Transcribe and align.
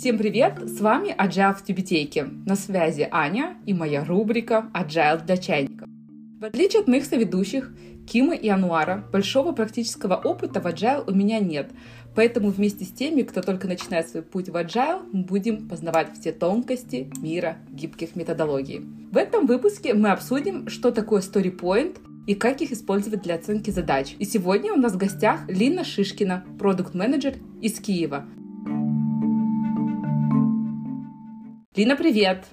Всем 0.00 0.16
привет! 0.16 0.58
С 0.66 0.80
вами 0.80 1.14
Agile 1.14 1.54
в 1.54 1.62
Тюбетейке. 1.62 2.24
На 2.46 2.56
связи 2.56 3.06
Аня 3.10 3.58
и 3.66 3.74
моя 3.74 4.02
рубрика 4.02 4.70
Agile 4.72 5.22
для 5.26 5.36
чайников. 5.36 5.90
В 6.40 6.44
отличие 6.46 6.80
от 6.80 6.88
моих 6.88 7.04
соведущих, 7.04 7.70
Кимы 8.08 8.34
и 8.34 8.48
Ануара, 8.48 9.04
большого 9.12 9.52
практического 9.52 10.14
опыта 10.14 10.62
в 10.62 10.66
Agile 10.66 11.04
у 11.06 11.14
меня 11.14 11.38
нет, 11.38 11.70
поэтому 12.14 12.48
вместе 12.48 12.86
с 12.86 12.92
теми, 12.92 13.20
кто 13.20 13.42
только 13.42 13.68
начинает 13.68 14.08
свой 14.08 14.22
путь 14.22 14.48
в 14.48 14.56
Agile, 14.56 15.02
мы 15.12 15.24
будем 15.24 15.68
познавать 15.68 16.18
все 16.18 16.32
тонкости 16.32 17.12
мира 17.20 17.58
гибких 17.68 18.16
методологий. 18.16 18.80
В 19.12 19.18
этом 19.18 19.44
выпуске 19.46 19.92
мы 19.92 20.12
обсудим, 20.12 20.70
что 20.70 20.92
такое 20.92 21.20
Story 21.20 21.54
Point 21.54 21.98
и 22.30 22.36
как 22.36 22.60
их 22.60 22.70
использовать 22.70 23.22
для 23.22 23.34
оценки 23.34 23.70
задач. 23.70 24.14
И 24.20 24.24
сегодня 24.24 24.72
у 24.72 24.76
нас 24.76 24.92
в 24.92 24.96
гостях 24.96 25.40
Лина 25.48 25.82
Шишкина, 25.82 26.44
продукт-менеджер 26.60 27.34
из 27.60 27.80
Киева, 27.80 28.24
Лина, 31.74 31.96
привет! 31.96 32.44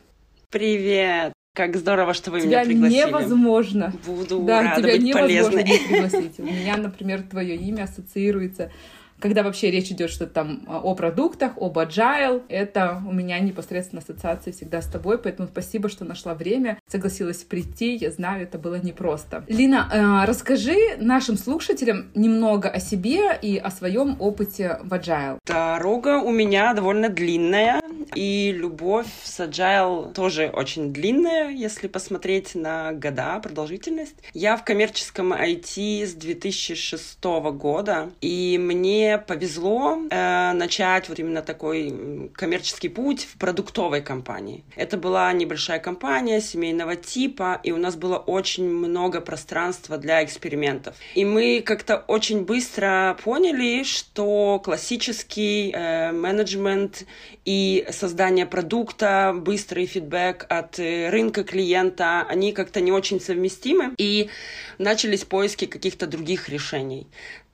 Привет! 0.50 1.32
Как 1.54 1.76
здорово, 1.76 2.16
что 2.16 2.32
вы 2.32 2.42
тебя 2.42 2.64
меня 2.64 2.66
пригласили. 2.66 3.08
невозможно. 3.08 3.94
Буду 4.08 4.40
да, 4.40 4.64
рада 4.64 4.82
тебя 4.82 4.94
быть 4.94 5.04
невозможно 5.04 5.62
полезной. 5.62 5.80
пригласить. 5.88 6.40
У 6.40 6.44
меня, 6.44 6.78
например, 6.78 7.22
твое 7.22 7.56
имя 7.56 7.84
ассоциируется 7.84 8.72
когда 9.20 9.44
вообще 9.44 9.72
речь 9.72 9.92
идет 9.92 10.10
что-то 10.10 10.34
там 10.34 10.64
а, 10.68 10.80
о 10.80 10.96
продуктах, 10.96 11.54
об 11.58 11.78
agile, 11.78 12.44
это 12.50 13.02
у 13.08 13.12
меня 13.12 13.40
непосредственно 13.40 14.02
ассоциации 14.02 14.52
всегда 14.52 14.82
с 14.82 14.88
тобой, 14.88 15.18
поэтому 15.18 15.48
спасибо, 15.48 15.90
что 15.90 16.06
нашла 16.06 16.34
время, 16.34 16.80
согласилась 16.90 17.44
прийти, 17.44 17.96
я 17.96 18.12
знаю, 18.12 18.44
это 18.44 18.58
было 18.58 18.76
непросто. 18.76 19.44
Лина, 19.48 19.90
э, 19.92 20.28
расскажи 20.28 20.76
нашим 21.00 21.38
слушателям 21.38 22.12
немного 22.16 22.70
о 22.70 22.80
себе 22.80 23.38
и 23.42 23.58
о 23.58 23.72
своем 23.72 24.18
опыте 24.20 24.80
в 24.84 24.94
agile. 24.94 25.40
Дорога 25.46 26.20
у 26.20 26.32
меня 26.32 26.74
довольно 26.74 27.10
длинная, 27.10 27.82
и 28.16 28.52
любовь 28.56 29.08
с 29.24 29.40
agile 29.40 30.14
тоже 30.14 30.52
очень 30.54 30.94
длинная, 30.94 31.50
если 31.50 31.88
посмотреть 31.88 32.56
на 32.56 32.94
года, 32.94 33.40
продолжительность. 33.40 34.16
Я 34.34 34.58
в 34.58 34.64
коммерческом 34.64 35.34
IT 35.34 36.06
с 36.06 36.14
2006 36.14 37.24
года, 37.54 38.12
и 38.22 38.58
мне 38.62 39.07
повезло 39.18 40.00
э, 40.10 40.52
начать 40.54 41.10
вот 41.10 41.20
именно 41.20 41.42
такой 41.42 42.30
коммерческий 42.34 42.90
путь 42.90 43.24
в 43.24 43.38
продуктовой 43.38 44.02
компании. 44.02 44.64
Это 44.76 44.98
была 44.98 45.32
небольшая 45.34 45.80
компания 45.80 46.42
семейного 46.42 46.96
типа, 46.96 47.60
и 47.64 47.72
у 47.72 47.78
нас 47.78 47.96
было 47.96 48.18
очень 48.18 48.70
много 48.70 49.22
пространства 49.22 49.98
для 49.98 50.24
экспериментов. 50.24 50.96
И 51.16 51.24
мы 51.26 51.62
как-то 51.66 51.98
очень 52.08 52.44
быстро 52.44 53.18
поняли, 53.24 53.84
что 53.84 54.60
классический 54.64 55.72
э, 55.72 56.12
менеджмент 56.12 57.06
и 57.46 57.86
создание 57.92 58.46
продукта, 58.46 59.34
быстрый 59.36 59.86
фидбэк 59.86 60.46
от 60.50 60.80
э, 60.80 61.10
рынка 61.10 61.44
клиента, 61.44 62.26
они 62.28 62.52
как-то 62.52 62.82
не 62.82 62.92
очень 62.92 63.22
совместимы, 63.22 63.94
и 63.98 64.30
начались 64.78 65.24
поиски 65.24 65.66
каких-то 65.66 66.08
других 66.08 66.50
решений. 66.50 67.08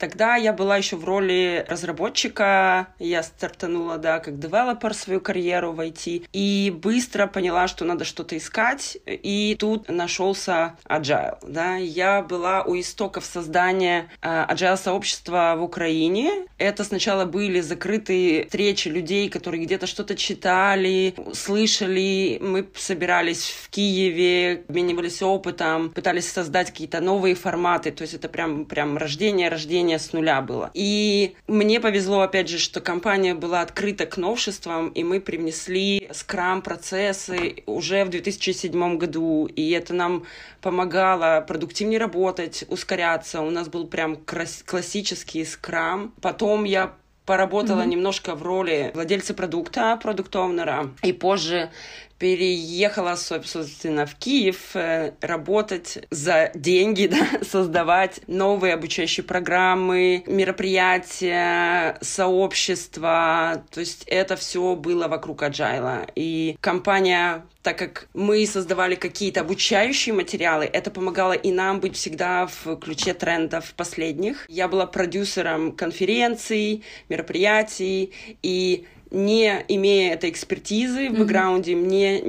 Тогда 0.04 0.36
я 0.36 0.52
была 0.52 0.76
еще 0.76 0.96
в 0.96 1.04
роли 1.06 1.64
разработчика, 1.66 2.88
я 2.98 3.22
стартанула, 3.22 3.96
да, 3.96 4.18
как 4.18 4.38
девелопер 4.38 4.92
свою 4.92 5.18
карьеру 5.18 5.72
в 5.72 5.80
IT, 5.80 6.26
и 6.30 6.70
быстро 6.76 7.26
поняла, 7.26 7.68
что 7.68 7.86
надо 7.86 8.04
что-то 8.04 8.36
искать, 8.36 8.98
и 9.06 9.56
тут 9.58 9.88
нашелся 9.88 10.76
Agile, 10.84 11.38
да. 11.40 11.76
Я 11.76 12.20
была 12.20 12.64
у 12.64 12.78
истоков 12.78 13.24
создания 13.24 14.10
uh, 14.20 14.46
Agile-сообщества 14.50 15.54
в 15.56 15.62
Украине. 15.62 16.48
Это 16.58 16.84
сначала 16.84 17.24
были 17.24 17.60
закрытые 17.60 18.44
встречи 18.44 18.88
людей, 18.88 19.30
которые 19.30 19.64
где-то 19.64 19.86
что-то 19.86 20.16
читали, 20.16 21.14
слышали. 21.32 22.38
Мы 22.42 22.68
собирались 22.76 23.48
в 23.48 23.70
Киеве, 23.70 24.64
обменивались 24.68 25.22
опытом, 25.22 25.88
пытались 25.88 26.30
создать 26.30 26.72
какие-то 26.72 27.00
новые 27.00 27.34
форматы, 27.34 27.90
то 27.90 28.02
есть 28.02 28.12
это 28.12 28.28
прям, 28.28 28.66
прям 28.66 28.98
рождение, 28.98 29.48
рождение 29.48 29.93
с 29.98 30.12
нуля 30.12 30.40
было. 30.40 30.70
И 30.74 31.36
мне 31.46 31.80
повезло, 31.80 32.20
опять 32.20 32.48
же, 32.48 32.58
что 32.58 32.80
компания 32.80 33.34
была 33.34 33.60
открыта 33.60 34.06
к 34.06 34.16
новшествам, 34.16 34.88
и 34.88 35.04
мы 35.04 35.20
привнесли 35.20 36.08
скрам-процессы 36.12 37.62
уже 37.66 38.04
в 38.04 38.10
2007 38.10 38.98
году, 38.98 39.46
и 39.46 39.70
это 39.70 39.94
нам 39.94 40.24
помогало 40.60 41.44
продуктивнее 41.46 41.98
работать, 41.98 42.64
ускоряться. 42.68 43.40
У 43.40 43.50
нас 43.50 43.68
был 43.68 43.86
прям 43.86 44.16
классический 44.16 45.44
скрам. 45.44 46.14
Потом 46.20 46.64
я 46.64 46.94
поработала 47.26 47.82
mm-hmm. 47.82 47.86
немножко 47.86 48.34
в 48.34 48.42
роли 48.42 48.90
владельца 48.94 49.34
продукта, 49.34 49.98
продукт-оунера, 50.02 50.90
и 51.02 51.12
позже 51.12 51.70
переехала, 52.18 53.16
собственно, 53.16 54.06
в 54.06 54.14
Киев 54.14 54.74
э, 54.74 55.12
работать 55.20 55.98
за 56.10 56.50
деньги, 56.54 57.06
да, 57.10 57.44
создавать 57.44 58.20
новые 58.26 58.74
обучающие 58.74 59.24
программы, 59.24 60.22
мероприятия, 60.26 61.98
сообщества. 62.00 63.64
То 63.70 63.80
есть 63.80 64.04
это 64.06 64.36
все 64.36 64.76
было 64.76 65.08
вокруг 65.08 65.42
Agile. 65.42 66.10
И 66.14 66.56
компания 66.60 67.44
так 67.64 67.78
как 67.78 68.08
мы 68.12 68.46
создавали 68.46 68.94
какие-то 68.94 69.40
обучающие 69.40 70.14
материалы, 70.14 70.66
это 70.66 70.90
помогало 70.90 71.32
и 71.32 71.50
нам 71.50 71.80
быть 71.80 71.96
всегда 71.96 72.46
в 72.46 72.76
ключе 72.76 73.14
трендов 73.14 73.72
последних. 73.74 74.44
Я 74.50 74.68
была 74.68 74.86
продюсером 74.86 75.72
конференций, 75.72 76.84
мероприятий, 77.08 78.12
и 78.42 78.86
не 79.14 79.64
имея 79.68 80.14
этой 80.14 80.30
экспертизы 80.30 81.08
в 81.08 81.18
бэкграунде, 81.18 81.72
mm-hmm. 81.72 81.84
мне 81.84 82.20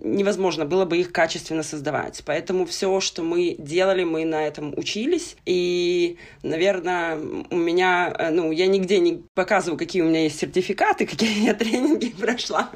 невозможно 0.00 0.64
было 0.64 0.84
бы 0.84 0.98
их 0.98 1.12
качественно 1.12 1.62
создавать. 1.62 2.22
Поэтому 2.26 2.66
все, 2.66 3.00
что 3.00 3.22
мы 3.22 3.54
делали, 3.58 4.04
мы 4.04 4.24
на 4.24 4.46
этом 4.46 4.74
учились. 4.76 5.36
И, 5.46 6.18
наверное, 6.42 7.16
у 7.50 7.56
меня, 7.56 8.12
э, 8.18 8.30
ну, 8.30 8.50
я 8.50 8.66
нигде 8.66 8.98
не 8.98 9.22
показываю, 9.34 9.78
какие 9.78 10.02
у 10.02 10.06
меня 10.06 10.24
есть 10.24 10.38
сертификаты, 10.38 11.06
какие 11.06 11.44
я 11.46 11.54
тренинги 11.54 12.08
прошла, 12.08 12.70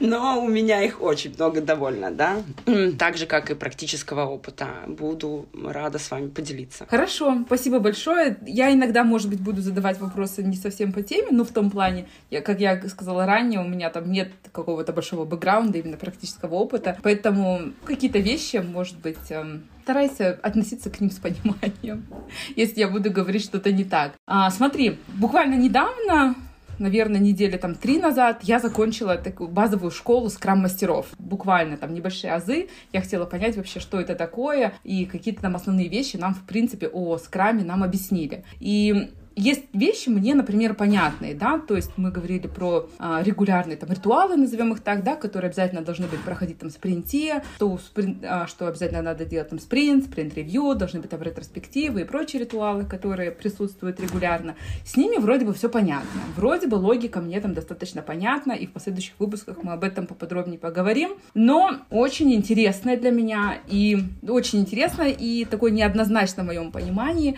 но 0.00 0.42
у 0.42 0.48
меня 0.48 0.82
их 0.82 1.02
очень 1.02 1.34
много 1.34 1.60
довольно, 1.60 2.10
да. 2.10 2.42
Так 2.98 3.16
же, 3.16 3.26
как 3.26 3.50
и 3.50 3.54
практического 3.54 4.24
опыта. 4.24 4.68
Буду 4.86 5.46
рада 5.52 5.98
с 5.98 6.10
вами 6.10 6.28
поделиться. 6.28 6.86
Хорошо, 6.88 7.42
спасибо 7.46 7.78
большое. 7.80 8.38
Я 8.46 8.72
иногда, 8.72 9.04
может 9.04 9.28
быть, 9.28 9.40
буду 9.40 9.60
задавать 9.60 10.00
вопросы 10.00 10.42
не 10.42 10.56
совсем 10.56 10.92
по 10.92 11.02
теме, 11.02 11.28
но 11.30 11.44
в 11.44 11.50
том 11.50 11.70
плане, 11.70 12.08
я, 12.30 12.40
как 12.40 12.60
я 12.60 12.77
сказала 12.86 13.26
ранее, 13.26 13.60
у 13.60 13.68
меня 13.68 13.90
там 13.90 14.10
нет 14.10 14.32
какого-то 14.52 14.92
большого 14.92 15.24
бэкграунда, 15.24 15.78
именно 15.78 15.96
практического 15.96 16.54
опыта, 16.54 16.98
поэтому 17.02 17.72
какие-то 17.84 18.18
вещи, 18.18 18.56
может 18.56 18.98
быть, 18.98 19.30
эм, 19.30 19.64
старайся 19.82 20.38
относиться 20.42 20.90
к 20.90 21.00
ним 21.00 21.10
с 21.10 21.16
пониманием, 21.16 22.06
если 22.56 22.80
я 22.80 22.88
буду 22.88 23.10
говорить 23.10 23.42
что-то 23.42 23.72
не 23.72 23.84
так. 23.84 24.12
А, 24.26 24.50
смотри, 24.50 24.98
буквально 25.16 25.54
недавно 25.54 26.36
наверное, 26.78 27.20
недели 27.20 27.56
там 27.56 27.74
три 27.74 27.98
назад 27.98 28.40
я 28.42 28.58
закончила 28.58 29.16
такую 29.16 29.48
базовую 29.48 29.90
школу 29.90 30.30
скрам-мастеров. 30.30 31.06
Буквально 31.18 31.76
там 31.76 31.94
небольшие 31.94 32.32
азы. 32.32 32.68
Я 32.92 33.00
хотела 33.00 33.26
понять 33.26 33.56
вообще, 33.56 33.80
что 33.80 34.00
это 34.00 34.14
такое, 34.14 34.74
и 34.84 35.04
какие-то 35.04 35.42
там 35.42 35.56
основные 35.56 35.88
вещи 35.88 36.16
нам, 36.16 36.34
в 36.34 36.44
принципе, 36.44 36.88
о 36.88 37.18
скраме 37.18 37.64
нам 37.64 37.82
объяснили. 37.82 38.44
И 38.60 39.10
есть 39.38 39.64
вещи 39.72 40.08
мне, 40.08 40.34
например, 40.34 40.74
понятные, 40.74 41.34
да, 41.34 41.58
то 41.58 41.76
есть 41.76 41.92
мы 41.96 42.10
говорили 42.10 42.48
про 42.48 42.88
а, 42.98 43.22
регулярные 43.22 43.76
там 43.76 43.90
ритуалы, 43.90 44.36
назовем 44.36 44.72
их 44.72 44.80
так, 44.80 45.04
да, 45.04 45.14
которые 45.14 45.48
обязательно 45.48 45.82
должны 45.82 46.08
быть 46.08 46.20
проходить 46.20 46.58
там 46.58 46.70
спринте, 46.70 47.44
что, 47.56 47.78
спринт, 47.78 48.24
а, 48.24 48.46
что 48.48 48.66
обязательно 48.66 49.00
надо 49.00 49.24
делать 49.24 49.50
там 49.50 49.60
спринт, 49.60 50.06
спринт-ревью, 50.06 50.74
должны 50.74 51.00
быть 51.00 51.10
там 51.10 51.22
ретроспективы 51.22 52.00
и 52.00 52.04
прочие 52.04 52.40
ритуалы, 52.40 52.84
которые 52.84 53.30
присутствуют 53.30 54.00
регулярно. 54.00 54.56
С 54.84 54.96
ними 54.96 55.18
вроде 55.18 55.44
бы 55.44 55.54
все 55.54 55.68
понятно. 55.68 56.20
Вроде 56.34 56.66
бы 56.66 56.74
логика 56.74 57.20
мне 57.20 57.40
там 57.40 57.54
достаточно 57.54 58.02
понятна, 58.02 58.52
и 58.52 58.66
в 58.66 58.72
последующих 58.72 59.14
выпусках 59.18 59.62
мы 59.62 59.72
об 59.72 59.84
этом 59.84 60.06
поподробнее 60.06 60.58
поговорим. 60.58 61.12
Но 61.34 61.76
очень 61.90 62.34
интересное 62.34 62.96
для 62.96 63.12
меня 63.12 63.58
и 63.68 63.98
очень 64.28 64.58
интересно 64.60 65.02
и 65.02 65.44
такое 65.44 65.70
неоднозначно 65.70 66.42
в 66.42 66.46
моем 66.46 66.72
понимании 66.72 67.36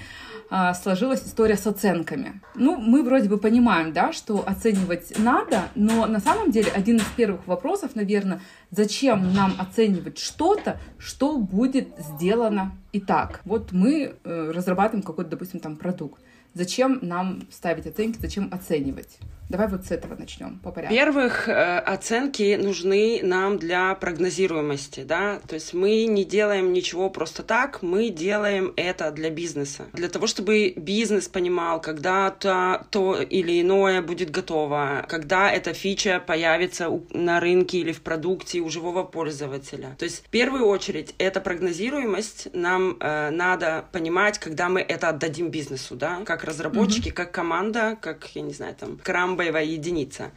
а, 0.51 0.75
сложилась 0.75 1.23
история 1.25 1.57
с 1.57 1.67
оценками. 1.67 2.41
Ну, 2.57 2.77
мы 2.77 3.05
вроде 3.05 3.29
бы 3.29 3.39
понимаем, 3.39 3.93
да, 3.93 4.13
что 4.13 4.43
оценивать 4.47 5.17
надо, 5.17 5.69
но 5.77 6.07
на 6.07 6.19
самом 6.19 6.51
деле 6.51 6.73
один 6.73 6.97
из 6.97 7.05
первых 7.17 7.47
вопросов, 7.47 7.95
наверное, 7.95 8.41
зачем 8.73 9.33
нам 9.33 9.55
оценивать 9.59 10.19
что-то, 10.19 10.81
что 10.99 11.39
будет 11.39 11.89
сделано 11.99 12.73
и 12.93 13.01
так. 13.01 13.43
Вот 13.45 13.71
мы 13.71 14.15
э, 14.25 14.53
разрабатываем 14.53 15.05
какой-то, 15.05 15.31
допустим, 15.31 15.61
там 15.61 15.77
продукт. 15.77 16.21
Зачем 16.53 16.99
нам 17.01 17.43
ставить 17.53 17.87
оценки, 17.87 18.19
зачем 18.21 18.49
оценивать? 18.53 19.19
Давай 19.51 19.67
вот 19.67 19.85
с 19.85 19.91
этого 19.91 20.15
начнем 20.15 20.61
по 20.61 20.71
порядку. 20.71 20.95
Во-первых, 20.95 21.49
э, 21.49 21.79
оценки 21.81 22.55
нужны 22.55 23.19
нам 23.25 23.59
для 23.59 23.97
прогнозируемости, 23.97 25.03
да, 25.03 25.41
то 25.49 25.57
есть 25.57 25.75
мы 25.75 26.05
не 26.05 26.25
делаем 26.25 26.73
ничего 26.73 27.11
просто 27.11 27.43
так, 27.43 27.83
мы 27.83 28.11
делаем 28.11 28.73
это 28.77 29.11
для 29.11 29.29
бизнеса, 29.29 29.87
для 29.93 30.09
того, 30.09 30.29
чтобы 30.29 30.73
бизнес 30.77 31.27
понимал, 31.27 31.81
когда 31.81 32.31
то, 32.31 32.87
то 32.91 33.21
или 33.21 33.61
иное 33.61 34.03
будет 34.03 34.31
готово, 34.31 35.05
когда 35.09 35.51
эта 35.51 35.73
фича 35.75 36.23
появится 36.25 36.89
на 37.13 37.41
рынке 37.41 37.79
или 37.79 37.91
в 37.91 38.03
продукте 38.03 38.61
у 38.61 38.69
живого 38.69 39.03
пользователя. 39.03 39.97
То 39.99 40.05
есть 40.05 40.25
в 40.25 40.29
первую 40.31 40.67
очередь 40.67 41.17
это 41.19 41.41
прогнозируемость, 41.41 42.55
нам 42.55 42.97
э, 43.01 43.31
надо 43.31 43.85
понимать, 43.91 44.39
когда 44.39 44.69
мы 44.69 44.81
это 44.81 45.09
отдадим 45.09 45.49
бизнесу, 45.49 45.97
да, 45.97 46.21
как 46.25 46.45
разработчики, 46.45 47.09
mm-hmm. 47.09 47.15
как 47.15 47.33
команда, 47.33 47.99
как, 48.01 48.29
я 48.37 48.43
не 48.43 48.53
знаю, 48.53 48.77
там, 48.79 49.01
крам 49.03 49.40
боевая 49.41 49.65
единица. 49.65 50.33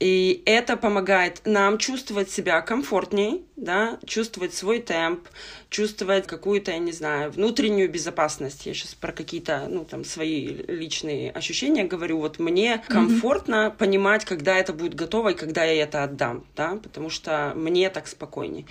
И 0.00 0.42
это 0.44 0.76
помогает 0.76 1.42
нам 1.44 1.78
чувствовать 1.78 2.28
себя 2.28 2.60
комфортней, 2.60 3.44
да, 3.58 3.98
чувствовать 4.06 4.54
свой 4.54 4.80
темп, 4.80 5.28
чувствовать 5.68 6.26
какую-то, 6.26 6.70
я 6.70 6.78
не 6.78 6.92
знаю, 6.92 7.30
внутреннюю 7.30 7.90
безопасность. 7.90 8.66
Я 8.66 8.74
сейчас 8.74 8.94
про 8.94 9.12
какие-то, 9.12 9.66
ну, 9.68 9.84
там, 9.84 10.04
свои 10.04 10.46
личные 10.46 11.30
ощущения 11.30 11.84
говорю. 11.84 12.18
Вот 12.18 12.38
мне 12.38 12.82
комфортно 12.88 13.66
mm-hmm. 13.66 13.76
понимать, 13.76 14.24
когда 14.24 14.56
это 14.56 14.72
будет 14.72 14.94
готово 14.94 15.30
и 15.30 15.34
когда 15.34 15.64
я 15.64 15.82
это 15.82 16.04
отдам, 16.04 16.44
да, 16.56 16.78
потому 16.82 17.10
что 17.10 17.52
мне 17.56 17.90
так 17.90 18.06
спокойнее. 18.06 18.64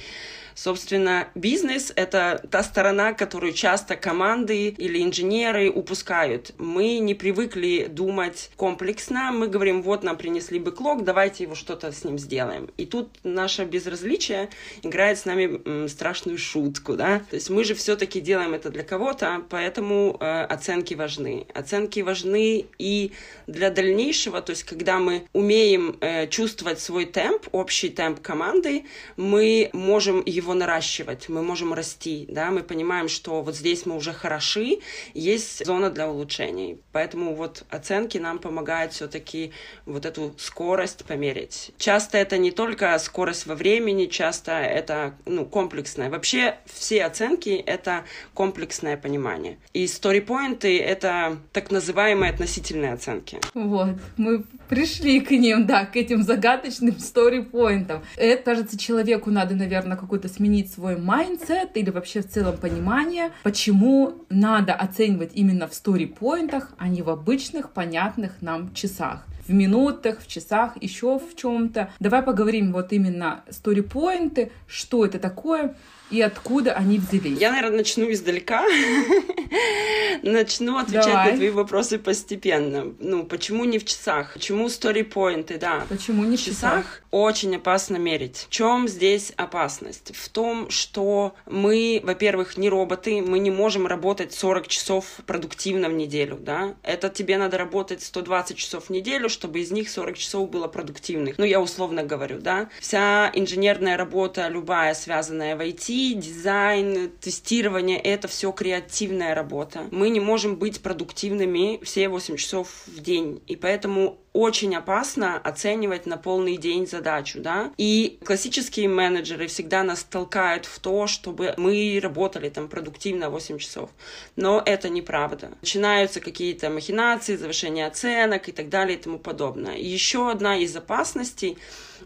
Собственно, 0.58 1.28
бизнес— 1.36 1.94
это 1.96 2.44
та 2.50 2.64
сторона, 2.64 3.14
которую 3.14 3.54
часто 3.54 3.96
команды 3.96 4.70
или 4.70 5.04
инженеры 5.04 5.70
упускают. 5.70 6.52
Мы 6.58 6.98
не 6.98 7.14
привыкли 7.14 7.86
думать 7.88 8.50
комплексно. 8.56 9.32
Мы 9.32 9.50
говорим, 9.50 9.84
вот 9.84 10.02
нам 10.02 10.18
принесли 10.18 10.58
бэклог, 10.58 11.04
давайте 11.04 11.44
его 11.44 11.54
что-то 11.54 11.92
с 11.92 12.04
ним 12.04 12.18
сделаем. 12.18 12.72
И 12.78 12.88
тут 12.88 13.12
наше 13.24 13.66
безразличие 13.66 14.50
играет 14.84 15.18
с 15.18 15.26
нами 15.26 15.88
страшную 15.88 16.38
шутку, 16.38 16.96
да. 16.96 17.20
То 17.30 17.36
есть 17.36 17.50
мы 17.50 17.64
же 17.64 17.76
все-таки 17.76 18.20
делаем 18.20 18.54
это 18.54 18.70
для 18.70 18.84
кого-то, 18.84 19.44
поэтому 19.50 20.18
э, 20.20 20.44
оценки 20.44 20.94
важны. 20.94 21.46
Оценки 21.54 22.00
важны 22.02 22.66
и 22.78 23.12
для 23.48 23.70
дальнейшего, 23.70 24.42
то 24.42 24.52
есть 24.52 24.64
когда 24.64 25.00
мы 25.00 25.28
умеем 25.34 25.98
э, 26.02 26.28
чувствовать 26.28 26.80
свой 26.80 27.06
темп, 27.06 27.48
общий 27.52 27.90
темп 27.90 28.22
команды, 28.22 28.86
мы 29.16 29.70
можем 29.74 30.24
его 30.26 30.54
наращивать, 30.54 31.30
мы 31.30 31.42
можем 31.42 31.74
расти, 31.74 32.26
да, 32.30 32.52
мы 32.52 32.64
понимаем, 32.64 33.10
что 33.10 33.42
вот 33.42 33.56
здесь 33.56 33.86
мы 33.86 33.96
уже 33.96 34.14
хороши, 34.14 34.80
есть 35.14 35.66
зона 35.66 35.90
для 35.90 36.10
улучшений. 36.10 36.80
Поэтому 36.92 37.36
вот 37.36 37.64
оценки 37.70 38.18
нам 38.18 38.40
помогают 38.40 38.94
все-таки 38.94 39.52
вот 39.86 40.06
эту 40.06 40.34
скорость 40.38 41.06
померить. 41.06 41.72
Часто 41.78 42.18
это 42.18 42.38
не 42.38 42.52
только 42.52 42.98
скорость 43.00 43.46
во 43.46 43.56
времени, 43.56 44.06
часто 44.06 44.52
это 44.68 45.14
ну, 45.26 45.46
комплексное. 45.46 46.10
Вообще 46.10 46.56
все 46.66 47.04
оценки— 47.06 47.50
это 47.66 48.04
комплексное 48.34 48.98
понимание. 48.98 49.58
И 49.74 49.88
сторипоинты— 49.88 50.80
это 50.80 51.38
так 51.54 51.72
называемые 51.72 52.32
относительные 52.32 52.94
оценки. 52.94 53.40
Вот, 53.54 53.96
мы 54.18 54.44
пришли 54.70 55.20
к 55.20 55.32
ним, 55.32 55.66
да, 55.66 55.86
к 55.86 55.96
этим 55.96 56.24
загадочным 56.24 57.00
story 57.00 57.34
points-ам. 57.34 58.04
Это, 58.16 58.44
кажется, 58.44 58.78
человеку 58.78 59.32
надо, 59.32 59.56
наверное, 59.56 59.98
какой-то 59.98 60.28
сменить 60.28 60.72
свой 60.72 60.98
mindset 60.98 61.76
или 61.76 61.90
вообще 61.90 62.22
в 62.22 62.30
целом 62.30 62.58
понимание, 62.58 63.32
почему 63.44 64.26
надо 64.30 64.74
оценивать 64.74 65.32
именно 65.34 65.68
в 65.68 65.74
story 65.74 66.05
points-ах, 66.05 66.74
а 66.78 66.88
не 66.88 67.02
в 67.02 67.10
обычных, 67.10 67.72
понятных 67.72 68.42
нам 68.42 68.74
часах 68.74 69.26
в 69.48 69.54
минутах, 69.54 70.22
в 70.22 70.28
часах, 70.28 70.82
еще 70.82 71.20
в 71.20 71.36
чем-то. 71.36 71.90
Давай 72.00 72.22
поговорим 72.22 72.74
вот 72.74 72.92
именно 72.94 73.44
story 73.50 73.92
points, 73.92 74.52
что 74.68 75.06
это 75.06 75.20
такое, 75.20 75.76
и 76.10 76.22
откуда 76.22 76.74
они 76.74 77.00
взялись? 77.00 77.40
Я, 77.40 77.52
наверное, 77.52 77.78
начну 77.78 78.12
издалека. 78.12 78.66
начну 80.24 80.78
отвечать 80.78 81.06
Давай. 81.06 81.32
на 81.32 81.38
твои 81.38 81.50
вопросы 81.50 82.00
постепенно. 82.00 82.94
Ну, 83.00 83.24
почему 83.24 83.66
не 83.66 83.80
в 83.80 83.86
часах? 83.86 84.34
Почему 84.34 84.70
сторипоинты, 84.70 85.58
да. 85.58 85.86
Почему 85.90 86.24
не 86.24 86.38
в 86.38 86.40
часах? 86.40 86.58
часах? 86.58 87.02
Очень 87.12 87.56
опасно 87.56 87.98
мерить. 87.98 88.48
В 88.50 88.50
чем 88.50 88.88
здесь 88.88 89.34
опасность? 89.36 90.16
В 90.16 90.30
том, 90.30 90.70
что 90.70 91.36
мы, 91.46 92.02
во-первых, 92.04 92.58
не 92.58 92.70
роботы, 92.70 93.22
мы 93.22 93.40
не 93.40 93.52
можем 93.52 93.88
работать 93.88 94.34
40 94.34 94.68
часов 94.68 95.06
продуктивно 95.26 95.90
в 95.90 95.94
неделю, 95.94 96.38
да. 96.40 96.76
Это 96.84 97.10
тебе 97.10 97.38
надо 97.38 97.58
работать 97.58 98.04
120 98.04 98.58
часов 98.58 98.86
в 98.86 98.90
неделю, 98.90 99.30
чтобы 99.30 99.60
из 99.60 99.72
них 99.72 99.90
40 99.90 100.18
часов 100.18 100.50
было 100.50 100.68
продуктивных. 100.68 101.38
Ну, 101.38 101.46
я 101.46 101.60
условно 101.60 102.04
говорю, 102.04 102.40
да. 102.40 102.70
Вся 102.80 103.32
инженерная 103.34 103.98
работа, 103.98 104.48
любая, 104.48 104.94
связанная 104.94 105.56
в 105.56 105.62
IT, 105.62 105.97
дизайн, 106.14 107.12
тестирование— 107.20 108.00
это 108.04 108.28
все 108.28 108.52
креативная 108.52 109.36
работа. 109.36 109.88
Мы 109.92 110.10
не 110.10 110.20
можем 110.20 110.56
быть 110.56 110.82
продуктивными 110.82 111.80
все 111.84 112.10
8 112.10 112.36
часов 112.38 112.84
в 112.88 113.02
день. 113.02 113.42
И 113.48 113.56
поэтому 113.56 114.18
очень 114.38 114.76
опасно 114.76 115.38
оценивать 115.38 116.06
на 116.06 116.18
полный 116.18 116.58
день 116.58 116.86
задачу, 116.86 117.40
да. 117.42 117.72
И 117.78 118.20
классические 118.24 118.88
менеджеры 118.88 119.48
всегда 119.48 119.82
нас 119.82 120.04
толкают 120.04 120.68
в 120.68 120.80
то, 120.80 121.08
чтобы 121.08 121.56
мы 121.58 122.00
работали 122.02 122.50
там 122.50 122.68
продуктивно 122.68 123.32
8 123.32 123.58
часов. 123.58 123.90
Но 124.36 124.62
это 124.64 124.90
неправда. 124.90 125.52
Начинаются 125.62 126.20
какие-то 126.20 126.70
махинации, 126.70 127.36
завышение 127.36 127.88
оценок 127.88 128.48
и 128.48 128.52
так 128.52 128.70
далее 128.70 129.00
и 129.00 129.02
тому 129.02 129.18
подобное. 129.18 129.78
Еще 129.78 130.30
одна 130.30 130.56
из 130.58 130.76
опасностей 130.76 131.58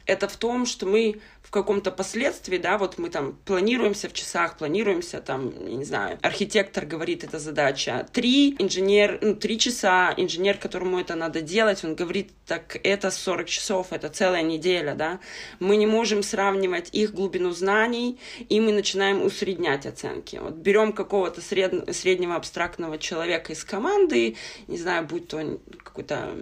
это 0.06 0.28
в 0.28 0.36
том, 0.38 0.66
что 0.66 0.86
мы 0.86 1.22
в 1.44 1.52
каком-то 1.52 1.92
последствии, 1.92 2.58
да, 2.58 2.78
вот 2.78 2.98
мы 2.98 3.10
там 3.10 3.38
планируемся 3.46 4.08
в 4.08 4.14
часах, 4.14 4.58
планируемся 4.58 5.20
там, 5.20 5.52
я 5.68 5.76
не 5.76 5.84
знаю, 5.84 6.18
архитектор 6.22 6.86
говорит, 6.86 7.24
это 7.24 7.40
задача 7.40 8.08
три, 8.14 8.56
инженер, 8.58 9.20
ну, 9.22 9.36
три 9.36 9.60
часа, 9.60 10.14
инженер, 10.16 10.58
которому 10.58 11.00
это 11.00 11.16
надо 11.16 11.42
делать, 11.42 11.84
он 11.84 11.96
говорит, 11.96 12.21
так 12.46 12.80
это 12.84 13.12
40 13.12 13.48
часов, 13.48 13.88
это 13.92 14.10
целая 14.10 14.42
неделя, 14.42 14.96
да, 14.96 15.20
мы 15.60 15.78
не 15.78 15.88
можем 15.88 16.24
сравнивать 16.24 16.90
их 16.92 17.14
глубину 17.14 17.52
знаний, 17.52 18.20
и 18.50 18.60
мы 18.60 18.72
начинаем 18.72 19.24
усреднять 19.24 19.86
оценки. 19.86 20.38
Вот 20.38 20.56
берем 20.56 20.94
какого-то 20.94 21.42
сред... 21.42 21.96
среднего 21.96 22.36
абстрактного 22.36 22.98
человека 22.98 23.54
из 23.54 23.64
команды, 23.64 24.36
не 24.68 24.78
знаю, 24.78 25.06
будь 25.06 25.28
то 25.28 25.60
какой-то 25.84 26.36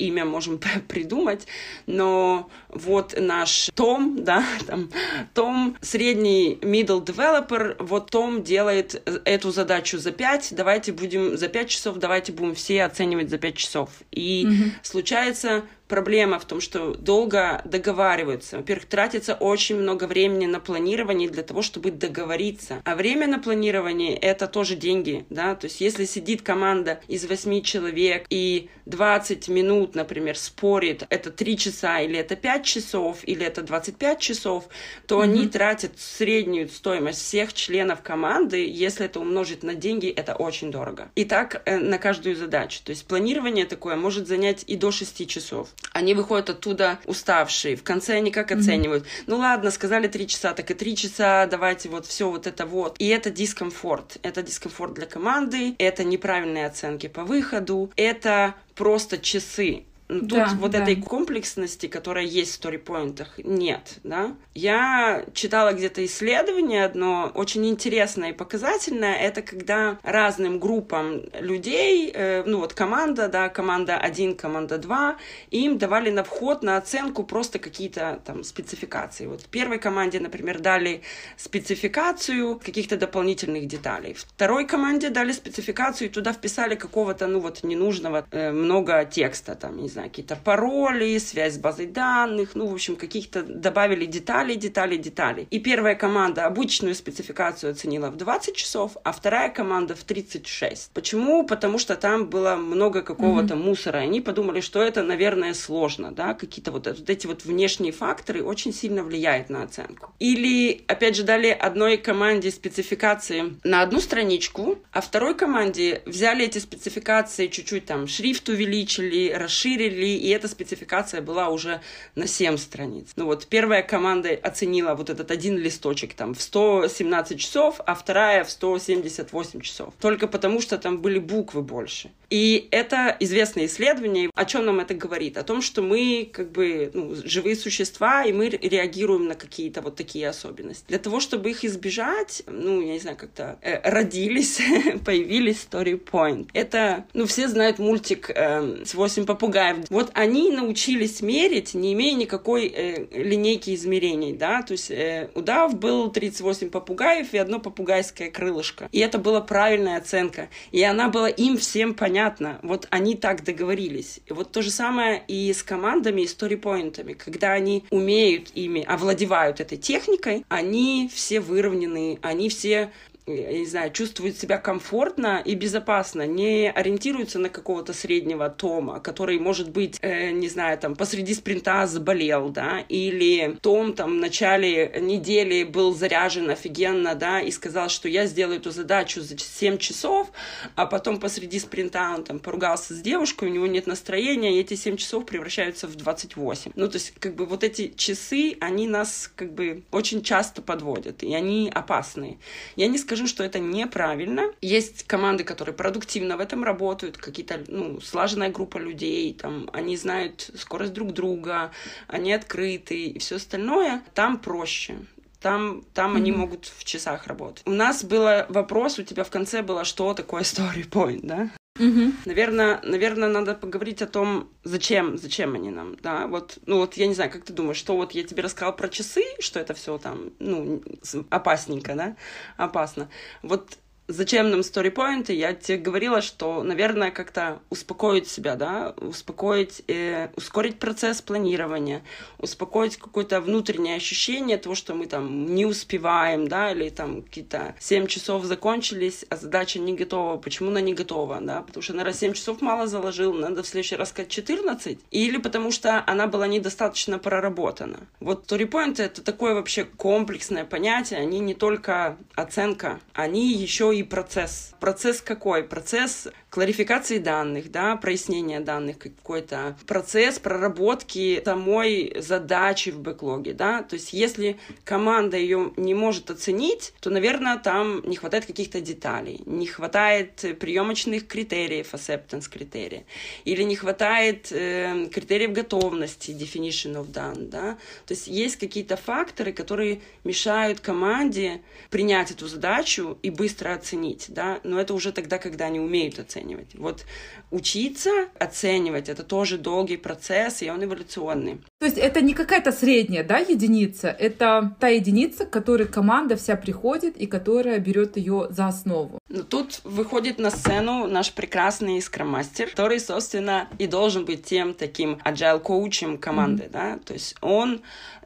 имя 0.00 0.24
можем 0.24 0.58
придумать, 0.88 1.46
но 1.86 2.50
вот 2.74 3.14
наш 3.18 3.70
Том, 3.74 4.24
да, 4.24 4.44
там, 4.66 4.90
Том, 5.34 5.76
средний 5.80 6.58
middle 6.62 7.04
developer, 7.04 7.76
вот 7.78 8.10
Том 8.10 8.42
делает 8.42 9.02
эту 9.24 9.50
задачу 9.50 9.98
за 9.98 10.12
5, 10.12 10.48
давайте 10.52 10.92
будем 10.92 11.36
за 11.36 11.48
5 11.48 11.68
часов, 11.68 11.96
давайте 11.98 12.32
будем 12.32 12.54
все 12.54 12.84
оценивать 12.84 13.30
за 13.30 13.38
5 13.38 13.56
часов. 13.56 13.90
И 14.10 14.46
mm-hmm. 14.46 14.70
случается 14.82 15.62
проблема 15.90 16.38
в 16.38 16.46
том, 16.46 16.62
что 16.62 16.94
долго 16.94 17.60
договариваются. 17.66 18.56
Во-первых, 18.56 18.86
тратится 18.86 19.34
очень 19.34 19.76
много 19.76 20.04
времени 20.04 20.46
на 20.46 20.60
планирование 20.60 21.28
для 21.28 21.42
того, 21.42 21.60
чтобы 21.60 21.90
договориться. 21.90 22.80
А 22.84 22.94
время 22.94 23.26
на 23.26 23.38
планирование— 23.38 24.16
это 24.16 24.46
тоже 24.46 24.76
деньги, 24.76 25.26
да, 25.28 25.54
то 25.54 25.66
есть 25.66 25.80
если 25.82 26.04
сидит 26.04 26.42
команда 26.42 27.00
из 27.08 27.26
8 27.26 27.62
человек 27.62 28.24
и 28.30 28.70
20 28.86 29.48
минут, 29.48 29.94
например, 29.94 30.38
спорит, 30.38 31.04
это 31.10 31.30
3 31.30 31.58
часа 31.58 32.00
или 32.00 32.16
это 32.16 32.36
5 32.36 32.59
часов, 32.64 33.18
или 33.24 33.44
это 33.44 33.62
25 33.62 34.18
часов, 34.20 34.68
то 35.06 35.20
mm-hmm. 35.20 35.22
они 35.22 35.48
тратят 35.48 35.98
среднюю 35.98 36.68
стоимость 36.68 37.20
всех 37.20 37.52
членов 37.52 38.02
команды, 38.02 38.68
если 38.68 39.06
это 39.06 39.20
умножить 39.20 39.62
на 39.62 39.74
деньги, 39.74 40.08
это 40.08 40.34
очень 40.34 40.70
дорого. 40.70 41.10
И 41.14 41.24
так 41.24 41.62
э, 41.64 41.78
на 41.78 41.98
каждую 41.98 42.36
задачу. 42.36 42.80
То 42.84 42.90
есть 42.90 43.06
планирование 43.06 43.66
такое 43.66 43.96
может 43.96 44.26
занять 44.26 44.64
и 44.66 44.76
до 44.76 44.90
6 44.90 45.28
часов. 45.28 45.68
Они 45.92 46.14
выходят 46.14 46.50
оттуда 46.50 46.98
уставшие. 47.06 47.76
В 47.76 47.82
конце 47.82 48.16
они 48.16 48.30
как 48.30 48.52
оценивают? 48.52 49.04
Mm-hmm. 49.04 49.24
Ну 49.26 49.36
ладно, 49.36 49.70
сказали 49.70 50.08
три 50.08 50.26
часа, 50.26 50.52
так 50.54 50.70
и 50.70 50.74
три 50.74 50.96
часа, 50.96 51.46
давайте 51.46 51.88
вот 51.88 52.06
все 52.06 52.30
вот 52.30 52.46
это 52.46 52.66
вот. 52.66 52.96
И 52.98 53.08
это 53.08 53.30
дискомфорт. 53.30 54.18
Это 54.22 54.42
дискомфорт 54.42 54.94
для 54.94 55.06
команды, 55.06 55.74
это 55.78 56.04
неправильные 56.04 56.66
оценки 56.66 57.08
по 57.08 57.24
выходу, 57.24 57.90
это 57.96 58.54
просто 58.74 59.18
часы. 59.18 59.84
Тут 60.10 60.28
да, 60.28 60.48
вот 60.58 60.72
да. 60.72 60.82
этой 60.82 60.96
комплексности, 60.96 61.86
которая 61.86 62.24
есть 62.24 62.52
в 62.52 62.54
сторипоинтах, 62.54 63.38
нет, 63.44 63.98
да. 64.02 64.34
Я 64.54 65.24
читала 65.34 65.72
где-то 65.72 66.04
исследование 66.04 66.84
одно, 66.84 67.30
очень 67.34 67.66
интересное 67.66 68.30
и 68.30 68.32
показательное, 68.32 69.14
это 69.14 69.42
когда 69.42 69.98
разным 70.02 70.58
группам 70.58 71.22
людей, 71.38 72.10
э, 72.12 72.42
ну 72.44 72.58
вот 72.58 72.74
команда, 72.74 73.28
да, 73.28 73.48
команда 73.48 73.96
1, 73.96 74.36
команда 74.36 74.78
2, 74.78 75.16
им 75.50 75.78
давали 75.78 76.10
на 76.10 76.24
вход, 76.24 76.62
на 76.62 76.76
оценку 76.76 77.22
просто 77.22 77.58
какие-то 77.58 78.20
там 78.24 78.42
спецификации. 78.42 79.26
Вот 79.26 79.44
первой 79.46 79.78
команде, 79.78 80.18
например, 80.18 80.58
дали 80.60 81.02
спецификацию 81.36 82.58
каких-то 82.58 82.96
дополнительных 82.96 83.66
деталей. 83.66 84.14
Второй 84.14 84.66
команде 84.66 85.10
дали 85.10 85.32
спецификацию 85.32 86.08
и 86.08 86.12
туда 86.12 86.32
вписали 86.32 86.74
какого-то, 86.74 87.26
ну 87.26 87.40
вот, 87.40 87.62
ненужного 87.62 88.26
э, 88.30 88.50
много 88.50 89.04
текста, 89.04 89.54
там, 89.54 89.76
не 89.76 89.88
знаю, 89.88 89.99
знаю, 90.00 90.10
какие-то 90.10 90.36
пароли, 90.36 91.18
связь 91.18 91.54
с 91.54 91.58
базой 91.58 91.86
данных, 91.86 92.54
ну, 92.54 92.66
в 92.66 92.72
общем, 92.72 92.96
каких-то 92.96 93.42
добавили 93.42 94.06
детали, 94.06 94.54
детали, 94.54 94.96
детали. 94.96 95.46
И 95.50 95.58
первая 95.58 95.94
команда 95.94 96.46
обычную 96.46 96.94
спецификацию 96.94 97.72
оценила 97.72 98.10
в 98.10 98.16
20 98.16 98.56
часов, 98.56 98.96
а 99.04 99.12
вторая 99.12 99.50
команда 99.50 99.94
в 99.94 100.02
36. 100.04 100.90
Почему? 100.92 101.44
Потому 101.44 101.78
что 101.78 101.96
там 101.96 102.26
было 102.26 102.56
много 102.56 103.02
какого-то 103.02 103.54
mm-hmm. 103.54 103.62
мусора. 103.62 103.98
Они 103.98 104.20
подумали, 104.20 104.60
что 104.60 104.82
это, 104.82 105.02
наверное, 105.02 105.54
сложно, 105.54 106.12
да, 106.12 106.34
какие-то 106.34 106.72
вот, 106.72 106.86
вот 106.86 107.10
эти 107.10 107.26
вот 107.26 107.44
внешние 107.44 107.92
факторы 107.92 108.42
очень 108.42 108.72
сильно 108.72 109.02
влияют 109.02 109.50
на 109.50 109.62
оценку. 109.62 110.12
Или, 110.18 110.82
опять 110.86 111.16
же, 111.16 111.22
дали 111.22 111.48
одной 111.48 111.96
команде 111.96 112.50
спецификации 112.50 113.56
на 113.64 113.82
одну 113.82 114.00
страничку, 114.00 114.78
а 114.92 115.00
второй 115.00 115.34
команде 115.34 116.02
взяли 116.06 116.44
эти 116.44 116.58
спецификации, 116.58 117.48
чуть-чуть 117.48 117.86
там 117.86 118.06
шрифт 118.06 118.48
увеличили, 118.48 119.32
расширили, 119.32 119.89
и 119.94 120.28
эта 120.28 120.48
спецификация 120.48 121.20
была 121.20 121.48
уже 121.48 121.80
на 122.14 122.26
7 122.26 122.56
страниц. 122.56 123.12
Ну 123.16 123.26
вот, 123.26 123.46
первая 123.46 123.82
команда 123.82 124.30
оценила 124.42 124.94
вот 124.94 125.10
этот 125.10 125.30
один 125.30 125.56
листочек 125.58 126.14
там 126.14 126.34
в 126.34 126.42
117 126.42 127.38
часов, 127.38 127.80
а 127.86 127.94
вторая 127.94 128.44
в 128.44 128.50
178 128.50 129.60
часов. 129.60 129.94
Только 130.00 130.26
потому, 130.26 130.60
что 130.60 130.78
там 130.78 130.98
были 130.98 131.18
буквы 131.18 131.62
больше. 131.62 132.10
И 132.30 132.68
это 132.70 133.16
известное 133.18 133.66
исследование. 133.66 134.30
О 134.34 134.44
чем 134.44 134.64
нам 134.64 134.78
это 134.78 134.94
говорит? 134.94 135.36
О 135.36 135.42
том, 135.42 135.60
что 135.62 135.82
мы 135.82 136.28
как 136.32 136.52
бы 136.52 136.90
ну, 136.94 137.16
живые 137.24 137.56
существа, 137.56 138.24
и 138.24 138.32
мы 138.32 138.48
реагируем 138.48 139.26
на 139.26 139.34
какие-то 139.34 139.82
вот 139.82 139.96
такие 139.96 140.28
особенности. 140.28 140.84
Для 140.88 140.98
того, 140.98 141.18
чтобы 141.18 141.50
их 141.50 141.64
избежать, 141.64 142.42
ну, 142.46 142.80
я 142.80 142.92
не 142.92 143.00
знаю, 143.00 143.16
как-то 143.16 143.58
э, 143.62 143.80
родились, 143.90 144.60
появились 145.04 145.66
Story 145.68 146.02
Point. 146.02 146.48
Это, 146.52 147.04
ну, 147.14 147.26
все 147.26 147.48
знают 147.48 147.78
мультик 147.78 148.30
э, 148.30 148.84
с 148.84 148.94
8 148.94 149.26
попугаев. 149.26 149.79
Вот 149.88 150.10
они 150.14 150.50
научились 150.50 151.22
мерить, 151.22 151.74
не 151.74 151.92
имея 151.94 152.14
никакой 152.14 152.66
э, 152.66 153.06
линейки 153.12 153.74
измерений, 153.74 154.32
да, 154.32 154.62
то 154.62 154.72
есть 154.72 154.90
э, 154.90 155.30
удав 155.34 155.74
был 155.76 156.10
38 156.10 156.70
попугаев 156.70 157.32
и 157.32 157.38
одно 157.38 157.60
попугайское 157.60 158.30
крылышко. 158.30 158.88
И 158.92 158.98
это 158.98 159.18
была 159.18 159.40
правильная 159.40 159.98
оценка. 159.98 160.48
И 160.72 160.82
она 160.82 161.08
была 161.08 161.28
им 161.28 161.56
всем 161.56 161.94
понятна. 161.94 162.58
Вот 162.62 162.86
они 162.90 163.14
так 163.14 163.44
договорились. 163.44 164.20
И 164.26 164.32
вот 164.32 164.52
то 164.52 164.62
же 164.62 164.70
самое 164.70 165.22
и 165.26 165.52
с 165.52 165.62
командами, 165.62 166.22
и 166.22 166.26
сторипоинтами. 166.26 167.12
Когда 167.14 167.52
они 167.52 167.84
умеют 167.90 168.50
ими, 168.54 168.82
овладевают 168.82 169.60
этой 169.60 169.78
техникой, 169.78 170.44
они 170.48 171.10
все 171.12 171.40
выровнены, 171.40 172.18
они 172.22 172.48
все 172.48 172.92
я 173.34 173.58
не 173.58 173.66
знаю, 173.66 173.92
чувствуют 173.92 174.36
себя 174.36 174.58
комфортно 174.58 175.42
и 175.44 175.54
безопасно, 175.54 176.26
не 176.26 176.70
ориентируются 176.70 177.38
на 177.38 177.48
какого-то 177.48 177.92
среднего 177.92 178.48
Тома, 178.48 179.00
который, 179.00 179.38
может 179.38 179.70
быть, 179.70 179.98
э, 180.02 180.30
не 180.30 180.48
знаю, 180.48 180.78
там, 180.78 180.96
посреди 180.96 181.34
спринта 181.34 181.86
заболел, 181.86 182.50
да, 182.50 182.80
или 182.88 183.56
Том 183.60 183.94
там 183.94 184.16
в 184.16 184.20
начале 184.20 184.98
недели 185.00 185.64
был 185.64 185.94
заряжен 185.94 186.50
офигенно, 186.50 187.14
да, 187.14 187.40
и 187.40 187.50
сказал, 187.50 187.88
что 187.88 188.08
я 188.08 188.26
сделаю 188.26 188.58
эту 188.58 188.70
задачу 188.70 189.20
за 189.20 189.38
7 189.38 189.78
часов, 189.78 190.30
а 190.76 190.86
потом 190.86 191.18
посреди 191.20 191.58
спринта 191.58 192.12
он 192.14 192.24
там 192.24 192.38
поругался 192.38 192.94
с 192.94 193.00
девушкой, 193.00 193.48
у 193.48 193.52
него 193.52 193.66
нет 193.66 193.86
настроения, 193.86 194.56
и 194.56 194.60
эти 194.60 194.74
7 194.74 194.96
часов 194.96 195.26
превращаются 195.26 195.86
в 195.86 195.96
28. 195.96 196.72
Ну, 196.74 196.88
то 196.88 196.96
есть, 196.96 197.12
как 197.18 197.34
бы 197.34 197.46
вот 197.46 197.64
эти 197.64 197.92
часы, 197.96 198.56
они 198.60 198.86
нас, 198.86 199.30
как 199.34 199.52
бы, 199.52 199.82
очень 199.90 200.22
часто 200.22 200.62
подводят, 200.62 201.22
и 201.22 201.34
они 201.34 201.70
опасные. 201.72 202.38
Я 202.76 202.88
не 202.88 202.98
скажу, 202.98 203.19
что 203.26 203.44
это 203.44 203.58
неправильно. 203.58 204.52
Есть 204.60 205.04
команды, 205.04 205.44
которые 205.44 205.74
продуктивно 205.74 206.36
в 206.36 206.40
этом 206.40 206.64
работают, 206.64 207.16
какие-то, 207.16 207.60
ну, 207.68 208.00
слаженная 208.00 208.50
группа 208.50 208.78
людей, 208.78 209.34
там, 209.34 209.68
они 209.72 209.96
знают 209.96 210.50
скорость 210.56 210.92
друг 210.92 211.12
друга, 211.12 211.70
они 212.08 212.32
открыты 212.32 213.06
и 213.06 213.18
все 213.18 213.36
остальное. 213.36 214.02
Там 214.14 214.38
проще. 214.38 214.96
Там, 215.40 215.82
там 215.94 216.12
mm-hmm. 216.12 216.16
они 216.16 216.32
могут 216.32 216.66
в 216.66 216.84
часах 216.84 217.26
работать. 217.26 217.62
У 217.66 217.70
нас 217.70 218.04
был 218.04 218.26
вопрос, 218.50 218.98
у 218.98 219.02
тебя 219.02 219.24
в 219.24 219.30
конце 219.30 219.62
было, 219.62 219.84
что 219.84 220.12
такое 220.12 220.42
story 220.42 220.86
point, 220.88 221.20
да? 221.22 221.50
Угу. 221.80 222.12
Наверное, 222.26 222.80
наверное, 222.84 223.28
надо 223.28 223.54
поговорить 223.54 224.02
о 224.02 224.06
том, 224.06 224.50
зачем, 224.64 225.16
зачем 225.16 225.54
они 225.54 225.70
нам, 225.70 225.96
да, 225.96 226.26
вот, 226.26 226.58
ну 226.66 226.76
вот 226.76 226.94
я 226.94 227.06
не 227.06 227.14
знаю, 227.14 227.30
как 227.30 227.44
ты 227.44 227.52
думаешь, 227.52 227.78
что 227.78 227.96
вот 227.96 228.12
я 228.12 228.22
тебе 228.22 228.42
рассказала 228.42 228.72
про 228.72 228.88
часы, 228.88 229.24
что 229.38 229.58
это 229.58 229.72
все 229.74 229.96
там, 229.98 230.32
ну, 230.38 230.82
опасненько, 231.30 231.94
да, 231.94 232.16
опасно. 232.56 233.08
Вот 233.42 233.78
зачем 234.10 234.50
нам 234.50 234.62
сторипоинты, 234.62 235.32
я 235.32 235.54
тебе 235.54 235.78
говорила, 235.78 236.20
что, 236.20 236.62
наверное, 236.62 237.10
как-то 237.10 237.60
успокоить 237.70 238.28
себя, 238.28 238.56
да, 238.56 238.94
успокоить, 238.98 239.82
э, 239.88 240.28
ускорить 240.36 240.78
процесс 240.78 241.22
планирования, 241.22 242.02
успокоить 242.38 242.96
какое-то 242.96 243.40
внутреннее 243.40 243.96
ощущение 243.96 244.58
того, 244.58 244.74
что 244.74 244.94
мы 244.94 245.06
там 245.06 245.54
не 245.54 245.66
успеваем, 245.66 246.48
да, 246.48 246.72
или 246.72 246.88
там 246.90 247.22
какие-то 247.22 247.74
7 247.78 248.06
часов 248.06 248.44
закончились, 248.44 249.24
а 249.28 249.36
задача 249.36 249.78
не 249.78 249.94
готова. 249.94 250.36
Почему 250.36 250.70
она 250.70 250.80
не 250.80 250.94
готова, 250.94 251.40
да? 251.40 251.62
Потому 251.62 251.82
что, 251.82 251.92
наверное, 251.92 252.18
7 252.18 252.32
часов 252.32 252.60
мало 252.60 252.86
заложил, 252.86 253.32
надо 253.32 253.62
в 253.62 253.66
следующий 253.66 253.96
раз 253.96 254.10
сказать 254.10 254.30
14, 254.30 254.98
или 255.10 255.36
потому 255.38 255.70
что 255.70 256.02
она 256.06 256.26
была 256.26 256.46
недостаточно 256.46 257.18
проработана. 257.18 258.00
Вот 258.20 258.44
сторипоинты— 258.44 259.02
это 259.04 259.22
такое 259.22 259.54
вообще 259.54 259.84
комплексное 259.84 260.64
понятие, 260.64 261.20
они 261.20 261.38
не 261.38 261.54
только 261.54 262.16
оценка, 262.34 263.00
они 263.14 263.52
еще 263.52 263.94
и 263.94 263.99
и 264.00 264.02
процесс. 264.02 264.72
Процесс 264.80 265.20
какой? 265.20 265.62
Процесс 265.62 266.28
кларификации 266.50 267.18
данных, 267.18 267.70
да, 267.70 267.96
прояснения 267.96 268.60
данных 268.60 268.98
какой-то, 268.98 269.76
процесс 269.86 270.38
проработки 270.38 271.40
самой 271.44 272.12
задачи 272.18 272.90
в 272.90 272.98
бэклоге, 272.98 273.52
да, 273.52 273.82
то 273.82 273.94
есть 273.94 274.12
если 274.12 274.58
команда 274.84 275.36
ее 275.36 275.72
не 275.76 275.94
может 275.94 276.30
оценить, 276.30 276.92
то, 277.00 277.10
наверное, 277.10 277.56
там 277.56 278.02
не 278.04 278.16
хватает 278.16 278.46
каких-то 278.46 278.80
деталей, 278.80 279.42
не 279.46 279.66
хватает 279.66 280.58
приемочных 280.58 281.28
критериев, 281.28 281.94
acceptance 281.94 282.50
критерия, 282.50 283.04
или 283.44 283.62
не 283.62 283.76
хватает 283.76 284.48
э, 284.50 285.06
критериев 285.12 285.52
готовности, 285.52 286.32
definition 286.32 286.94
of 286.96 287.12
done, 287.12 287.48
да, 287.48 287.78
то 288.06 288.14
есть 288.14 288.26
есть 288.26 288.56
какие-то 288.56 288.96
факторы, 288.96 289.52
которые 289.52 290.00
мешают 290.24 290.80
команде 290.80 291.60
принять 291.90 292.32
эту 292.32 292.48
задачу 292.48 293.18
и 293.22 293.30
быстро 293.30 293.74
оценить, 293.80 294.26
да, 294.28 294.60
но 294.62 294.80
это 294.80 294.94
уже 294.94 295.12
тогда, 295.12 295.38
когда 295.38 295.66
они 295.66 295.80
умеют 295.80 296.18
оценивать. 296.18 296.74
Вот 296.74 297.04
учиться 297.50 298.10
оценивать— 298.38 299.08
это 299.08 299.22
тоже 299.22 299.58
долгий 299.58 299.96
процесс, 299.96 300.62
и 300.62 300.70
он 300.70 300.84
эволюционный. 300.84 301.60
То 301.78 301.86
есть 301.86 301.98
это 301.98 302.20
не 302.20 302.34
какая-то 302.34 302.72
средняя, 302.72 303.24
да, 303.24 303.38
единица, 303.38 304.08
это 304.08 304.76
та 304.78 304.88
единица, 304.88 305.46
к 305.46 305.50
которой 305.50 305.86
команда 305.86 306.36
вся 306.36 306.56
приходит 306.56 307.16
и 307.16 307.26
которая 307.26 307.78
берет 307.78 308.16
ее 308.16 308.46
за 308.50 308.68
основу. 308.68 309.18
Ну, 309.28 309.42
тут 309.42 309.80
выходит 309.84 310.38
на 310.38 310.50
сцену 310.50 311.06
наш 311.06 311.32
прекрасный 311.32 312.00
скроммастер, 312.02 312.70
который, 312.70 313.00
собственно, 313.00 313.68
и 313.78 313.86
должен 313.86 314.24
быть 314.24 314.44
тем 314.44 314.74
таким 314.74 315.18
agile 315.24 315.60
коучем 315.60 316.18
команды, 316.18 316.64
mm-hmm. 316.64 316.70
да, 316.70 316.98
то 317.04 317.14
есть 317.14 317.34
он 317.40 317.80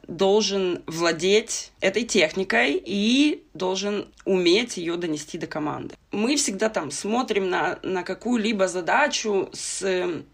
должен 0.07 0.83
владеть 0.87 1.71
этой 1.81 2.03
техникой 2.03 2.81
и 2.83 3.43
должен 3.53 4.07
уметь 4.25 4.77
ее 4.77 4.95
донести 4.97 5.37
до 5.37 5.47
команды. 5.47 5.95
Мы 6.11 6.35
всегда 6.35 6.69
там 6.69 6.91
смотрим 6.91 7.49
на, 7.49 7.79
на 7.83 8.03
какую-либо 8.03 8.67
задачу 8.67 9.49
с, 9.53 9.81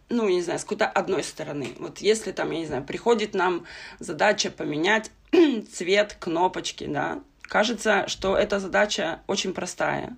ну, 0.10 0.30
не 0.30 0.42
знаю, 0.42 0.60
с 0.60 0.64
какой-то 0.64 0.88
одной 0.88 1.24
стороны. 1.24 1.70
Вот 1.80 2.00
если 2.00 2.32
там, 2.32 2.52
я 2.52 2.60
не 2.60 2.66
знаю, 2.66 2.84
приходит 2.84 3.34
нам 3.34 3.66
задача 4.00 4.52
поменять 4.52 5.12
цвет 5.74 6.16
кнопочки, 6.20 6.86
да, 6.86 7.22
Кажется, 7.52 8.08
что 8.08 8.38
эта 8.38 8.62
задача 8.62 9.20
очень 9.28 9.54
простая, 9.54 10.16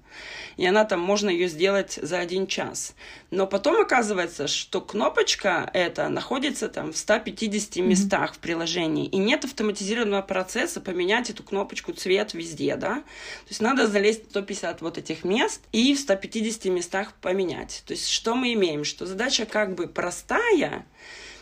и 0.56 0.68
она 0.68 0.86
там, 0.86 1.00
можно 1.00 1.32
ее 1.32 1.48
сделать 1.48 1.98
за 2.00 2.20
один 2.20 2.46
час. 2.46 2.94
Но 3.32 3.48
потом 3.48 3.82
оказывается, 3.82 4.48
что 4.48 4.82
кнопочка 4.82 5.68
эта 5.74 6.10
находится 6.10 6.70
там 6.70 6.94
в 6.94 6.98
150 6.98 7.78
местах 7.78 8.30
mm-hmm. 8.30 8.36
в 8.36 8.38
приложении, 8.38 9.08
и 9.08 9.18
нет 9.18 9.46
автоматизированного 9.46 10.22
процесса 10.22 10.80
поменять 10.80 11.32
эту 11.32 11.42
кнопочку 11.42 11.92
цвет 11.92 12.36
везде, 12.36 12.76
да. 12.76 12.98
То 12.98 13.50
есть 13.50 13.62
надо 13.64 13.88
залезть 13.88 14.28
в 14.28 14.30
150 14.30 14.82
вот 14.82 15.00
этих 15.00 15.24
мест 15.24 15.62
и 15.72 15.96
в 15.96 16.00
150 16.00 16.66
местах 16.66 17.14
поменять. 17.20 17.82
То 17.88 17.94
есть 17.94 18.10
что 18.10 18.36
мы 18.36 18.54
имеем? 18.54 18.84
Что 18.84 19.08
задача 19.08 19.48
как 19.48 19.74
бы 19.74 19.88
простая, 19.88 20.86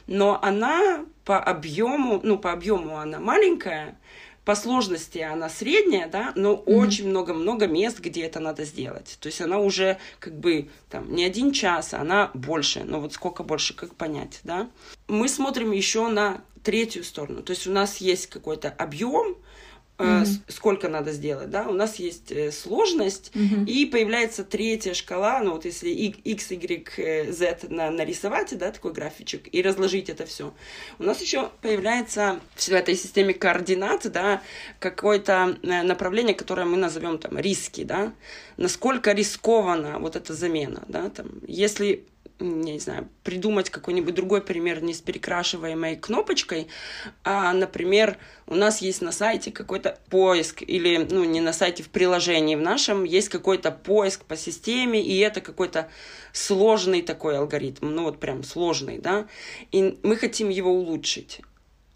но 0.08 0.42
она 0.42 1.06
по 1.26 1.38
объему, 1.38 2.22
ну, 2.24 2.38
по 2.38 2.54
объему 2.54 2.98
она 2.98 3.20
маленькая, 3.20 3.98
по 4.46 4.56
сложности 4.56 5.20
она 5.20 5.50
средняя, 5.50 6.08
да, 6.08 6.34
но 6.36 6.54
mm-hmm. 6.54 6.76
очень 6.76 7.10
много-много 7.10 7.68
мест, 7.68 8.00
где 8.00 8.22
это 8.24 8.40
надо 8.40 8.66
сделать. 8.66 9.18
То 9.20 9.28
есть 9.28 9.42
она 9.42 9.60
уже 9.60 9.98
как 10.20 10.38
бы 10.40 10.70
там 10.90 11.14
не 11.14 11.24
один 11.24 11.52
час, 11.52 11.94
а 11.94 12.02
она 12.02 12.32
больше. 12.34 12.84
Но 12.84 13.00
вот 13.00 13.14
сколько 13.14 13.44
больше, 13.44 13.76
как 13.76 13.96
понять, 13.96 14.40
да? 14.44 14.70
Мы 15.08 15.30
смотрим 15.30 15.72
еще 15.72 16.08
на 16.08 16.42
третью 16.64 17.04
сторону. 17.04 17.44
То 17.44 17.52
есть 17.52 17.68
у 17.68 17.72
нас 17.72 17.98
есть 17.98 18.28
какой-то 18.28 18.70
объем, 18.70 19.38
угу. 20.02 20.26
сколько 20.48 20.90
надо 20.90 21.12
сделать, 21.12 21.50
да, 21.50 21.68
у 21.68 21.74
нас 21.74 21.96
есть 21.98 22.32
э, 22.32 22.52
сложность, 22.52 23.32
угу. 23.36 23.66
и 23.66 23.86
появляется 23.86 24.44
третья 24.44 24.94
шкала, 24.94 25.40
ну 25.42 25.54
вот 25.54 25.66
если 25.66 25.90
x, 25.90 26.52
y, 26.52 27.32
z 27.32 27.58
нарисовать, 27.70 28.58
да, 28.58 28.72
такой 28.72 28.94
графичек, 28.94 29.48
и 29.52 29.62
разложить 29.62 30.10
это 30.10 30.26
все, 30.26 30.54
у 31.00 31.04
нас 31.04 31.22
еще 31.22 31.50
появляется 31.62 32.40
в 32.56 32.70
этой 32.70 32.96
системе 32.96 33.34
координат, 33.34 34.12
да, 34.12 34.42
какое-то 34.80 35.58
направление, 35.62 36.36
которое 36.36 36.66
мы 36.66 36.78
назовем 36.78 37.18
там 37.18 37.38
риски, 37.38 37.84
да, 37.84 38.14
насколько 38.58 39.12
рискована 39.12 40.00
вот 40.00 40.16
эта 40.16 40.34
замена, 40.34 40.84
да, 40.88 41.10
там, 41.10 41.30
если 41.48 42.06
не 42.42 42.80
знаю, 42.80 43.08
придумать 43.24 43.70
какой-нибудь 43.70 44.14
другой 44.14 44.42
пример 44.42 44.82
не 44.82 44.94
с 44.94 45.02
перекрашиваемой 45.02 45.96
кнопочкой, 45.96 46.68
а, 47.24 47.54
например, 47.54 48.18
у 48.48 48.56
нас 48.56 48.82
есть 48.82 49.02
на 49.02 49.12
сайте 49.12 49.52
какой-то 49.52 49.98
поиск, 50.10 50.62
или, 50.62 51.08
ну, 51.10 51.24
не 51.24 51.42
на 51.42 51.54
сайте, 51.54 51.84
в 51.84 51.90
приложении 51.90 52.56
в 52.56 52.62
нашем 52.62 53.04
есть 53.04 53.30
какой-то 53.30 53.72
поиск 53.72 54.26
по 54.26 54.36
системе, 54.36 55.02
и 55.02 55.18
это 55.20 55.42
какой-то 55.42 55.90
сложный 56.34 57.02
такой 57.02 57.38
алгоритм, 57.38 57.90
ну, 57.90 58.04
вот 58.04 58.20
прям 58.20 58.44
сложный, 58.44 58.98
да, 58.98 59.28
и 59.72 60.00
мы 60.04 60.16
хотим 60.16 60.50
его 60.50 60.72
улучшить. 60.72 61.42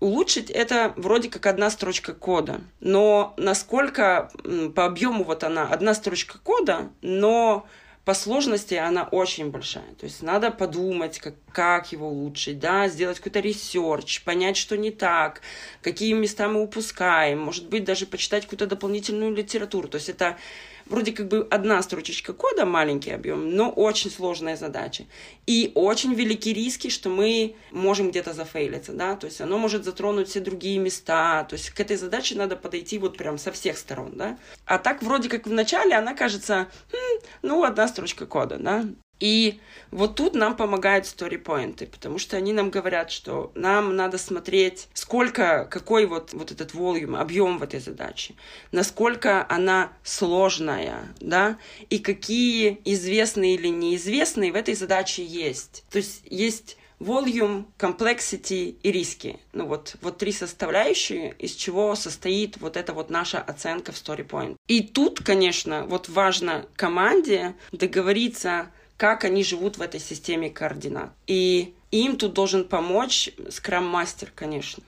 Улучшить 0.02 0.52
это 0.52 0.94
вроде 0.98 1.30
как 1.30 1.46
одна 1.46 1.70
строчка 1.70 2.14
кода, 2.14 2.62
но 2.82 3.34
насколько 3.38 4.30
по 4.76 4.86
объему 4.86 5.24
вот 5.24 5.44
она 5.44 5.68
одна 5.68 5.94
строчка 5.94 6.38
кода, 6.38 6.90
но 7.02 7.66
по 8.06 8.14
сложности 8.14 8.76
она 8.76 9.04
очень 9.04 9.50
большая. 9.50 9.96
То 10.00 10.06
есть 10.06 10.22
надо 10.22 10.52
подумать, 10.52 11.18
как, 11.18 11.34
как 11.52 11.92
его 11.92 12.08
улучшить, 12.08 12.60
да, 12.60 12.88
сделать 12.88 13.18
какой-то 13.18 13.40
research, 13.40 14.22
понять, 14.22 14.58
что 14.58 14.78
не 14.78 14.92
так, 14.92 15.42
какие 15.82 16.14
места 16.14 16.48
мы 16.48 16.62
упускаем, 16.62 17.40
может 17.40 17.68
быть, 17.68 17.84
даже 17.84 18.06
почитать 18.06 18.44
какую-то 18.44 18.68
дополнительную 18.68 19.34
литературу. 19.34 19.88
То 19.88 19.96
есть 19.96 20.10
это 20.10 20.38
вроде 20.86 21.12
как 21.12 21.28
бы 21.28 21.48
одна 21.50 21.82
строчечка 21.82 22.34
кода, 22.34 22.66
маленький 22.66 23.12
объем, 23.12 23.56
но 23.56 23.70
очень 23.70 24.12
сложная 24.12 24.56
задача. 24.56 25.06
И 25.46 25.72
очень 25.76 26.14
велики 26.14 26.54
риски, 26.54 26.90
что 26.90 27.10
мы 27.10 27.56
можем 27.72 28.12
где-то 28.12 28.34
зафейлиться, 28.34 28.94
да, 28.94 29.16
то 29.16 29.26
есть 29.28 29.42
оно 29.42 29.58
может 29.58 29.84
затронуть 29.84 30.30
все 30.30 30.40
другие 30.40 30.78
места, 30.80 31.44
то 31.46 31.54
есть 31.54 31.70
к 31.70 31.80
этой 31.80 31.98
задаче 31.98 32.36
надо 32.36 32.56
подойти 32.56 32.98
вот 32.98 33.18
прям 33.18 33.38
со 33.38 33.52
всех 33.52 33.78
сторон, 33.78 34.14
да. 34.16 34.38
А 34.66 34.78
так 34.78 35.02
вроде 35.02 35.30
как 35.30 35.48
в 35.48 35.52
начале 35.52 35.96
она 35.96 36.14
кажется, 36.14 36.68
хм, 36.92 37.26
ну, 37.42 37.64
одна 37.64 37.88
строчка 37.88 38.26
кода, 38.26 38.58
да, 38.58 38.86
и 39.20 39.60
вот 39.92 40.16
тут 40.16 40.36
нам 40.36 40.56
помогают 40.56 41.06
сторипоинты, 41.06 41.88
потому 41.88 42.18
что 42.18 42.38
они 42.38 42.54
нам 42.54 42.70
говорят, 42.70 43.12
что 43.12 43.52
нам 43.56 43.96
надо 43.96 44.18
смотреть, 44.18 44.90
сколько, 44.94 45.66
какой 45.72 46.06
вот, 46.06 46.34
вот 46.34 46.52
этот 46.52 46.74
волюм, 46.74 47.16
объем 47.16 47.58
в 47.58 47.64
этой 47.64 47.80
задаче, 47.80 48.36
насколько 48.72 49.46
она 49.50 49.94
сложная, 50.04 51.14
да, 51.20 51.58
и 51.90 52.00
какие 52.00 52.82
известные 52.84 53.56
или 53.56 53.68
неизвестные 53.68 54.52
в 54.52 54.56
этой 54.56 54.76
задаче 54.76 55.24
есть. 55.24 55.86
То 55.90 55.98
есть 55.98 56.24
есть 56.26 56.78
volume, 57.00 57.66
complexity 57.78 58.78
и 58.82 58.92
риски. 58.92 59.40
Ну 59.54 59.68
вот, 59.68 59.96
вот 60.02 60.18
три 60.18 60.32
составляющие, 60.32 61.36
из 61.40 61.52
чего 61.52 61.96
состоит 61.96 62.58
вот 62.58 62.78
эта 62.78 62.94
вот 62.94 63.10
наша 63.10 63.40
оценка 63.40 63.92
в 63.92 63.96
StoryPoint. 63.96 64.56
И 64.68 64.82
тут, 64.82 65.24
конечно, 65.24 65.86
вот 65.86 66.10
важно 66.10 66.66
команде 66.76 67.56
договориться 67.72 68.72
как 68.98 69.24
они 69.24 69.44
живут 69.44 69.78
в 69.78 69.82
этой 69.82 70.00
системе 70.00 70.50
координат. 70.50 71.12
И 71.28 71.74
им 71.92 72.18
тут 72.18 72.34
должен 72.34 72.66
помочь 72.66 73.32
скрам-мастер, 73.50 74.32
конечно. 74.34 74.84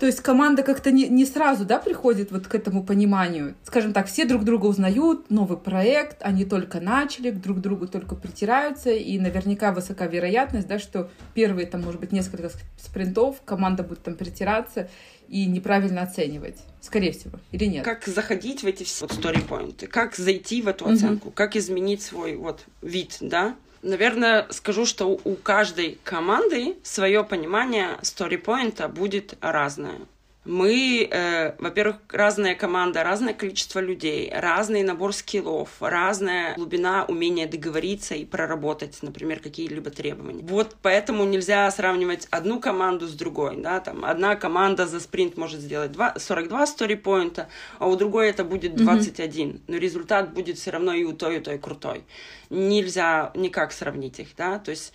То 0.00 0.06
есть 0.06 0.22
команда 0.22 0.64
как-то 0.64 0.90
не, 0.90 1.06
не 1.06 1.24
сразу, 1.24 1.64
да, 1.64 1.78
приходит 1.78 2.32
вот 2.32 2.48
к 2.48 2.54
этому 2.56 2.82
пониманию. 2.82 3.54
Скажем 3.62 3.92
так, 3.92 4.08
все 4.08 4.24
друг 4.24 4.42
друга 4.42 4.66
узнают, 4.66 5.30
новый 5.30 5.56
проект, 5.56 6.16
они 6.20 6.44
только 6.44 6.80
начали, 6.80 7.30
друг 7.30 7.58
к 7.58 7.60
другу 7.60 7.86
только 7.86 8.16
притираются, 8.16 8.90
и 8.90 9.16
наверняка 9.20 9.70
высока 9.70 10.08
вероятность, 10.08 10.66
да, 10.66 10.80
что 10.80 11.12
первые, 11.34 11.68
там, 11.68 11.82
может 11.82 12.00
быть, 12.00 12.10
несколько 12.10 12.50
спринтов 12.76 13.40
команда 13.44 13.84
будет 13.84 14.02
там 14.02 14.16
притираться 14.16 14.90
и 15.28 15.46
неправильно 15.46 16.02
оценивать. 16.02 16.58
Скорее 16.80 17.12
всего, 17.12 17.38
или 17.52 17.66
нет? 17.66 17.84
Как 17.84 18.04
заходить 18.04 18.64
в 18.64 18.66
эти 18.66 18.84
вот 19.00 19.12
story 19.12 19.86
как 19.86 20.16
зайти 20.16 20.60
в 20.60 20.66
эту 20.66 20.88
оценку, 20.88 21.28
угу. 21.28 21.34
как 21.36 21.54
изменить 21.54 22.02
свой 22.02 22.34
вот 22.34 22.64
вид, 22.82 23.18
да? 23.20 23.54
Наверное, 23.84 24.46
скажу, 24.48 24.86
что 24.86 25.20
у 25.24 25.34
каждой 25.34 25.98
команды 26.04 26.74
свое 26.82 27.22
понимание 27.22 27.98
story 28.00 28.88
будет 28.88 29.34
разное. 29.42 29.98
Мы, 30.44 31.08
э, 31.10 31.54
во-первых, 31.58 31.96
разная 32.10 32.54
команда, 32.54 33.02
разное 33.02 33.32
количество 33.32 33.80
людей, 33.80 34.30
разный 34.30 34.82
набор 34.82 35.14
скиллов, 35.14 35.70
разная 35.80 36.54
глубина 36.54 37.06
умения 37.06 37.48
договориться 37.48 38.14
и 38.14 38.26
проработать, 38.26 38.98
например, 39.02 39.40
какие-либо 39.40 39.90
требования. 39.90 40.42
Вот 40.42 40.76
поэтому 40.82 41.24
нельзя 41.24 41.70
сравнивать 41.70 42.28
одну 42.30 42.60
команду 42.60 43.06
с 43.06 43.14
другой. 43.14 43.56
Да? 43.56 43.80
Там 43.80 44.04
одна 44.04 44.36
команда 44.36 44.86
за 44.86 45.00
спринт 45.00 45.38
может 45.38 45.60
сделать 45.60 45.92
2, 45.92 46.18
42 46.18 46.66
сторипоинта, 46.66 47.48
а 47.78 47.86
у 47.86 47.96
другой 47.96 48.28
это 48.28 48.44
будет 48.44 48.74
21. 48.76 49.48
Mm-hmm. 49.48 49.60
Но 49.68 49.76
результат 49.76 50.34
будет 50.34 50.58
все 50.58 50.72
равно 50.72 50.92
и 50.92 51.04
у 51.04 51.12
той, 51.14 51.36
и 51.36 51.38
у 51.38 51.42
той 51.42 51.58
крутой. 51.58 52.04
Нельзя 52.50 53.32
никак 53.34 53.72
сравнить 53.72 54.18
их. 54.20 54.28
Да? 54.36 54.58
То 54.58 54.72
есть 54.72 54.92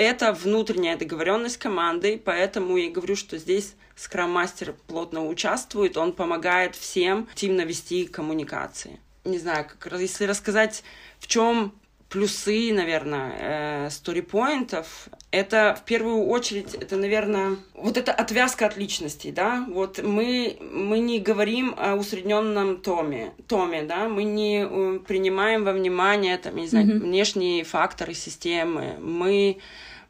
это 0.00 0.32
внутренняя 0.32 0.96
договоренность 0.96 1.58
команды, 1.58 2.20
поэтому 2.22 2.76
я 2.78 2.90
говорю, 2.90 3.16
что 3.16 3.36
здесь 3.36 3.74
скрам-мастер 3.96 4.74
плотно 4.86 5.26
участвует, 5.26 5.98
он 5.98 6.12
помогает 6.12 6.74
всем 6.74 7.28
активно 7.30 7.62
вести 7.62 8.06
коммуникации. 8.06 8.98
Не 9.24 9.38
знаю, 9.38 9.66
как, 9.78 10.00
если 10.00 10.24
рассказать, 10.24 10.82
в 11.18 11.26
чем 11.26 11.74
плюсы, 12.08 12.72
наверное, 12.72 13.34
э, 13.38 13.90
сторипоинтов, 13.90 15.08
это 15.30 15.78
в 15.80 15.84
первую 15.84 16.26
очередь, 16.26 16.74
это, 16.74 16.96
наверное, 16.96 17.56
вот 17.74 17.96
эта 17.96 18.12
отвязка 18.12 18.66
от 18.66 18.76
личностей, 18.76 19.30
да, 19.30 19.64
вот 19.68 20.02
мы, 20.02 20.58
мы 20.60 20.98
не 20.98 21.20
говорим 21.20 21.74
о 21.76 21.94
усредненном 21.94 22.78
томе, 22.78 23.32
томе, 23.46 23.82
да, 23.82 24.08
мы 24.08 24.24
не 24.24 24.66
э, 24.68 24.98
принимаем 25.06 25.64
во 25.64 25.72
внимание, 25.72 26.36
там, 26.38 26.56
не 26.56 26.66
знаю, 26.66 26.86
mm-hmm. 26.86 26.98
внешние 26.98 27.64
факторы 27.64 28.14
системы, 28.14 28.96
мы 28.98 29.58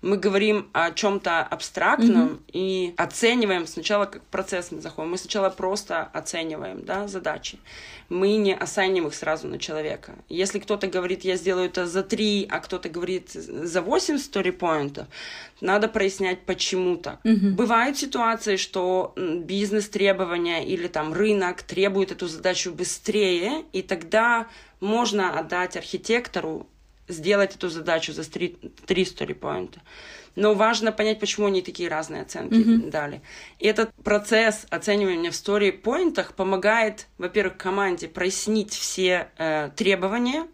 мы 0.02 0.16
говорим 0.16 0.68
о 0.72 0.92
чем-то 0.92 1.40
абстрактном 1.40 2.28
mm-hmm. 2.28 2.50
и 2.52 2.94
оцениваем 2.96 3.66
сначала 3.66 4.06
как 4.06 4.22
процесс 4.24 4.70
мы 4.70 4.80
заходим. 4.80 5.10
Мы 5.10 5.18
сначала 5.18 5.50
просто 5.50 6.02
оцениваем 6.02 6.84
да, 6.84 7.06
задачи. 7.06 7.58
Мы 8.08 8.36
не 8.36 8.54
осаним 8.54 9.06
их 9.06 9.14
сразу 9.14 9.46
на 9.46 9.58
человека. 9.58 10.14
Если 10.28 10.58
кто-то 10.58 10.86
говорит, 10.86 11.22
я 11.24 11.36
сделаю 11.36 11.66
это 11.66 11.86
за 11.86 12.02
три, 12.02 12.46
а 12.50 12.60
кто-то 12.60 12.88
говорит 12.88 13.30
за 13.30 13.82
восемь 13.82 14.18
сторипоинтов, 14.18 15.06
надо 15.60 15.86
прояснять, 15.86 16.40
почему 16.46 16.96
так. 16.96 17.20
Mm-hmm. 17.24 17.50
Бывают 17.50 17.98
ситуации, 17.98 18.56
что 18.56 19.12
бизнес-требования 19.16 20.64
или 20.64 20.88
там 20.88 21.12
рынок 21.12 21.62
требует 21.62 22.10
эту 22.10 22.26
задачу 22.26 22.72
быстрее, 22.72 23.64
и 23.72 23.82
тогда 23.82 24.48
можно 24.80 25.38
отдать 25.38 25.76
архитектору 25.76 26.66
сделать 27.10 27.56
эту 27.56 27.68
задачу 27.68 28.12
за 28.12 28.28
три, 28.28 28.56
три 28.86 29.04
story 29.04 29.38
Но 30.36 30.54
важно 30.54 30.92
понять, 30.92 31.18
почему 31.18 31.46
они 31.46 31.60
такие 31.60 31.88
разные 31.88 32.22
оценки 32.22 32.54
mm-hmm. 32.54 32.90
дали. 32.90 33.20
И 33.58 33.66
этот 33.66 33.92
процесс 34.04 34.66
оценивания 34.70 35.30
в 35.30 35.34
story 35.34 35.72
помогает, 36.34 37.06
во-первых, 37.18 37.56
команде 37.56 38.08
прояснить 38.08 38.72
все 38.72 39.30
э, 39.38 39.70
требования, 39.74 40.46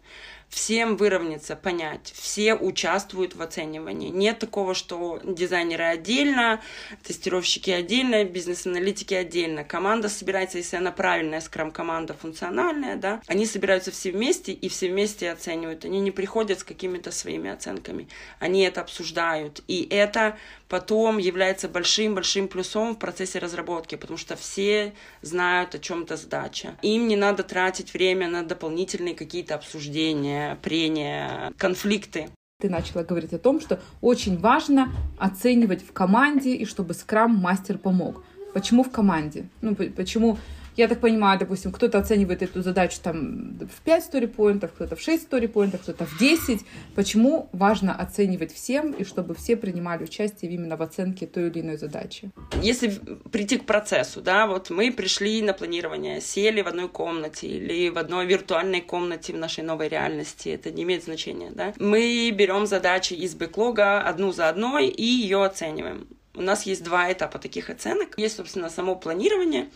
всем 0.49 0.95
выровняться, 0.95 1.55
понять, 1.55 2.11
все 2.15 2.55
участвуют 2.55 3.35
в 3.35 3.41
оценивании. 3.41 4.09
Нет 4.09 4.39
такого, 4.39 4.73
что 4.73 5.19
дизайнеры 5.23 5.83
отдельно, 5.83 6.61
тестировщики 7.03 7.69
отдельно, 7.69 8.23
бизнес-аналитики 8.23 9.13
отдельно. 9.13 9.63
Команда 9.63 10.09
собирается, 10.09 10.57
если 10.57 10.77
она 10.77 10.91
правильная, 10.91 11.41
скрам-команда 11.41 12.13
функциональная, 12.13 12.95
да, 12.95 13.21
они 13.27 13.45
собираются 13.45 13.91
все 13.91 14.11
вместе 14.11 14.53
и 14.53 14.69
все 14.69 14.89
вместе 14.89 15.31
оценивают. 15.31 15.85
Они 15.85 15.99
не 15.99 16.11
приходят 16.11 16.59
с 16.59 16.63
какими-то 16.63 17.11
своими 17.11 17.49
оценками. 17.49 18.07
Они 18.39 18.61
это 18.61 18.81
обсуждают. 18.81 19.61
И 19.67 19.87
это 19.89 20.37
потом 20.69 21.17
является 21.17 21.67
большим-большим 21.67 22.47
плюсом 22.47 22.95
в 22.95 22.99
процессе 22.99 23.39
разработки, 23.39 23.95
потому 23.95 24.17
что 24.17 24.35
все 24.35 24.93
знают, 25.21 25.75
о 25.75 25.79
чем 25.79 26.05
то 26.05 26.17
задача. 26.17 26.75
Им 26.81 27.07
не 27.07 27.15
надо 27.15 27.43
тратить 27.43 27.93
время 27.93 28.27
на 28.29 28.43
дополнительные 28.43 29.15
какие-то 29.15 29.55
обсуждения, 29.55 30.57
прения, 30.61 31.53
конфликты. 31.57 32.29
Ты 32.59 32.69
начала 32.69 33.03
говорить 33.03 33.33
о 33.33 33.39
том, 33.39 33.61
что 33.61 33.79
очень 34.01 34.39
важно 34.39 34.91
оценивать 35.19 35.85
в 35.87 35.93
команде 35.93 36.55
и 36.55 36.65
чтобы 36.65 36.95
скрам 36.95 37.35
мастер 37.35 37.77
помог. 37.77 38.23
Почему 38.53 38.83
в 38.83 38.89
команде? 38.89 39.47
Ну, 39.61 39.75
почему 39.75 40.39
я 40.77 40.87
так 40.87 40.99
понимаю, 40.99 41.39
допустим, 41.39 41.71
кто-то 41.71 41.97
оценивает 41.97 42.43
эту 42.43 42.61
задачу 42.61 42.99
там 43.01 43.57
в 43.57 43.81
5 43.81 44.03
сторипоинтов, 44.03 44.71
кто-то 44.73 44.95
в 44.95 45.01
6 45.01 45.23
сторипоинтов, 45.23 45.81
кто-то 45.81 46.05
в 46.05 46.19
10. 46.19 46.61
Почему 46.95 47.49
важно 47.51 47.95
оценивать 47.95 48.53
всем 48.53 48.91
и 48.91 49.03
чтобы 49.03 49.33
все 49.33 49.57
принимали 49.57 50.03
участие 50.03 50.51
именно 50.51 50.77
в 50.77 50.83
оценке 50.83 51.25
той 51.25 51.49
или 51.49 51.61
иной 51.61 51.77
задачи? 51.77 52.29
Если 52.61 52.99
прийти 53.31 53.57
к 53.57 53.65
процессу, 53.65 54.21
да, 54.21 54.45
вот 54.45 54.69
мы 54.69 54.91
пришли 54.91 55.41
на 55.41 55.53
планирование, 55.53 56.21
сели 56.21 56.61
в 56.61 56.67
одной 56.67 56.89
комнате 56.89 57.47
или 57.47 57.89
в 57.89 57.97
одной 57.97 58.27
виртуальной 58.27 58.81
комнате 58.81 59.33
в 59.33 59.37
нашей 59.37 59.63
новой 59.63 59.89
реальности, 59.89 60.49
это 60.49 60.69
не 60.69 60.83
имеет 60.83 61.03
значения, 61.03 61.49
да. 61.51 61.73
Мы 61.79 62.29
берем 62.31 62.67
задачи 62.67 63.13
из 63.13 63.33
бэклога 63.33 64.01
одну 64.01 64.31
за 64.31 64.47
одной 64.47 64.87
и 64.87 65.03
ее 65.03 65.43
оцениваем. 65.43 66.07
У 66.37 66.41
нас 66.41 66.67
есть 66.67 66.83
два 66.83 67.11
этапа 67.11 67.39
таких 67.39 67.71
оценок. 67.71 68.13
Есть, 68.17 68.35
собственно, 68.35 68.69
само 68.69 68.95
планирование, 68.95 69.69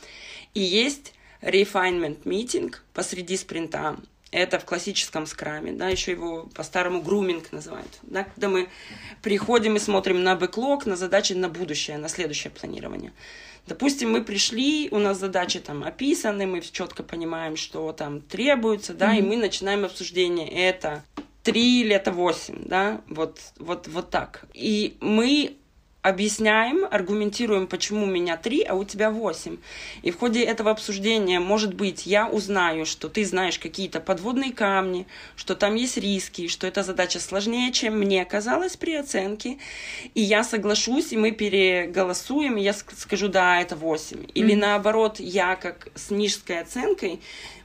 и 0.54 0.62
есть 0.62 1.14
refinement 1.42 2.24
meeting 2.24 2.76
посреди 2.94 3.38
спринта. 3.38 3.98
Это 4.32 4.60
в 4.60 4.66
классическом 4.66 5.26
скраме, 5.26 5.74
да, 5.74 5.90
еще 5.90 6.12
его 6.12 6.50
по-старому 6.56 7.02
груминг 7.02 7.52
называют, 7.52 8.00
да, 8.04 8.24
когда 8.24 8.48
мы 8.48 8.70
приходим 9.22 9.76
и 9.76 9.80
смотрим 9.80 10.24
на 10.24 10.38
бэклог, 10.38 10.86
на 10.86 10.96
задачи 10.96 11.34
на 11.34 11.50
будущее, 11.50 11.98
на 11.98 12.08
следующее 12.08 12.50
планирование. 12.52 13.12
Допустим, 13.68 14.12
мы 14.12 14.24
пришли, 14.24 14.88
у 14.92 15.00
нас 15.00 15.20
задачи 15.20 15.60
там 15.60 15.84
описаны, 15.84 16.48
мы 16.48 16.62
четко 16.62 17.04
понимаем, 17.04 17.58
что 17.58 17.92
там 17.92 18.22
требуется, 18.22 18.94
да, 18.94 19.14
mm-hmm. 19.14 19.20
и 19.20 19.22
мы 19.22 19.36
начинаем 19.36 19.84
обсуждение. 19.84 20.50
Это 20.50 21.04
три 21.44 21.82
или 21.82 21.94
это 21.94 22.12
восемь, 22.12 22.64
да, 22.66 23.02
вот, 23.08 23.40
вот, 23.58 23.88
вот 23.88 24.10
так. 24.10 24.46
И 24.54 24.98
мы 25.02 25.58
объясняем, 26.02 26.86
аргументируем, 26.90 27.68
почему 27.68 28.04
у 28.04 28.10
меня 28.10 28.36
три, 28.38 28.64
а 28.64 28.74
у 28.74 28.84
тебя 28.84 29.12
восемь. 29.12 29.58
И 30.02 30.12
в 30.12 30.18
ходе 30.18 30.44
этого 30.44 30.72
обсуждения, 30.72 31.40
может 31.40 31.74
быть, 31.74 32.06
я 32.06 32.28
узнаю, 32.28 32.86
что 32.86 33.08
ты 33.08 33.24
знаешь 33.24 33.60
какие-то 33.60 34.00
подводные 34.00 34.52
камни, 34.52 35.06
что 35.36 35.56
там 35.56 35.76
есть 35.76 35.98
риски, 35.98 36.48
что 36.48 36.66
эта 36.66 36.82
задача 36.84 37.20
сложнее, 37.20 37.72
чем 37.72 38.00
мне 38.00 38.26
казалось 38.26 38.78
при 38.78 38.96
оценке. 38.96 39.60
И 40.16 40.22
я 40.22 40.44
соглашусь, 40.44 41.14
и 41.14 41.18
мы 41.18 41.32
переголосуем, 41.32 42.58
и 42.58 42.64
я 42.64 42.74
скажу, 42.74 43.28
да, 43.28 43.62
это 43.62 43.76
восемь. 43.76 44.26
Или 44.34 44.56
mm-hmm. 44.56 44.60
наоборот, 44.60 45.20
я 45.20 45.56
как 45.56 45.90
с 45.94 46.10
низкой 46.10 46.62
оценкой 46.62 47.20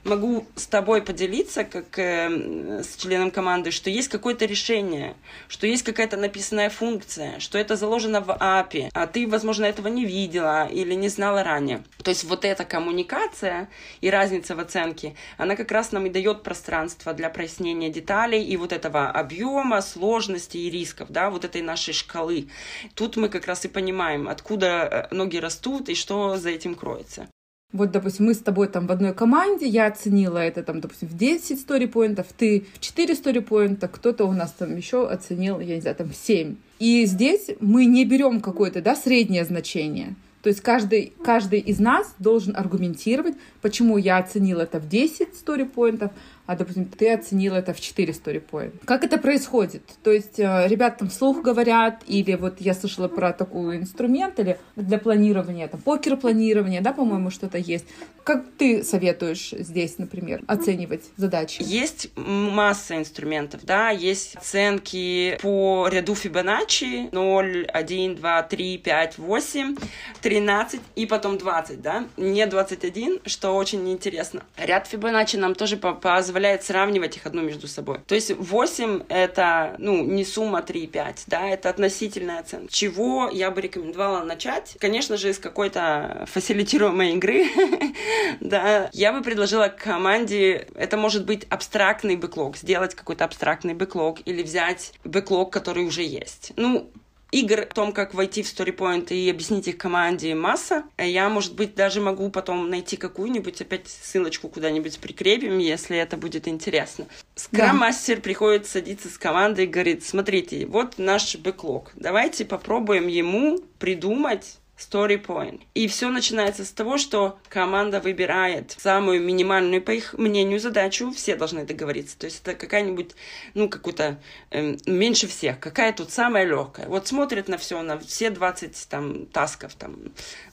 могу 0.07 0.45
с 0.55 0.67
тобой 0.67 1.01
поделиться, 1.01 1.63
как 1.63 1.99
э, 1.99 2.81
с 2.83 2.95
членом 2.95 3.31
команды, 3.31 3.71
что 3.71 3.89
есть 3.89 4.07
какое-то 4.07 4.45
решение, 4.45 5.15
что 5.47 5.67
есть 5.67 5.83
какая-то 5.83 6.17
написанная 6.17 6.69
функция, 6.69 7.39
что 7.39 7.57
это 7.57 7.75
заложено 7.75 8.21
в 8.21 8.29
API, 8.29 8.89
а 8.93 9.07
ты, 9.07 9.27
возможно, 9.27 9.65
этого 9.65 9.87
не 9.87 10.05
видела 10.05 10.67
или 10.67 10.93
не 10.93 11.09
знала 11.09 11.43
ранее. 11.43 11.83
То 12.03 12.09
есть 12.09 12.23
вот 12.23 12.45
эта 12.45 12.65
коммуникация 12.65 13.69
и 14.01 14.09
разница 14.09 14.55
в 14.55 14.59
оценке, 14.59 15.15
она 15.37 15.55
как 15.55 15.71
раз 15.71 15.91
нам 15.91 16.05
и 16.05 16.09
дает 16.09 16.43
пространство 16.43 17.13
для 17.13 17.29
прояснения 17.29 17.89
деталей 17.89 18.43
и 18.43 18.57
вот 18.57 18.71
этого 18.71 19.09
объема, 19.09 19.81
сложности 19.81 20.57
и 20.57 20.69
рисков, 20.69 21.09
да, 21.09 21.29
вот 21.29 21.45
этой 21.45 21.61
нашей 21.61 21.93
шкалы. 21.93 22.47
Тут 22.95 23.17
мы 23.17 23.29
как 23.29 23.47
раз 23.47 23.65
и 23.65 23.67
понимаем, 23.67 24.27
откуда 24.27 25.07
э, 25.11 25.15
ноги 25.15 25.37
растут 25.37 25.89
и 25.89 25.95
что 25.95 26.37
за 26.37 26.49
этим 26.49 26.75
кроется. 26.75 27.27
Вот, 27.73 27.91
допустим, 27.91 28.27
мы 28.27 28.33
с 28.33 28.37
тобой 28.37 28.69
там 28.69 28.87
в 28.87 28.91
одной 28.93 29.13
команде, 29.13 29.67
я 29.67 29.87
оценила 29.87 30.37
это 30.37 30.63
там, 30.63 30.79
допустим, 30.79 31.09
в 31.09 31.17
10 31.17 31.59
сторипоинтов, 31.59 32.27
ты 32.37 32.65
в 32.73 32.79
4 32.79 33.13
сторипоинта, 33.13 33.89
кто-то 33.89 34.23
у 34.23 34.31
нас 34.31 34.53
там 34.53 34.77
еще 34.77 35.05
оценил, 35.05 35.59
я 35.59 35.75
не 35.75 35.81
знаю, 35.81 35.97
там 35.97 36.09
в 36.09 36.15
7. 36.15 36.55
И 36.79 37.05
здесь 37.05 37.49
мы 37.59 37.85
не 37.85 38.05
берем 38.05 38.39
какое-то, 38.39 38.81
да, 38.81 38.95
среднее 38.95 39.43
значение. 39.43 40.15
То 40.43 40.49
есть 40.49 40.61
каждый, 40.61 41.11
каждый 41.25 41.59
из 41.59 41.77
нас 41.77 42.15
должен 42.19 42.55
аргументировать, 42.55 43.35
почему 43.61 43.97
я 43.97 44.17
оценил 44.17 44.59
это 44.61 44.79
в 44.79 44.87
10 44.87 45.35
сторипоинтов, 45.35 46.11
а, 46.47 46.55
допустим, 46.55 46.85
ты 46.85 47.13
оценил 47.13 47.53
это 47.55 47.73
в 47.73 47.81
4 47.81 48.13
story. 48.13 48.73
Как 48.85 49.03
это 49.03 49.17
происходит? 49.17 49.83
То 50.01 50.11
есть 50.11 50.39
э, 50.39 50.67
ребята 50.67 50.99
там 50.99 51.09
вслух 51.09 51.41
говорят, 51.41 52.01
или 52.07 52.35
вот 52.35 52.61
я 52.61 52.73
слышала 52.73 53.09
про 53.09 53.33
такой 53.33 53.77
инструмент, 53.77 54.39
или 54.39 54.57
для 54.77 54.97
планирования, 54.97 55.67
там, 55.67 55.81
покер-планирования, 55.81 56.81
да, 56.81 56.93
по-моему, 56.93 57.31
что-то 57.31 57.57
есть. 57.57 57.85
Как 58.23 58.45
ты 58.57 58.83
советуешь 58.83 59.51
здесь, 59.51 59.97
например, 59.97 60.41
оценивать 60.47 61.03
задачи? 61.17 61.61
Есть 61.61 62.09
масса 62.15 62.97
инструментов, 62.97 63.61
да, 63.63 63.89
есть 63.89 64.35
оценки 64.35 65.37
по 65.41 65.87
ряду 65.89 66.15
Фибоначчи 66.15 67.09
0, 67.11 67.65
1, 67.65 68.15
2, 68.15 68.43
3, 68.43 68.77
5, 68.77 69.17
8, 69.17 69.75
13 70.21 70.81
и 70.95 71.05
потом 71.05 71.37
20, 71.37 71.81
да, 71.81 72.05
не 72.17 72.45
21, 72.45 73.19
что 73.25 73.51
очень 73.55 73.89
интересно. 73.91 74.43
Ряд 74.57 74.87
Фибоначчи 74.87 75.35
нам 75.37 75.55
тоже 75.55 75.77
позволяет 75.77 76.36
позволяет 76.37 76.63
сравнивать 76.63 77.17
их 77.17 77.25
одну 77.25 77.41
между 77.41 77.67
собой. 77.67 77.97
То 78.05 78.13
есть 78.13 78.31
8— 78.31 79.05
это, 79.09 79.73
ну, 79.79 80.03
не 80.03 80.23
сумма 80.23 80.61
3 80.61 80.81
и 80.81 80.87
5, 80.87 81.23
да, 81.25 81.49
это 81.49 81.67
относительная 81.67 82.41
оценка. 82.41 82.71
Чего 82.71 83.27
я 83.33 83.49
бы 83.49 83.59
рекомендовала 83.59 84.23
начать? 84.23 84.77
Конечно 84.79 85.17
же, 85.17 85.31
из 85.31 85.39
какой-то 85.39 86.27
фасилитируемой 86.31 87.13
игры, 87.13 87.47
да. 88.39 88.91
Я 88.93 89.13
бы 89.13 89.21
предложила 89.21 89.67
команде, 89.67 90.67
это 90.75 90.95
может 90.95 91.25
быть 91.25 91.47
абстрактный 91.49 92.17
бэклог, 92.17 92.55
сделать 92.55 92.93
какой-то 92.93 93.25
абстрактный 93.25 93.73
бэклог 93.73 94.19
или 94.25 94.43
взять 94.43 94.93
бэклог, 95.03 95.51
который 95.51 95.85
уже 95.85 96.03
есть. 96.03 96.51
Ну, 96.55 96.91
игр 97.31 97.61
о 97.61 97.65
том, 97.65 97.91
как 97.91 98.13
войти 98.13 98.43
в 98.43 98.45
StoryPoint 98.45 99.13
и 99.13 99.29
объяснить 99.29 99.67
их 99.67 99.77
команде 99.77 100.33
масса. 100.35 100.83
Я, 100.97 101.29
может 101.29 101.55
быть, 101.55 101.75
даже 101.75 102.01
могу 102.01 102.29
потом 102.29 102.69
найти 102.69 102.97
какую-нибудь, 102.97 103.61
опять 103.61 103.87
ссылочку 103.87 104.47
куда-нибудь 104.47 104.99
прикрепим, 104.99 105.57
если 105.57 105.97
это 105.97 106.17
будет 106.17 106.47
интересно. 106.47 107.07
Скрам-мастер 107.35 108.17
да. 108.17 108.21
приходит 108.21 108.67
садиться 108.67 109.09
с 109.09 109.17
командой 109.17 109.65
и 109.65 109.67
говорит, 109.67 110.05
смотрите, 110.05 110.65
вот 110.65 110.97
наш 110.97 111.35
бэклог, 111.35 111.91
давайте 111.95 112.45
попробуем 112.45 113.07
ему 113.07 113.59
придумать 113.79 114.57
story 114.77 115.23
point. 115.23 115.61
И 115.73 115.87
все 115.87 116.09
начинается 116.09 116.63
с 116.63 116.71
того, 116.71 116.97
что 116.97 117.39
команда 117.49 117.99
выбирает 117.99 118.75
самую 118.77 119.21
минимальную, 119.21 119.81
по 119.81 119.91
их 119.91 120.13
мнению, 120.13 120.59
задачу. 120.59 121.11
Все 121.11 121.35
должны 121.35 121.65
договориться. 121.65 122.17
То 122.17 122.25
есть 122.25 122.41
это 122.43 122.53
какая-нибудь, 122.53 123.11
ну, 123.53 123.69
какую-то 123.69 124.19
э, 124.51 124.77
меньше 124.85 125.27
всех. 125.27 125.59
Какая 125.59 125.93
тут 125.93 126.11
самая 126.11 126.45
легкая. 126.45 126.87
Вот 126.87 127.07
смотрят 127.07 127.47
на 127.47 127.57
все, 127.57 127.81
на 127.81 127.97
все 127.99 128.29
20 128.29 128.87
там 128.89 129.25
тасков. 129.27 129.73
Там, 129.75 129.97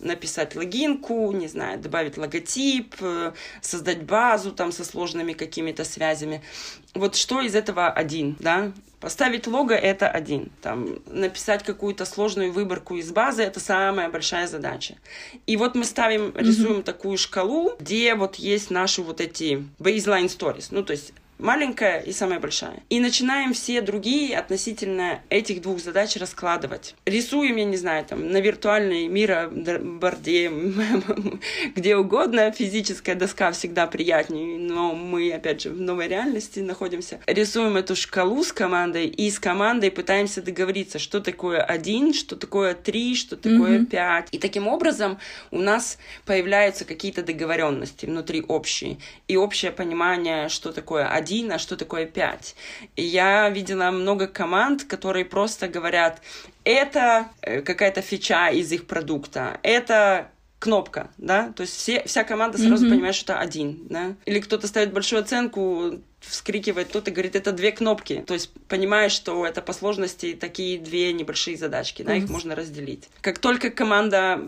написать 0.01 0.57
логинку, 0.57 1.31
не 1.33 1.49
знаю, 1.49 1.79
добавить 1.79 2.17
логотип, 2.17 2.95
э, 3.01 3.33
создать 3.61 4.05
базу 4.05 4.53
там 4.53 4.73
со 4.73 4.85
сложными 4.85 5.35
какими-то 5.35 5.85
связями. 5.85 6.43
Вот 6.95 7.17
что 7.17 7.41
из 7.41 7.55
этого 7.55 7.89
один, 7.89 8.37
да? 8.39 8.73
Поставить 9.05 9.47
лого— 9.47 9.73
это 9.75 10.09
один. 10.09 10.51
Там, 10.63 10.99
написать 11.05 11.63
какую-то 11.63 12.07
сложную 12.07 12.51
выборку 12.53 12.97
из 12.97 13.13
базы— 13.13 13.43
это 13.45 13.61
самая 13.61 14.09
большая 14.09 14.47
задача. 14.47 14.95
И 15.47 15.59
вот 15.59 15.75
мы 15.75 15.85
ставим, 15.85 16.33
рисуем 16.35 16.79
mm-hmm. 16.79 16.85
такую 16.85 17.19
шкалу, 17.19 17.77
где 17.79 18.15
вот 18.15 18.37
есть 18.37 18.71
наши 18.71 19.03
вот 19.03 19.21
эти 19.21 19.63
baseline 19.79 20.29
stories. 20.35 20.69
Ну, 20.71 20.83
то 20.83 20.93
есть 20.93 21.13
маленькая 21.39 22.01
и 22.01 22.13
самая 22.13 22.41
большая. 22.41 22.83
И 22.91 23.01
начинаем 23.01 23.53
все 23.53 23.81
другие 23.81 24.37
относительно 24.39 25.21
этих 25.31 25.63
двух 25.63 25.81
задач 25.81 26.17
раскладывать. 26.17 26.95
Рисуем, 27.05 27.57
я 27.57 27.65
не 27.65 27.77
знаю, 27.77 28.05
там, 28.05 28.31
на 28.31 28.41
виртуальной 28.41 29.09
мироборде, 29.09 30.51
где 31.75 31.97
угодно. 31.97 32.51
Физическая 32.53 33.15
доска 33.15 33.53
всегда 33.53 33.87
приятнее, 33.87 34.59
но 34.59 34.95
мы, 34.95 35.33
опять 35.33 35.63
же, 35.63 35.71
в 35.71 35.81
новой 35.81 36.09
реальности 36.09 36.61
находимся. 36.61 37.21
Рисуем 37.27 37.77
эту 37.77 37.97
шкалу 37.97 38.43
с 38.43 38.53
командой, 38.53 39.07
и 39.07 39.31
с 39.31 39.39
командой 39.39 39.91
пытаемся 39.91 40.43
договориться, 40.43 40.99
что 40.99 41.21
такое 41.21 41.61
один, 41.61 42.15
что 42.15 42.37
такое 42.37 42.75
три, 42.75 43.17
что 43.17 43.37
такое 43.37 43.81
mm-hmm. 43.81 43.87
пять. 43.87 44.29
И 44.33 44.39
таким 44.39 44.69
образом 44.69 45.19
у 45.51 45.59
нас 45.59 45.99
появляются 46.25 46.85
какие-то 46.85 47.23
договоренности 47.23 48.07
внутри 48.07 48.43
общие, 48.47 48.99
и 49.29 49.37
общее 49.37 49.73
понимание, 49.73 50.49
что 50.49 50.73
такое 50.73 51.09
один 51.09 51.24
один, 51.25 51.53
а 51.53 51.59
что 51.59 51.77
такое 51.77 52.07
пять. 52.07 52.55
И 52.97 53.03
я 53.03 53.49
видела 53.49 53.91
много 53.91 54.27
команд, 54.27 54.85
которые 54.85 55.25
просто 55.25 55.69
говорят, 55.69 56.21
это 56.65 57.29
э, 57.41 57.63
какая-то 57.63 58.03
фича 58.03 58.49
из 58.49 58.73
их 58.73 58.87
продукта, 58.87 59.59
это 59.63 60.29
кнопка, 60.59 61.11
да, 61.19 61.53
то 61.55 61.63
есть 61.63 61.77
все, 61.77 62.03
вся 62.07 62.25
команда 62.25 62.59
сразу 62.59 62.87
mm-hmm. 62.87 62.91
понимает, 62.91 63.15
что 63.15 63.33
это 63.35 63.43
один, 63.43 63.87
да, 63.91 64.15
или 64.25 64.41
кто-то 64.41 64.67
ставит 64.67 64.93
большую 64.93 65.21
оценку, 65.21 66.01
вскрикивает 66.29 66.91
тут 66.93 67.09
и 67.09 67.11
говорит, 67.11 67.37
это 67.37 67.53
две 67.53 67.73
кнопки. 67.73 68.25
То 68.27 68.35
есть 68.35 68.51
понимаешь, 68.69 69.13
что 69.13 69.47
это 69.47 69.63
по 69.63 69.73
сложности 69.73 70.35
такие 70.35 70.79
две 70.79 71.13
небольшие 71.13 71.57
задачки, 71.57 72.03
да, 72.03 72.15
их 72.15 72.29
можно 72.29 72.55
разделить. 72.55 73.09
Как 73.21 73.39
только 73.39 73.71
команда 73.71 74.41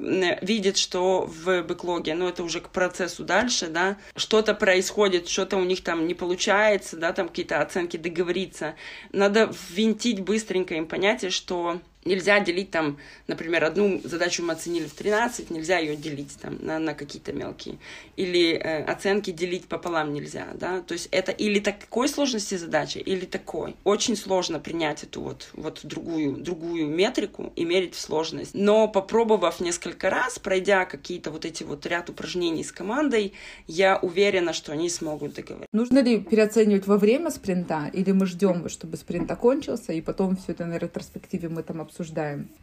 видит, 0.42 0.76
что 0.76 1.26
в 1.26 1.62
бэклоге, 1.62 2.14
ну 2.14 2.28
это 2.28 2.42
уже 2.42 2.60
к 2.60 2.70
процессу 2.70 3.24
дальше, 3.24 3.68
да, 3.68 3.96
что-то 4.16 4.54
происходит, 4.54 5.28
что-то 5.28 5.56
у 5.56 5.64
них 5.64 5.82
там 5.82 6.06
не 6.06 6.14
получается, 6.14 6.96
да, 6.96 7.12
там 7.12 7.28
какие-то 7.28 7.60
оценки 7.60 7.96
договориться, 7.96 8.74
надо 9.12 9.52
ввинтить 9.70 10.20
быстренько 10.20 10.74
им 10.74 10.86
понятие, 10.86 11.30
что 11.30 11.80
Нельзя 12.06 12.40
делить 12.40 12.70
там, 12.70 12.98
например, 13.26 13.64
одну 13.64 14.00
задачу 14.04 14.42
мы 14.42 14.52
оценили 14.52 14.86
в 14.86 14.94
13, 14.94 15.50
нельзя 15.50 15.78
ее 15.78 15.96
делить 15.96 16.38
там 16.40 16.58
на, 16.60 16.78
на 16.78 16.94
какие-то 16.94 17.32
мелкие. 17.32 17.78
Или 18.16 18.52
э, 18.52 18.84
оценки 18.84 19.30
делить 19.30 19.66
пополам 19.66 20.12
нельзя, 20.12 20.46
да. 20.54 20.80
То 20.80 20.92
есть 20.92 21.08
это 21.10 21.32
или 21.32 21.58
такой 21.58 22.08
сложности 22.08 22.54
задачи, 22.54 22.98
или 22.98 23.26
такой. 23.26 23.74
Очень 23.84 24.16
сложно 24.16 24.60
принять 24.60 25.02
эту 25.02 25.20
вот, 25.20 25.50
вот 25.54 25.80
другую, 25.82 26.36
другую 26.36 26.86
метрику 26.86 27.52
и 27.56 27.64
мерить 27.64 27.94
в 27.94 28.00
сложность. 28.00 28.54
Но 28.54 28.88
попробовав 28.88 29.60
несколько 29.60 30.08
раз, 30.08 30.38
пройдя 30.38 30.84
какие-то 30.84 31.30
вот 31.30 31.44
эти 31.44 31.64
вот 31.64 31.84
ряд 31.86 32.08
упражнений 32.08 32.62
с 32.62 32.72
командой, 32.72 33.32
я 33.66 33.98
уверена, 33.98 34.52
что 34.52 34.72
они 34.72 34.88
смогут 34.88 35.34
договориться. 35.34 35.68
Нужно 35.72 35.98
ли 35.98 36.20
переоценивать 36.20 36.86
во 36.86 36.98
время 36.98 37.30
спринта, 37.30 37.90
или 37.92 38.12
мы 38.12 38.26
ждем, 38.26 38.68
чтобы 38.68 38.96
спринт 38.96 39.30
окончился, 39.30 39.92
и 39.92 40.00
потом 40.00 40.36
все 40.36 40.52
это 40.52 40.66
на 40.66 40.78
ретроспективе 40.78 41.48
мы 41.48 41.62
там 41.62 41.80
обсуждаем? 41.80 41.95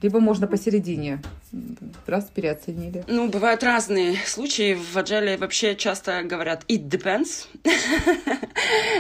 Либо 0.01 0.19
можно 0.19 0.47
посередине. 0.47 1.21
Раз 2.07 2.25
переоценили. 2.33 3.03
Ну, 3.07 3.29
бывают 3.29 3.63
разные 3.63 4.17
случаи. 4.25 4.73
В 4.73 4.97
Agile 4.97 5.37
вообще 5.37 5.75
часто 5.75 6.23
говорят 6.23 6.63
«it 6.67 6.87
depends». 6.87 7.47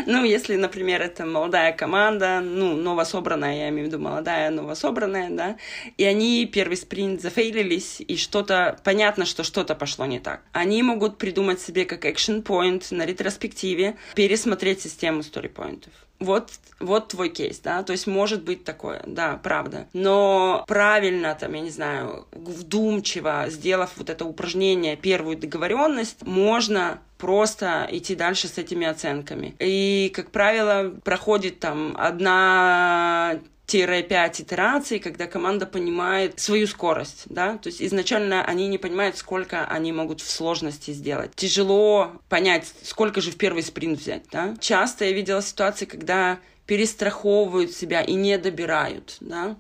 Ну, 0.05 0.23
если, 0.23 0.55
например, 0.55 1.01
это 1.01 1.25
молодая 1.25 1.71
команда, 1.73 2.41
ну, 2.41 2.75
новособранная, 2.75 3.55
я 3.55 3.69
имею 3.69 3.85
в 3.85 3.87
виду 3.87 3.99
молодая, 3.99 4.49
новособранная, 4.49 5.29
да, 5.29 5.57
и 5.97 6.03
они 6.03 6.45
первый 6.45 6.77
спринт 6.77 7.21
зафейлились, 7.21 8.01
и 8.01 8.17
что-то, 8.17 8.77
понятно, 8.83 9.25
что 9.25 9.43
что-то 9.43 9.75
пошло 9.75 10.05
не 10.05 10.19
так. 10.19 10.41
Они 10.51 10.83
могут 10.83 11.17
придумать 11.17 11.61
себе 11.61 11.85
как 11.85 12.05
action 12.05 12.43
point 12.43 12.85
на 12.91 13.05
ретроспективе, 13.05 13.95
пересмотреть 14.15 14.81
систему 14.81 15.21
story-поинтов 15.21 15.93
вот, 16.23 16.51
вот 16.79 17.09
твой 17.09 17.29
кейс, 17.29 17.59
да, 17.59 17.83
то 17.83 17.91
есть 17.91 18.07
может 18.07 18.43
быть 18.43 18.63
такое, 18.63 19.01
да, 19.05 19.39
правда. 19.41 19.87
Но 19.93 20.63
правильно, 20.67 21.35
там, 21.35 21.53
я 21.53 21.61
не 21.61 21.69
знаю, 21.69 22.25
вдумчиво, 22.31 23.45
сделав 23.47 23.91
вот 23.97 24.09
это 24.09 24.25
упражнение, 24.25 24.95
первую 24.95 25.37
договоренность, 25.37 26.25
можно 26.25 26.99
просто 27.23 27.87
идти 27.89 28.15
дальше 28.15 28.49
с 28.49 28.57
этими 28.57 28.85
оценками. 28.85 29.55
И, 29.59 30.11
как 30.13 30.29
правило, 30.31 30.93
проходит 31.05 31.61
там 31.61 31.95
одна 31.97 33.39
5 33.65 34.41
итераций, 34.41 34.99
когда 34.99 35.25
команда 35.25 35.65
понимает 35.65 36.37
свою 36.41 36.67
скорость, 36.67 37.23
да, 37.27 37.57
то 37.57 37.69
есть 37.69 37.81
изначально 37.81 38.43
они 38.43 38.67
не 38.67 38.77
понимают, 38.77 39.17
сколько 39.17 39.63
они 39.65 39.93
могут 39.93 40.19
в 40.19 40.29
сложности 40.29 40.91
сделать. 40.91 41.31
Тяжело 41.35 42.11
понять, 42.27 42.67
сколько 42.83 43.21
же 43.21 43.31
в 43.31 43.37
первый 43.37 43.63
спринт 43.63 43.99
взять, 43.99 44.23
да. 44.29 44.55
Часто 44.59 45.05
я 45.05 45.13
видела 45.13 45.41
ситуации, 45.41 45.85
когда 45.85 46.39
перестраховывают 46.65 47.71
себя 47.71 48.01
и 48.01 48.15
не 48.15 48.37
добирают, 48.37 49.15
да. 49.21 49.55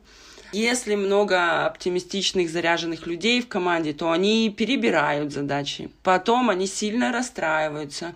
Если 0.53 0.95
много 0.95 1.65
оптимистичных, 1.65 2.49
заряженных 2.49 3.07
людей 3.07 3.41
в 3.41 3.47
команде, 3.47 3.93
то 3.93 4.11
они 4.11 4.49
перебирают 4.55 5.33
задачи. 5.33 5.89
Потом 6.03 6.49
они 6.49 6.67
сильно 6.67 7.11
расстраиваются 7.11 8.13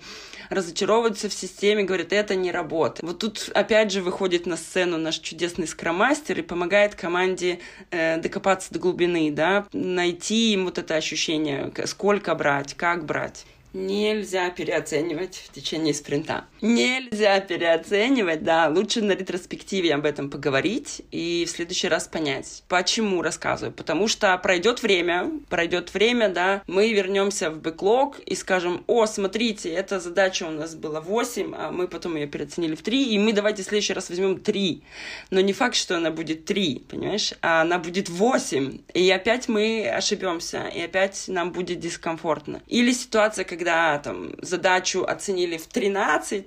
разочаровываются 0.50 1.30
в 1.30 1.34
системе, 1.34 1.84
говорят, 1.84 2.13
это 2.13 2.36
не 2.36 2.52
работает. 2.52 3.04
Вот 3.04 3.19
тут 3.19 3.50
опять 3.54 3.91
же 3.91 4.02
выходит 4.02 4.45
на 4.45 4.58
сцену 4.58 4.97
наш 4.97 5.19
чудесный 5.19 5.67
скромастер 5.67 6.39
и 6.39 6.41
помогает 6.41 6.95
команде 6.95 7.60
э, 7.91 8.17
докопаться 8.17 8.73
до 8.73 8.80
глубины, 8.80 9.32
да, 9.32 9.67
найти 9.73 10.54
им 10.54 10.65
вот 10.65 10.78
это 10.78 10.95
ощущение, 10.95 11.71
сколько 11.86 12.34
брать, 12.36 12.73
как 12.76 13.06
брать. 13.06 13.45
Нельзя 13.77 14.49
переоценивать 14.49 15.35
в 15.35 15.53
течение 15.53 15.93
спринта. 15.93 16.45
Нельзя 16.61 17.39
переоценивать, 17.41 18.43
да. 18.43 18.69
Лучше 18.69 19.03
на 19.03 19.11
ретроспективе 19.11 19.93
об 19.93 20.05
этом 20.05 20.31
поговорить 20.31 21.03
и 21.11 21.45
в 21.47 21.51
следующий 21.51 21.87
раз 21.87 22.07
понять, 22.07 22.63
почему 22.67 23.21
рассказываю. 23.21 23.71
Потому 23.71 24.07
что 24.07 24.35
пройдет 24.39 24.81
время, 24.81 25.29
пройдет 25.49 25.93
время, 25.93 26.29
да, 26.29 26.63
мы 26.65 26.91
вернемся 26.91 27.51
в 27.51 27.61
бэклог 27.61 28.19
и 28.19 28.33
скажем, 28.33 28.83
о, 28.87 29.05
смотрите, 29.05 29.69
эта 29.69 29.99
задача 29.99 30.45
у 30.45 30.51
нас 30.51 30.73
была 30.73 30.99
8, 30.99 31.53
а 31.55 31.71
мы 31.71 31.87
потом 31.87 32.15
ее 32.15 32.25
переоценили 32.25 32.73
в 32.73 32.81
3, 32.81 33.13
и 33.13 33.19
мы 33.19 33.31
давайте 33.31 33.61
в 33.61 33.65
следующий 33.67 33.93
раз 33.93 34.09
возьмем 34.09 34.39
3. 34.39 34.81
Но 35.29 35.39
не 35.41 35.53
факт, 35.53 35.75
что 35.75 35.97
она 35.97 36.09
будет 36.09 36.45
3, 36.45 36.85
понимаешь, 36.89 37.33
а 37.43 37.61
она 37.61 37.77
будет 37.77 38.09
8. 38.09 38.79
И 38.95 39.11
опять 39.11 39.47
мы 39.47 39.87
ошибемся, 39.87 40.67
и 40.67 40.81
опять 40.81 41.25
нам 41.27 41.51
будет 41.51 41.79
дискомфортно. 41.79 42.63
Или 42.67 42.91
ситуация, 42.91 43.45
когда 43.45 43.66
когда 43.67 43.97
там 43.97 44.32
задачу 44.41 45.03
оценили 45.03 45.58
в 45.58 45.67
13, 45.67 46.45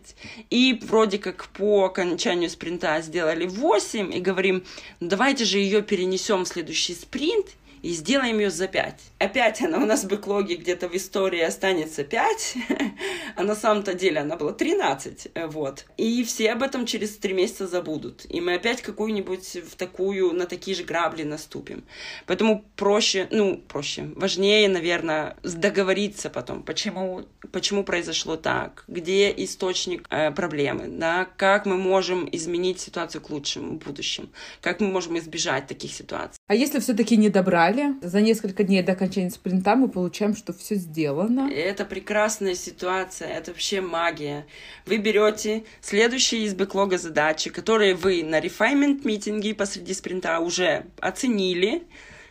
и 0.49 0.81
вроде 0.83 1.19
как 1.19 1.49
по 1.49 1.85
окончанию 1.85 2.49
спринта 2.49 2.99
сделали 3.03 3.47
8, 3.47 4.17
и 4.17 4.21
говорим, 4.21 4.65
«Ну, 5.01 5.09
давайте 5.09 5.45
же 5.45 5.59
ее 5.59 5.83
перенесем 5.83 6.45
в 6.45 6.49
следующий 6.49 6.95
спринт, 6.95 7.49
и 7.83 7.93
сделаем 7.93 8.39
ее 8.39 8.51
за 8.51 8.69
5. 8.69 9.01
Опять 9.19 9.63
она 9.63 9.79
у 9.79 9.87
нас 9.87 10.05
в 10.05 10.09
бэклоге 10.09 10.57
где-то 10.57 10.89
в 10.89 10.97
истории 10.97 11.41
останется 11.41 12.05
5, 12.05 12.55
а 13.37 13.43
на 13.43 13.55
самом-то 13.55 13.95
деле 13.95 14.21
она 14.21 14.37
была 14.37 14.53
13, 14.53 15.29
э, 15.35 15.47
вот. 15.47 15.87
И 15.97 16.25
все 16.25 16.53
об 16.53 16.63
этом 16.63 16.87
через 16.87 17.17
3 17.17 17.35
месяца 17.35 17.67
забудут. 17.67 18.27
И 18.29 18.41
мы 18.41 18.55
опять 18.55 18.83
какую-нибудь 18.83 19.57
в 19.69 19.77
такую, 19.77 20.33
на 20.33 20.47
такие 20.47 20.77
же 20.77 20.85
грабли 20.85 21.23
наступим. 21.23 21.85
Поэтому 22.27 22.65
проще, 22.77 23.29
ну, 23.31 23.57
проще, 23.57 24.11
важнее, 24.17 24.69
наверное, 24.69 25.37
договориться 25.43 26.31
потом, 26.31 26.63
почему, 26.63 27.27
почему 27.53 27.85
произошло 27.85 28.37
так, 28.37 28.85
где 28.89 29.31
источник 29.31 30.07
э, 30.11 30.31
проблемы, 30.31 30.89
да, 30.89 31.27
как 31.37 31.67
мы 31.67 31.77
можем 31.77 32.29
изменить 32.33 32.81
ситуацию 32.81 33.21
к 33.21 33.31
лучшему 33.31 33.79
в 33.79 33.85
будущем, 33.85 34.31
как 34.61 34.81
мы 34.81 34.89
можем 34.89 35.19
избежать 35.19 35.67
таких 35.67 35.93
ситуаций. 35.93 36.40
А 36.51 36.55
если 36.57 36.81
все-таки 36.81 37.17
не 37.17 37.29
добрать 37.29 37.51
собрали. 37.51 37.95
За 38.01 38.21
несколько 38.21 38.63
дней 38.63 38.83
до 38.83 38.93
окончания 38.93 39.31
спринта 39.31 39.75
мы 39.75 39.89
получаем, 39.89 40.37
что 40.37 40.53
все 40.53 40.77
сделано. 40.77 41.51
Это 41.53 41.85
прекрасная 41.85 42.55
ситуация, 42.55 43.29
это 43.29 43.51
вообще 43.51 43.81
магия. 43.81 44.47
Вы 44.87 44.99
берете 44.99 45.65
следующие 45.81 46.45
из 46.45 46.55
бэклога 46.55 46.97
задачи, 46.97 47.51
которые 47.51 47.95
вы 47.95 48.23
на 48.23 48.39
refinement 48.41 49.01
митинге 49.05 49.55
посреди 49.55 49.95
спринта 49.95 50.39
уже 50.39 50.87
оценили, 51.01 51.83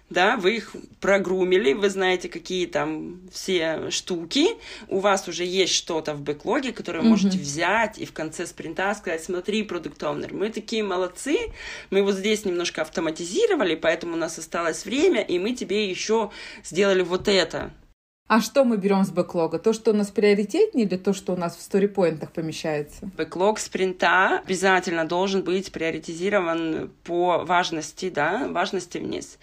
да, 0.10 0.38
вы 0.38 0.58
их 0.58 0.76
прогрумили, 1.00 1.74
вы 1.74 1.90
знаете, 1.90 2.30
какие 2.30 2.66
там 2.66 3.22
все 3.32 3.90
штуки, 3.92 4.48
у 4.88 5.00
вас 5.00 5.28
уже 5.28 5.46
есть 5.46 5.74
что-то 5.74 6.14
в 6.14 6.22
бэклоге, 6.22 6.72
которое 6.72 7.00
mm-hmm. 7.00 7.04
можете 7.04 7.38
взять 7.38 8.00
и 8.00 8.06
в 8.06 8.14
конце 8.14 8.48
спринта 8.48 8.94
сказать, 8.96 9.24
смотри, 9.24 9.64
продукт 9.64 10.02
оунер 10.04 10.34
мы 10.34 10.50
такие 10.50 10.84
молодцы, 10.84 11.38
мы 11.90 12.02
вот 12.04 12.16
здесь 12.16 12.46
немножко 12.46 12.82
автоматизировали, 12.82 13.76
поэтому 13.76 14.14
у 14.14 14.18
нас 14.18 14.38
осталось 14.38 14.86
время, 14.86 15.22
и 15.22 15.38
мы 15.40 15.54
тебе 15.54 15.90
еще 15.90 16.32
сделали 16.64 17.02
вот 17.02 17.28
это. 17.28 17.72
А 18.30 18.42
что 18.42 18.64
мы 18.64 18.78
берем 18.78 19.04
с 19.04 19.10
бэклога? 19.10 19.58
То, 19.58 19.74
что 19.74 19.90
у 19.90 19.96
нас 19.96 20.12
приоритетнее 20.12 20.86
или 20.86 20.98
то, 20.98 21.14
что 21.14 21.34
у 21.34 21.36
нас 21.36 21.58
в 21.58 21.62
сторипоинтах 21.64 22.32
помещается? 22.32 23.10
Бэклог 23.18 23.58
спринта 23.58 24.44
обязательно 24.46 25.06
должен 25.06 25.44
быть 25.44 25.72
приоритизирован 25.72 26.92
по 27.04 27.40
важности, 27.44 28.12
да, 28.12 28.48
важности 28.48 29.00
вниз. 29.00 29.40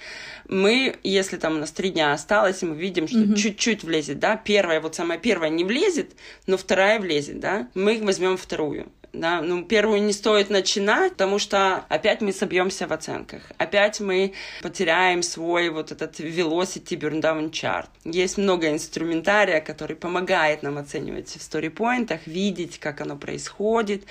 Мы, 0.49 0.94
если 1.03 1.37
там 1.37 1.57
у 1.57 1.59
нас 1.59 1.72
три 1.72 1.90
дня 1.90 2.12
осталось, 2.12 2.62
и 2.62 2.66
мы 2.66 2.77
видим, 2.77 3.09
что 3.09 3.18
mm-hmm. 3.18 3.35
чуть-чуть 3.35 3.83
влезет, 3.83 4.20
да, 4.20 4.37
первая, 4.37 4.81
вот 4.81 4.94
самая 4.94 5.18
первая 5.18 5.51
не 5.51 5.64
влезет, 5.64 6.12
но 6.46 6.57
вторая 6.57 7.01
влезет, 7.01 7.40
да, 7.40 7.68
мы 7.75 8.01
возьмем 8.01 8.37
вторую 8.37 8.87
да, 9.21 9.41
ну, 9.41 9.65
первую 9.65 10.03
не 10.03 10.13
стоит 10.13 10.51
начинать, 10.51 11.13
потому 11.13 11.39
что 11.39 11.85
опять 11.89 12.21
мы 12.21 12.33
собьемся 12.33 12.87
в 12.87 12.93
оценках, 12.93 13.43
опять 13.59 14.01
мы 14.01 14.33
потеряем 14.63 15.23
свой 15.23 15.71
вот 15.71 15.93
этот 15.93 16.21
velocity 16.21 16.99
burn 16.99 17.21
down 17.21 17.51
chart. 17.51 17.87
Есть 18.05 18.39
много 18.39 18.71
инструментария, 18.71 19.61
который 19.61 19.97
помогает 19.97 20.63
нам 20.63 20.79
оценивать 20.79 21.29
в 21.29 21.43
сторипоинтах, 21.43 22.27
видеть, 22.27 22.79
как 22.79 23.01
оно 23.01 23.17
происходит, 23.17 24.05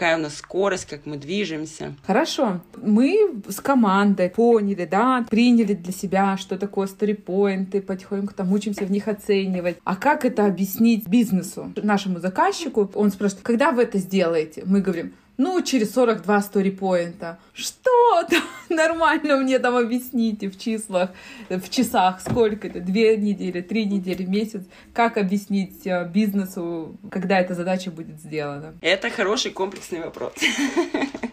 какая 0.00 0.16
у 0.16 0.20
нас 0.20 0.36
скорость, 0.36 0.86
как 0.86 1.04
мы 1.04 1.16
движемся. 1.16 1.94
Хорошо. 2.06 2.60
Мы 2.76 3.42
с 3.48 3.60
командой 3.60 4.30
поняли, 4.30 4.86
да, 4.86 5.26
приняли 5.28 5.74
для 5.74 5.92
себя, 5.92 6.36
что 6.38 6.56
такое 6.56 6.86
сторипоинты, 6.86 7.82
потихоньку 7.82 8.32
там 8.34 8.52
учимся 8.52 8.84
в 8.84 8.90
них 8.90 9.08
оценивать. 9.08 9.76
А 9.84 9.96
как 9.96 10.24
это 10.24 10.46
объяснить 10.46 11.06
бизнесу, 11.06 11.72
нашему 11.76 12.18
заказчику? 12.18 12.90
Он 12.94 13.10
спрашивает, 13.10 13.44
когда 13.44 13.72
вы 13.72 13.82
это 13.82 13.98
сделаете? 13.98 14.20
делаете? 14.20 14.62
Мы 14.66 14.80
говорим, 14.80 15.12
ну, 15.40 15.62
через 15.62 15.94
42 15.94 16.42
сторипоинта. 16.42 17.38
Что? 17.54 18.26
Нормально 18.68 19.38
мне 19.38 19.58
там 19.58 19.74
объясните 19.74 20.50
в 20.50 20.58
числах, 20.58 21.10
в 21.48 21.70
часах, 21.70 22.20
сколько 22.20 22.68
это, 22.68 22.80
две 22.80 23.16
недели, 23.16 23.62
три 23.62 23.86
недели, 23.86 24.24
месяц. 24.24 24.62
Как 24.92 25.16
объяснить 25.16 25.86
э, 25.86 26.06
бизнесу, 26.06 26.98
когда 27.10 27.40
эта 27.40 27.54
задача 27.54 27.90
будет 27.90 28.20
сделана? 28.20 28.74
Это 28.82 29.08
хороший 29.08 29.50
комплексный 29.50 30.00
вопрос. 30.00 30.34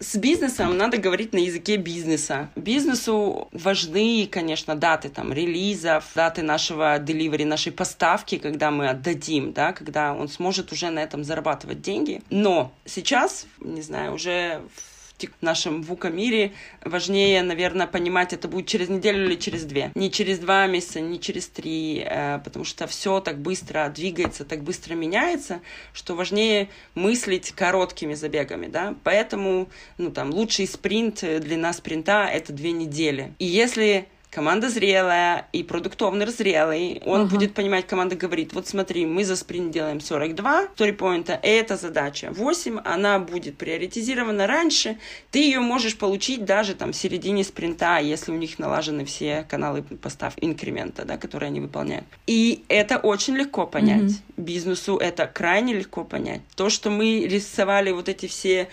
С 0.00 0.16
бизнесом 0.16 0.76
надо 0.76 0.98
говорить 0.98 1.32
на 1.32 1.38
языке 1.38 1.76
бизнеса. 1.76 2.50
Бизнесу 2.56 3.48
важны, 3.52 4.28
конечно, 4.30 4.74
даты 4.74 5.08
там 5.08 5.32
релизов, 5.32 6.04
даты 6.14 6.42
нашего 6.42 6.98
delivery, 6.98 7.44
нашей 7.44 7.72
поставки, 7.72 8.38
когда 8.38 8.70
мы 8.70 8.88
отдадим, 8.88 9.52
да, 9.52 9.72
когда 9.72 10.12
он 10.12 10.28
сможет 10.28 10.72
уже 10.72 10.90
на 10.90 10.98
этом 10.98 11.24
зарабатывать 11.24 11.80
деньги. 11.80 12.22
Но 12.30 12.72
сейчас, 12.84 13.46
не 13.60 13.82
знаю, 13.82 14.14
уже 14.14 14.62
в 14.74 14.93
нашем 15.40 15.82
ВУКа-мире 15.82 16.52
важнее, 16.84 17.42
наверное, 17.42 17.86
понимать, 17.86 18.32
это 18.32 18.48
будет 18.48 18.66
через 18.66 18.88
неделю 18.88 19.26
или 19.26 19.36
через 19.36 19.64
две. 19.64 19.92
Не 19.94 20.10
через 20.10 20.38
два 20.38 20.66
месяца, 20.66 21.00
не 21.00 21.20
через 21.20 21.48
три, 21.48 22.04
э, 22.04 22.40
потому 22.44 22.64
что 22.64 22.86
все 22.86 23.20
так 23.20 23.38
быстро 23.38 23.88
двигается, 23.94 24.44
так 24.44 24.62
быстро 24.62 24.94
меняется, 24.94 25.60
что 25.92 26.14
важнее 26.14 26.68
мыслить 26.94 27.52
короткими 27.52 28.14
забегами, 28.14 28.66
да. 28.66 28.94
Поэтому, 29.04 29.68
ну, 29.98 30.10
там, 30.10 30.30
лучший 30.30 30.66
спринт, 30.66 31.20
длина 31.20 31.72
спринта— 31.72 32.28
это 32.32 32.52
две 32.52 32.72
недели. 32.72 33.34
И 33.38 33.44
если 33.44 34.06
команда 34.34 34.68
зрелая 34.68 35.46
и 35.52 35.62
продуктовный 35.62 36.26
зрелый, 36.26 37.00
он 37.04 37.22
uh-huh. 37.22 37.30
будет 37.30 37.54
понимать, 37.54 37.86
команда 37.86 38.16
говорит, 38.16 38.52
вот 38.52 38.66
смотри, 38.66 39.06
мы 39.06 39.24
за 39.24 39.36
спринт 39.36 39.70
делаем 39.70 40.00
42 40.00 40.68
сторипоинта, 40.74 41.38
это 41.42 41.76
задача 41.76 42.32
8, 42.32 42.80
она 42.84 43.18
будет 43.20 43.56
приоритизирована 43.56 44.46
раньше, 44.46 44.98
ты 45.30 45.38
ее 45.38 45.60
можешь 45.60 45.96
получить 45.96 46.44
даже 46.44 46.74
там 46.74 46.92
в 46.92 46.96
середине 46.96 47.44
спринта, 47.44 47.98
если 47.98 48.32
у 48.32 48.36
них 48.36 48.58
налажены 48.58 49.04
все 49.04 49.46
каналы 49.48 49.82
поставки 49.82 50.44
инкремента, 50.44 51.04
да, 51.04 51.16
которые 51.16 51.48
они 51.48 51.60
выполняют. 51.60 52.06
И 52.26 52.64
это 52.68 52.98
очень 52.98 53.36
легко 53.36 53.66
понять. 53.66 54.10
Uh-huh. 54.10 54.20
Бизнесу 54.36 54.96
это 54.96 55.26
крайне 55.26 55.74
легко 55.74 56.04
понять. 56.04 56.40
То, 56.56 56.70
что 56.70 56.90
мы 56.90 57.26
рисовали 57.26 57.92
вот 57.92 58.08
эти 58.08 58.26
все 58.26 58.68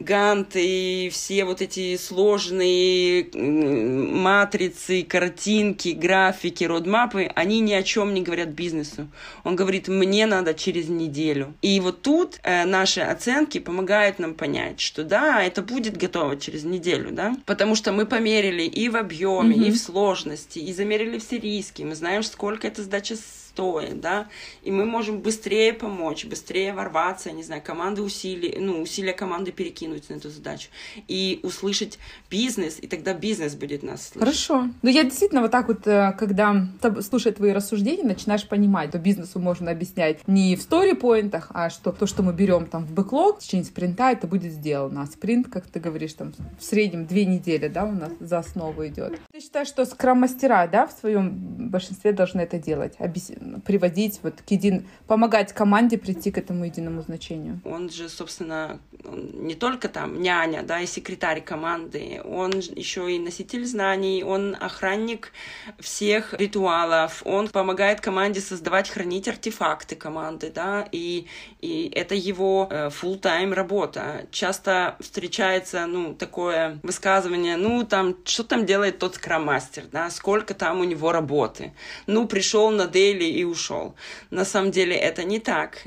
Гант 0.00 0.52
и 0.54 1.10
все 1.12 1.44
вот 1.44 1.60
эти 1.60 1.96
сложные 1.96 3.28
матрицы, 3.34 5.02
картинки, 5.02 5.90
графики, 5.90 6.64
родмапы, 6.64 7.30
они 7.34 7.60
ни 7.60 7.72
о 7.74 7.82
чем 7.82 8.14
не 8.14 8.22
говорят 8.22 8.48
бизнесу. 8.48 9.08
Он 9.44 9.56
говорит, 9.56 9.88
мне 9.88 10.26
надо 10.26 10.54
через 10.54 10.88
неделю. 10.88 11.54
И 11.60 11.78
вот 11.80 12.02
тут 12.02 12.40
э, 12.42 12.64
наши 12.64 13.00
оценки 13.00 13.58
помогают 13.58 14.18
нам 14.18 14.34
понять, 14.34 14.80
что 14.80 15.04
да, 15.04 15.42
это 15.42 15.60
будет 15.62 15.96
готово 15.96 16.36
через 16.38 16.64
неделю, 16.64 17.10
да, 17.12 17.36
потому 17.44 17.74
что 17.74 17.92
мы 17.92 18.06
померили 18.06 18.62
и 18.62 18.88
в 18.88 18.96
объеме, 18.96 19.56
mm-hmm. 19.56 19.68
и 19.68 19.70
в 19.70 19.78
сложности, 19.78 20.58
и 20.58 20.72
замерили 20.72 21.18
все 21.18 21.38
риски, 21.38 21.82
мы 21.82 21.94
знаем, 21.94 22.22
сколько 22.22 22.66
эта 22.66 22.82
задача 22.82 23.16
стоит, 23.60 24.00
да, 24.00 24.28
и 24.62 24.70
мы 24.70 24.86
можем 24.86 25.20
быстрее 25.20 25.72
помочь, 25.72 26.24
быстрее 26.24 26.72
ворваться, 26.72 27.30
не 27.30 27.42
знаю, 27.42 27.62
команды 27.62 28.02
усилия, 28.02 28.58
ну, 28.58 28.80
усилия 28.80 29.12
команды 29.12 29.52
перекинуть 29.52 30.08
на 30.08 30.14
эту 30.14 30.30
задачу, 30.30 30.68
и 31.08 31.40
услышать 31.42 31.98
бизнес, 32.30 32.78
и 32.80 32.86
тогда 32.86 33.12
бизнес 33.12 33.54
будет 33.54 33.82
нас 33.82 34.08
слышать. 34.08 34.20
Хорошо. 34.20 34.68
Ну, 34.82 34.90
я 34.90 35.04
действительно 35.04 35.42
вот 35.42 35.50
так 35.50 35.68
вот, 35.68 35.86
э, 35.86 36.14
когда 36.18 36.68
слушаю 37.02 37.34
твои 37.34 37.52
рассуждения, 37.52 38.04
начинаешь 38.04 38.48
понимать, 38.48 38.90
что 38.90 38.98
бизнесу 38.98 39.38
можно 39.38 39.70
объяснять 39.70 40.26
не 40.26 40.56
в 40.56 40.62
стори-поинтах, 40.62 41.50
а 41.50 41.70
что 41.70 41.92
то, 41.92 42.06
что 42.06 42.22
мы 42.22 42.32
берем 42.32 42.66
там 42.66 42.86
в 42.86 42.92
бэклог, 42.92 43.38
в 43.38 43.42
течение 43.42 43.66
спринта, 43.66 44.10
это 44.10 44.26
будет 44.26 44.52
сделано. 44.52 45.02
А 45.02 45.06
спринт, 45.06 45.48
как 45.48 45.66
ты 45.66 45.80
говоришь, 45.80 46.14
там 46.14 46.32
в 46.58 46.64
среднем 46.64 47.06
две 47.06 47.26
недели, 47.26 47.68
да, 47.68 47.84
у 47.84 47.92
нас 47.92 48.12
за 48.20 48.38
основу 48.38 48.86
идет. 48.86 49.18
Ты 49.32 49.40
считаешь, 49.40 49.68
что 49.68 49.84
скрам-мастера, 49.84 50.66
да, 50.66 50.86
в 50.86 50.92
своем 50.92 51.30
большинстве 51.70 52.12
должны 52.12 52.40
это 52.40 52.58
делать? 52.58 52.94
Объяс 52.98 53.30
приводить 53.64 54.20
вот 54.22 54.34
к 54.42 54.50
един... 54.50 54.86
помогать 55.06 55.52
команде 55.52 55.98
прийти 55.98 56.30
к 56.30 56.38
этому 56.38 56.64
единому 56.64 57.02
значению. 57.02 57.60
Он 57.64 57.90
же, 57.90 58.08
собственно, 58.08 58.78
не 59.04 59.54
только 59.54 59.88
там 59.88 60.20
няня, 60.20 60.62
да, 60.62 60.80
и 60.80 60.86
секретарь 60.86 61.40
команды, 61.40 62.20
он 62.24 62.50
еще 62.50 63.14
и 63.14 63.18
носитель 63.18 63.64
знаний, 63.64 64.22
он 64.22 64.56
охранник 64.60 65.32
всех 65.78 66.34
ритуалов, 66.34 67.22
он 67.24 67.48
помогает 67.48 68.00
команде 68.00 68.40
создавать, 68.40 68.88
хранить 68.88 69.28
артефакты 69.28 69.96
команды, 69.96 70.52
да, 70.54 70.86
и, 70.92 71.26
и 71.60 71.90
это 71.94 72.14
его 72.14 72.68
э, 72.70 72.88
full-time 72.88 73.54
работа. 73.54 74.26
Часто 74.30 74.96
встречается, 75.00 75.86
ну, 75.86 76.14
такое 76.14 76.78
высказывание, 76.82 77.56
ну, 77.56 77.84
там, 77.84 78.16
что 78.24 78.44
там 78.44 78.66
делает 78.66 78.98
тот 78.98 79.14
скрам-мастер, 79.16 79.84
да, 79.90 80.10
сколько 80.10 80.54
там 80.54 80.80
у 80.80 80.84
него 80.84 81.12
работы. 81.12 81.72
Ну, 82.06 82.26
пришел 82.26 82.70
на 82.70 82.86
дейли 82.86 83.24
и 83.30 83.44
ушел. 83.44 83.94
На 84.30 84.44
самом 84.44 84.70
деле 84.70 84.96
это 84.96 85.24
не 85.24 85.38
так. 85.38 85.86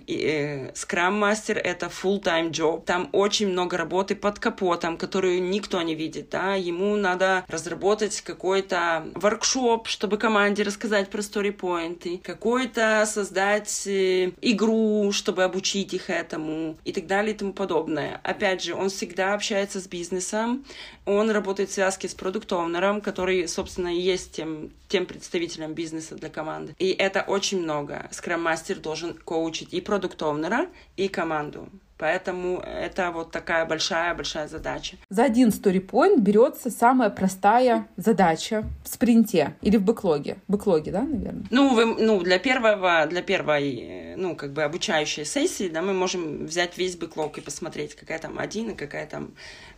Скрам-мастер 0.73 1.57
э, 1.57 1.61
это 1.61 1.87
full-time 1.87 2.51
job. 2.51 2.83
Там 2.85 3.09
очень 3.11 3.49
много 3.49 3.77
работы 3.77 4.15
под 4.15 4.39
капотом, 4.39 4.97
которую 4.97 5.43
никто 5.43 5.81
не 5.81 5.95
видит. 5.95 6.29
Да? 6.29 6.55
Ему 6.55 6.95
надо 6.95 7.45
разработать 7.47 8.21
какой-то 8.21 9.05
воркшоп, 9.15 9.87
чтобы 9.87 10.17
команде 10.17 10.63
рассказать 10.63 11.09
про 11.09 11.21
сторипоинты, 11.21 12.19
какой-то 12.23 13.05
создать 13.05 13.87
э, 13.87 14.31
игру, 14.41 15.11
чтобы 15.11 15.43
обучить 15.43 15.93
их 15.93 16.09
этому 16.09 16.77
и 16.83 16.91
так 16.91 17.07
далее 17.07 17.33
и 17.33 17.37
тому 17.37 17.53
подобное. 17.53 18.19
Опять 18.23 18.63
же, 18.63 18.75
он 18.75 18.89
всегда 18.89 19.33
общается 19.33 19.79
с 19.79 19.87
бизнесом, 19.87 20.65
он 21.05 21.29
работает 21.31 21.69
в 21.69 21.73
связке 21.73 22.07
с 22.07 22.13
продукт-оунером, 22.13 23.01
который, 23.01 23.47
собственно, 23.47 23.93
и 23.93 23.99
есть 23.99 24.31
тем, 24.33 24.71
тем 24.87 25.05
представителем 25.05 25.73
бизнеса 25.73 26.15
для 26.15 26.29
команды. 26.29 26.75
И 26.79 26.91
это 26.91 27.23
очень 27.33 27.61
много. 27.61 28.07
Скрам-мастер 28.11 28.79
должен 28.79 29.15
коучить 29.15 29.73
и 29.73 29.81
продукт-оунера, 29.81 30.67
и 30.97 31.07
команду. 31.07 31.67
Поэтому 31.97 32.59
это 32.59 33.11
вот 33.11 33.31
такая 33.31 33.65
большая-большая 33.65 34.47
задача. 34.47 34.97
За 35.09 35.23
один 35.23 35.49
story 35.49 35.79
берется 36.19 36.69
самая 36.69 37.09
простая 37.09 37.87
задача 37.97 38.65
в 38.83 38.89
спринте 38.89 39.55
или 39.61 39.77
в 39.77 39.83
бэклоге. 39.83 40.37
Бэклоге, 40.47 40.91
да, 40.91 41.01
наверное? 41.01 41.45
Ну, 41.49 41.73
вы, 41.73 41.85
ну 41.85 42.19
для 42.21 42.39
первого, 42.39 43.05
для 43.05 43.21
первой, 43.21 44.15
ну, 44.17 44.35
как 44.35 44.51
бы 44.51 44.63
обучающей 44.63 45.23
сессии, 45.23 45.69
да, 45.69 45.81
мы 45.81 45.93
можем 45.93 46.45
взять 46.45 46.77
весь 46.77 46.97
бэклог 46.97 47.37
и 47.37 47.41
посмотреть, 47.41 47.95
какая 47.95 48.19
там 48.19 48.37
один 48.37 48.71
и 48.71 48.75
какая 48.75 49.07
там 49.07 49.31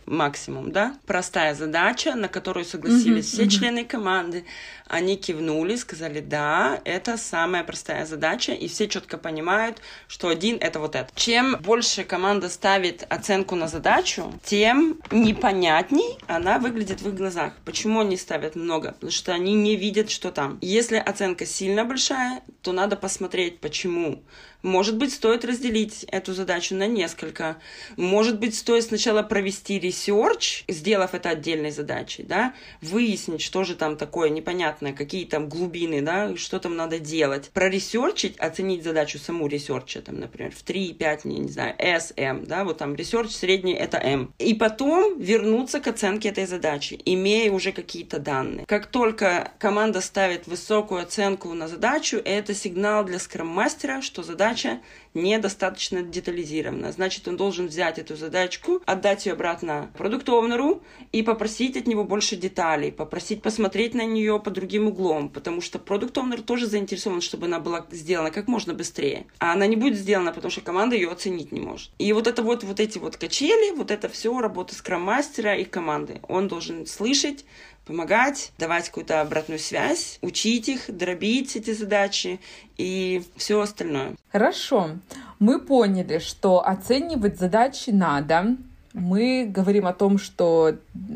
максимум, 0.06 0.72
да? 0.72 0.96
Простая 1.06 1.54
задача, 1.54 2.14
на 2.14 2.28
которую 2.28 2.64
согласились 2.64 3.26
mm-hmm, 3.26 3.32
все 3.32 3.42
mm-hmm. 3.44 3.48
члены 3.48 3.84
команды. 3.84 4.44
Они 4.86 5.16
кивнули, 5.16 5.74
сказали, 5.76 6.20
да, 6.20 6.80
это 6.84 7.16
самая 7.16 7.64
простая 7.64 8.06
задача, 8.06 8.52
и 8.52 8.68
все 8.68 8.88
четко 8.88 9.18
понимают, 9.18 9.82
что 10.06 10.28
один 10.28 10.58
это 10.60 10.78
вот 10.78 10.94
это. 10.94 11.10
Чем 11.16 11.56
больше 11.60 12.04
команда 12.04 12.48
ставит 12.48 13.04
оценку 13.08 13.56
на 13.56 13.66
задачу, 13.66 14.32
тем 14.44 15.00
непонятней 15.10 16.18
она 16.28 16.58
выглядит 16.58 17.00
в 17.00 17.08
их 17.08 17.14
глазах. 17.14 17.52
Почему 17.64 18.00
они 18.00 18.16
ставят 18.16 18.54
много? 18.54 18.92
Потому 18.92 19.10
что 19.10 19.32
они 19.32 19.54
не 19.54 19.76
видят, 19.76 20.10
что 20.10 20.30
там. 20.30 20.58
Если 20.60 20.96
оценка 20.96 21.46
сильно 21.46 21.84
большая, 21.84 22.42
то 22.62 22.72
надо 22.72 22.96
посмотреть, 22.96 23.58
почему. 23.60 24.22
Может 24.66 24.96
быть, 24.96 25.14
стоит 25.14 25.44
разделить 25.44 26.02
эту 26.10 26.34
задачу 26.34 26.74
на 26.74 26.88
несколько. 26.88 27.58
Может 27.96 28.40
быть, 28.40 28.56
стоит 28.56 28.82
сначала 28.82 29.22
провести 29.22 29.78
research, 29.78 30.64
сделав 30.66 31.14
это 31.14 31.28
отдельной 31.28 31.70
задачей, 31.70 32.24
да, 32.24 32.52
выяснить, 32.82 33.42
что 33.42 33.62
же 33.62 33.76
там 33.76 33.96
такое 33.96 34.28
непонятное, 34.28 34.92
какие 34.92 35.24
там 35.24 35.48
глубины, 35.48 36.02
да, 36.02 36.36
что 36.36 36.58
там 36.58 36.74
надо 36.74 36.98
делать. 36.98 37.50
Проресерчить, 37.50 38.36
оценить 38.38 38.82
задачу 38.82 39.20
саму 39.20 39.46
research-а, 39.46 40.02
там, 40.02 40.18
например, 40.18 40.50
в 40.50 40.64
3, 40.64 40.94
5, 40.94 41.24
не, 41.26 41.38
не 41.38 41.48
знаю, 41.48 41.76
S, 41.78 42.12
M, 42.16 42.44
да, 42.44 42.64
вот 42.64 42.78
там 42.78 42.96
research 42.96 43.30
средний 43.30 43.74
это 43.74 43.98
M. 43.98 44.34
И 44.40 44.52
потом 44.52 45.16
вернуться 45.20 45.78
к 45.78 45.86
оценке 45.86 46.30
этой 46.30 46.46
задачи, 46.46 46.98
имея 47.04 47.52
уже 47.52 47.70
какие-то 47.70 48.18
данные. 48.18 48.66
Как 48.66 48.86
только 48.86 49.52
команда 49.60 50.00
ставит 50.00 50.48
высокую 50.48 51.02
оценку 51.02 51.54
на 51.54 51.68
задачу, 51.68 52.16
это 52.16 52.52
сигнал 52.52 53.04
для 53.04 53.20
скрам-мастера, 53.20 54.02
что 54.02 54.24
задача 54.24 54.55
задача 54.56 54.80
недостаточно 55.14 56.02
детализирована. 56.02 56.92
Значит, 56.92 57.26
он 57.28 57.36
должен 57.36 57.68
взять 57.68 57.98
эту 57.98 58.16
задачку, 58.16 58.82
отдать 58.84 59.26
ее 59.26 59.32
обратно 59.32 59.90
продукт-оунеру 59.96 60.82
и 61.12 61.22
попросить 61.22 61.76
от 61.76 61.86
него 61.86 62.04
больше 62.04 62.36
деталей, 62.36 62.92
попросить 62.92 63.42
посмотреть 63.42 63.94
на 63.94 64.04
нее 64.04 64.38
по 64.38 64.50
другим 64.50 64.88
углом, 64.88 65.28
потому 65.30 65.60
что 65.60 65.78
продукт-оунер 65.78 66.42
тоже 66.42 66.66
заинтересован, 66.66 67.20
чтобы 67.20 67.46
она 67.46 67.60
была 67.60 67.86
сделана 67.90 68.30
как 68.30 68.46
можно 68.48 68.74
быстрее. 68.74 69.26
А 69.38 69.52
она 69.52 69.66
не 69.66 69.76
будет 69.76 69.96
сделана, 69.96 70.32
потому 70.32 70.50
что 70.50 70.60
команда 70.60 70.96
ее 70.96 71.10
оценить 71.10 71.52
не 71.52 71.60
может. 71.60 71.90
И 71.98 72.12
вот 72.12 72.26
это 72.26 72.42
вот, 72.42 72.64
вот 72.64 72.80
эти 72.80 72.98
вот 72.98 73.16
качели, 73.16 73.74
вот 73.74 73.90
это 73.90 74.08
все 74.08 74.38
работа 74.38 74.74
скрам-мастера 74.74 75.56
и 75.56 75.64
команды. 75.64 76.20
Он 76.28 76.48
должен 76.48 76.86
слышать, 76.86 77.44
помогать, 77.86 78.52
давать 78.58 78.86
какую-то 78.86 79.20
обратную 79.20 79.58
связь, 79.58 80.18
учить 80.20 80.68
их, 80.68 80.94
дробить 80.94 81.56
эти 81.56 81.72
задачи 81.72 82.40
и 82.76 83.22
все 83.36 83.60
остальное. 83.60 84.16
Хорошо. 84.30 84.90
Мы 85.38 85.60
поняли, 85.60 86.18
что 86.18 86.66
оценивать 86.66 87.38
задачи 87.38 87.90
надо, 87.90 88.56
мы 88.96 89.46
говорим 89.46 89.86
о 89.86 89.92
том, 89.92 90.16
что 90.16 90.74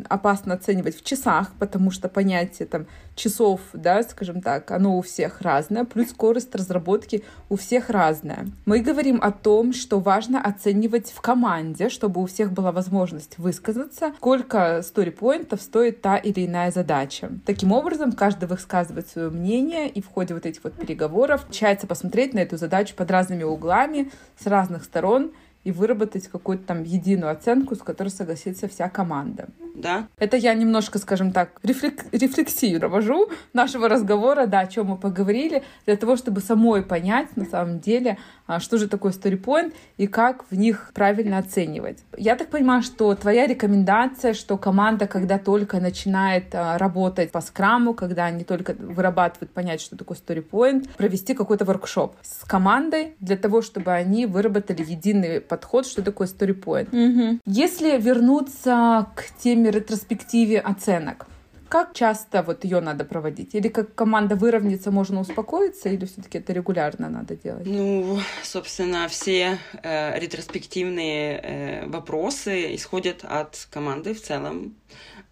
опасно 0.08 0.54
оценивать 0.54 0.98
в 0.98 1.02
часах, 1.02 1.52
потому 1.58 1.90
что 1.90 2.08
понятие 2.08 2.68
там 2.68 2.86
часов, 3.14 3.60
да, 3.72 4.02
скажем 4.02 4.42
так, 4.42 4.70
оно 4.70 4.98
у 4.98 5.02
всех 5.02 5.40
разное, 5.40 5.84
плюс 5.84 6.10
скорость 6.10 6.54
разработки 6.54 7.24
у 7.48 7.56
всех 7.56 7.88
разная. 7.88 8.46
Мы 8.66 8.80
говорим 8.80 9.18
о 9.22 9.32
том, 9.32 9.72
что 9.72 9.98
важно 9.98 10.42
оценивать 10.42 11.10
в 11.10 11.20
команде, 11.22 11.88
чтобы 11.88 12.22
у 12.22 12.26
всех 12.26 12.52
была 12.52 12.70
возможность 12.70 13.38
высказаться, 13.38 14.12
сколько 14.18 14.82
сторипоинтов 14.82 15.62
стоит 15.62 16.02
та 16.02 16.18
или 16.18 16.46
иная 16.46 16.70
задача. 16.70 17.30
Таким 17.46 17.72
образом, 17.72 18.12
каждый 18.12 18.46
высказывает 18.46 19.08
свое 19.08 19.30
мнение, 19.30 19.88
и 19.88 20.02
в 20.02 20.08
ходе 20.08 20.34
вот 20.34 20.44
этих 20.44 20.62
вот 20.64 20.74
переговоров 20.74 21.44
получается 21.44 21.86
посмотреть 21.86 22.34
на 22.34 22.40
эту 22.40 22.58
задачу 22.58 22.94
под 22.94 23.10
разными 23.10 23.42
углами, 23.42 24.10
с 24.38 24.46
разных 24.46 24.84
сторон, 24.84 25.32
и 25.64 25.72
выработать 25.72 26.28
какую-то 26.28 26.64
там 26.64 26.82
единую 26.82 27.30
оценку, 27.32 27.74
с 27.74 27.80
которой 27.80 28.08
согласится 28.08 28.68
вся 28.68 28.88
команда. 28.88 29.48
Да. 29.74 30.08
Это 30.18 30.36
я 30.36 30.54
немножко, 30.54 30.98
скажем 30.98 31.32
так, 31.32 31.58
рефлек... 31.62 32.04
рефлексию 32.12 32.80
провожу 32.80 33.28
нашего 33.52 33.88
разговора, 33.88 34.46
да, 34.46 34.60
о 34.60 34.66
чем 34.66 34.86
мы 34.86 34.96
поговорили, 34.96 35.62
для 35.86 35.96
того, 35.96 36.16
чтобы 36.16 36.40
самой 36.40 36.82
понять, 36.82 37.36
на 37.36 37.44
самом 37.44 37.80
деле, 37.80 38.18
а, 38.46 38.58
что 38.58 38.78
же 38.78 38.88
такое 38.88 39.12
storypoint 39.12 39.72
и 39.96 40.06
как 40.06 40.44
в 40.50 40.56
них 40.56 40.90
правильно 40.94 41.38
оценивать. 41.38 41.98
Я 42.16 42.34
так 42.34 42.48
понимаю, 42.48 42.82
что 42.82 43.14
твоя 43.14 43.46
рекомендация, 43.46 44.34
что 44.34 44.58
команда, 44.58 45.06
когда 45.06 45.38
только 45.38 45.80
начинает 45.80 46.54
а, 46.54 46.76
работать 46.78 47.30
по 47.30 47.40
скраму, 47.40 47.94
когда 47.94 48.24
они 48.24 48.44
только 48.44 48.74
вырабатывают 48.78 49.52
понять, 49.52 49.80
что 49.80 49.96
такое 49.96 50.18
storypoint, 50.18 50.88
провести 50.96 51.34
какой-то 51.34 51.64
воркшоп 51.64 52.16
с 52.22 52.44
командой 52.44 53.14
для 53.20 53.36
того, 53.36 53.62
чтобы 53.62 53.92
они 53.92 54.26
выработали 54.26 54.82
единый 54.82 55.40
подход, 55.40 55.86
что 55.86 56.02
такое 56.02 56.26
storypoint. 56.26 56.88
Угу. 56.88 57.38
Если 57.46 58.00
вернуться 58.00 59.06
к 59.14 59.24
теме 59.40 59.59
ретроспективе 59.68 60.60
оценок, 60.60 61.26
как 61.70 61.94
часто 61.94 62.42
вот 62.42 62.64
ее 62.64 62.80
надо 62.80 63.04
проводить? 63.04 63.54
Или 63.54 63.68
как 63.68 63.94
команда 63.94 64.34
выровняется, 64.34 64.90
можно 64.90 65.20
успокоиться, 65.20 65.88
или 65.88 66.04
все-таки 66.04 66.38
это 66.38 66.52
регулярно 66.52 67.08
надо 67.08 67.36
делать? 67.36 67.64
Ну, 67.64 68.18
собственно, 68.42 69.06
все 69.06 69.58
э, 69.82 70.18
ретроспективные 70.18 71.40
э, 71.40 71.86
вопросы 71.86 72.74
исходят 72.74 73.24
от 73.24 73.68
команды 73.70 74.14
в 74.14 74.20
целом. 74.20 74.74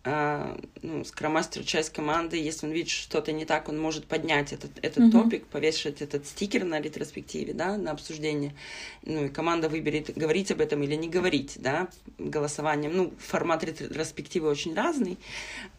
А, 0.05 0.57
ну, 0.81 1.05
скромастер, 1.05 1.65
часть 1.65 1.93
команды, 1.93 2.37
если 2.37 2.67
он 2.67 2.73
видит 2.73 2.89
что-то 2.89 3.33
не 3.33 3.45
так, 3.45 3.69
он 3.69 3.81
может 3.81 4.07
поднять 4.07 4.53
этот, 4.53 4.71
этот 4.81 4.99
mm-hmm. 4.99 5.11
топик, 5.11 5.47
повешать 5.49 6.01
этот 6.01 6.25
стикер 6.25 6.65
на 6.65 6.81
ретроспективе, 6.81 7.53
да, 7.53 7.77
на 7.77 7.91
обсуждение. 7.91 8.55
Ну, 9.03 9.25
и 9.25 9.29
команда 9.29 9.69
выберет, 9.69 10.17
говорить 10.17 10.53
об 10.53 10.61
этом 10.61 10.85
или 10.85 10.95
не 10.95 11.09
говорить, 11.09 11.55
да, 11.57 11.89
голосованием. 12.17 12.97
Ну, 12.97 13.13
формат 13.19 13.65
ретроспективы 13.65 14.49
очень 14.49 14.73
разный, 14.73 15.19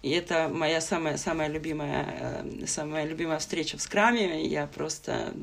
и 0.03 0.11
это 0.11 0.49
моя 0.49 0.81
самая, 0.81 1.15
самая 1.15 1.47
любимая, 1.47 2.43
э, 2.43 2.65
самая 2.67 3.05
любимая 3.05 3.39
встреча 3.39 3.77
в 3.77 3.81
скраме. 3.81 4.45
Я 4.45 4.67
просто 4.67 5.33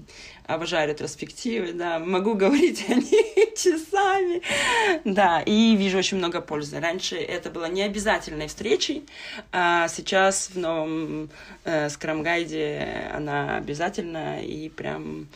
обожаю 0.44 0.90
ретроспективы, 0.90 1.72
да, 1.72 1.98
могу 1.98 2.34
говорить 2.34 2.84
о 2.88 2.94
них 2.94 3.54
часами, 3.56 4.42
да, 5.04 5.40
и 5.40 5.74
вижу 5.76 5.96
очень 5.96 6.18
много 6.18 6.42
пользы. 6.42 6.78
Раньше 6.78 7.16
это 7.16 7.50
было 7.50 7.64
не 7.64 7.82
обязательной 7.82 8.48
встречей, 8.48 8.65
а 9.52 9.88
сейчас 9.88 10.50
в 10.50 10.58
новом 10.58 11.30
э, 11.64 11.88
скрам-гайде 11.88 13.10
она 13.14 13.56
обязательна 13.56 14.42
и 14.42 14.68
прям 14.68 15.28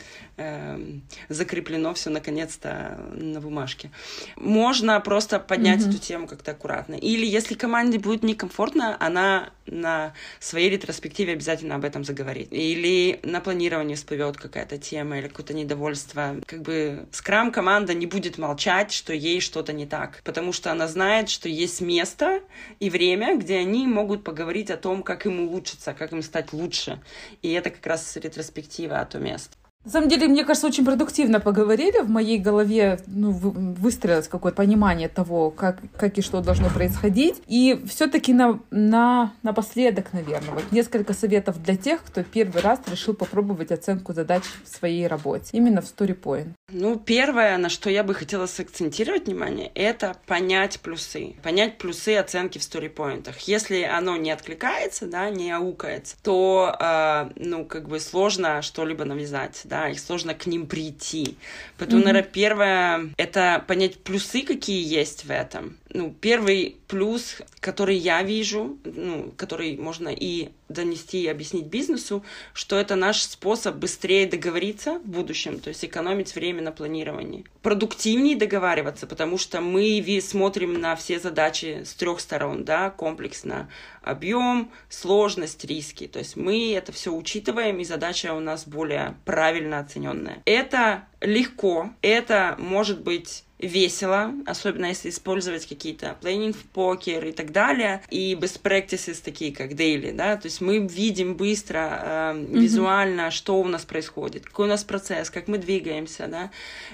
закреплено 1.29 1.95
все 1.95 2.11
наконец-то 2.11 2.99
на 3.15 3.41
бумажке. 3.41 3.91
Можно 4.37 5.01
просто 5.01 5.39
поднять 5.39 5.81
mm-hmm. 5.81 5.89
эту 5.89 5.99
тему 5.99 6.27
как-то 6.27 6.53
аккуратно. 6.53 6.95
Или 6.95 7.27
если 7.27 7.55
команде 7.55 7.99
будет 7.99 8.23
некомфортно, 8.23 8.97
она 9.01 9.51
на 9.67 10.15
своей 10.39 10.71
ретроспективе 10.71 11.33
обязательно 11.33 11.77
об 11.77 11.85
этом 11.85 12.05
заговорит. 12.05 12.49
Или 12.53 13.21
на 13.23 13.41
планировании 13.41 13.95
всплывет 13.95 14.37
какая-то 14.37 14.79
тема 14.79 15.19
или 15.19 15.29
какое-то 15.29 15.55
недовольство. 15.55 16.37
Как 16.47 16.63
бы 16.63 17.07
скрам-команда 17.13 17.95
не 17.95 18.07
будет 18.07 18.39
молчать, 18.39 18.93
что 18.93 19.13
ей 19.13 19.41
что-то 19.41 19.73
не 19.73 19.87
так, 19.87 20.23
потому 20.25 20.53
что 20.53 20.73
она 20.73 20.89
знает, 20.89 21.29
что 21.29 21.49
есть 21.49 21.81
место 21.81 22.41
и 22.81 22.91
время, 22.91 23.37
где 23.37 23.59
они 23.59 23.87
могут 23.87 24.25
поговорить 24.25 24.71
о 24.71 24.77
том, 24.77 25.03
как 25.03 25.27
им 25.27 25.41
улучшиться, 25.41 25.95
как 25.95 26.13
им 26.13 26.23
стать 26.23 26.53
лучше. 26.53 27.01
И 27.43 27.53
это 27.53 27.71
как 27.71 27.87
раз 27.87 28.17
ретроспектива, 28.17 29.01
а 29.01 29.05
то 29.05 29.19
место. 29.19 29.60
На 29.83 29.91
самом 29.91 30.11
деле, 30.11 30.29
мне 30.29 30.45
кажется, 30.45 30.67
очень 30.67 30.85
продуктивно 30.85 31.41
поговорили. 31.41 32.01
В 32.03 32.11
моей 32.11 32.39
голове 32.39 33.01
ну, 33.07 33.31
выстроилось 33.31 34.29
какое-то 34.29 34.57
понимание 34.57 35.09
того, 35.09 35.51
как, 35.51 35.79
как 35.97 36.19
и 36.19 36.23
что 36.23 36.43
должно 36.43 36.69
происходить. 36.69 37.41
И 37.47 37.83
все-таки 37.89 38.35
на, 38.35 38.61
на, 38.71 39.33
напоследок, 39.43 40.13
наверное, 40.13 40.53
вот 40.53 40.71
несколько 40.71 41.15
советов 41.15 41.63
для 41.63 41.77
тех, 41.77 42.03
кто 42.05 42.23
первый 42.23 42.61
раз 42.61 42.81
решил 42.91 43.15
попробовать 43.15 43.73
оценку 43.73 44.13
задач 44.13 44.43
в 44.65 44.69
своей 44.69 45.07
работе, 45.07 45.49
именно 45.53 45.81
в 45.81 45.87
StoryPoint. 45.87 46.51
Ну, 46.71 46.97
первое, 46.97 47.57
на 47.57 47.71
что 47.71 47.89
я 47.89 48.05
бы 48.05 48.13
хотела 48.13 48.45
сакцентировать 48.45 49.29
внимание, 49.29 49.73
это 49.75 50.15
понять 50.27 50.81
плюсы. 50.81 51.37
Понять 51.43 51.79
плюсы 51.79 52.17
оценки 52.17 52.59
в 52.59 52.61
StoryPoint. 52.61 53.33
Если 53.47 53.81
оно 53.81 54.19
не 54.19 54.31
откликается, 54.31 55.07
да, 55.07 55.31
не 55.31 55.51
аукается, 55.51 56.17
то, 56.23 56.77
э, 56.79 57.31
ну, 57.37 57.65
как 57.65 57.89
бы 57.89 57.99
сложно 57.99 58.61
что-либо 58.61 59.07
навязать 59.07 59.63
да, 59.71 59.89
и 59.89 59.95
сложно 59.95 60.35
к 60.35 60.47
ним 60.47 60.67
прийти. 60.67 61.37
Поэтому, 61.79 62.03
mm-hmm. 62.03 62.05
наверное, 62.05 62.31
первое— 62.31 63.11
это 63.17 63.65
понять 63.67 63.99
плюсы, 64.01 64.43
какие 64.43 64.87
есть 64.87 65.25
в 65.25 65.31
этом. 65.31 65.79
Ну, 65.93 66.15
первый 66.21 66.77
плюс, 66.87 67.39
который 67.59 67.97
я 67.97 68.23
вижу, 68.23 68.79
ну, 68.85 69.33
который 69.37 69.77
можно 69.77 70.09
и 70.09 70.51
донести 70.69 71.23
и 71.23 71.27
объяснить 71.27 71.67
бизнесу, 71.67 72.25
что 72.53 72.77
это 72.77 72.95
наш 72.95 73.23
способ 73.23 73.75
быстрее 73.75 74.27
договориться 74.27 75.01
в 75.01 75.07
будущем, 75.07 75.59
то 75.59 75.69
есть 75.69 75.85
экономить 75.85 76.35
время 76.37 76.63
на 76.63 76.71
планировании. 76.71 77.45
Продуктивнее 77.63 78.37
договариваться, 78.37 79.09
потому 79.09 79.37
что 79.37 79.61
мы 79.61 80.01
смотрим 80.21 80.75
на 80.75 80.95
все 80.95 81.19
задачи 81.19 81.83
с 81.85 81.95
трех 81.95 82.21
сторон, 82.21 82.65
да, 82.65 82.91
комплексно. 82.91 83.69
Объем, 84.03 84.71
сложность, 84.89 85.65
риски. 85.65 86.07
То 86.07 86.21
есть 86.21 86.37
мы 86.37 86.73
это 86.73 86.93
все 86.93 87.13
учитываем, 87.13 87.81
и 87.81 87.85
задача 87.85 88.33
у 88.35 88.41
нас 88.41 88.67
более 88.67 89.17
правильно 89.25 89.81
оцененная. 89.81 90.43
Это 90.45 91.05
легко, 91.21 91.91
это 92.01 92.57
может 92.59 93.03
быть 93.03 93.45
весело, 93.61 94.33
особенно 94.47 94.87
если 94.87 95.11
использовать 95.11 95.67
какие-то 95.67 96.17
planning 96.21 96.53
в 96.53 96.63
покер 96.65 97.25
и 97.27 97.33
так 97.33 97.53
далее, 97.53 98.03
и 98.11 98.35
best 98.35 98.63
practices 98.63 99.21
такие, 99.23 99.55
как 99.55 99.73
daily, 99.73 100.13
да, 100.13 100.37
то 100.37 100.47
есть 100.47 100.61
мы 100.61 100.79
видим 100.79 101.35
быстро, 101.35 101.79
э, 101.79 102.35
mm-hmm. 102.35 102.59
визуально, 102.59 103.31
что 103.31 103.61
у 103.61 103.67
нас 103.67 103.85
происходит, 103.85 104.47
какой 104.47 104.67
у 104.67 104.69
нас 104.69 104.85
процесс, 104.85 105.31
как 105.31 105.49
мы 105.49 105.59
двигаемся, 105.59 106.27
да, 106.27 106.51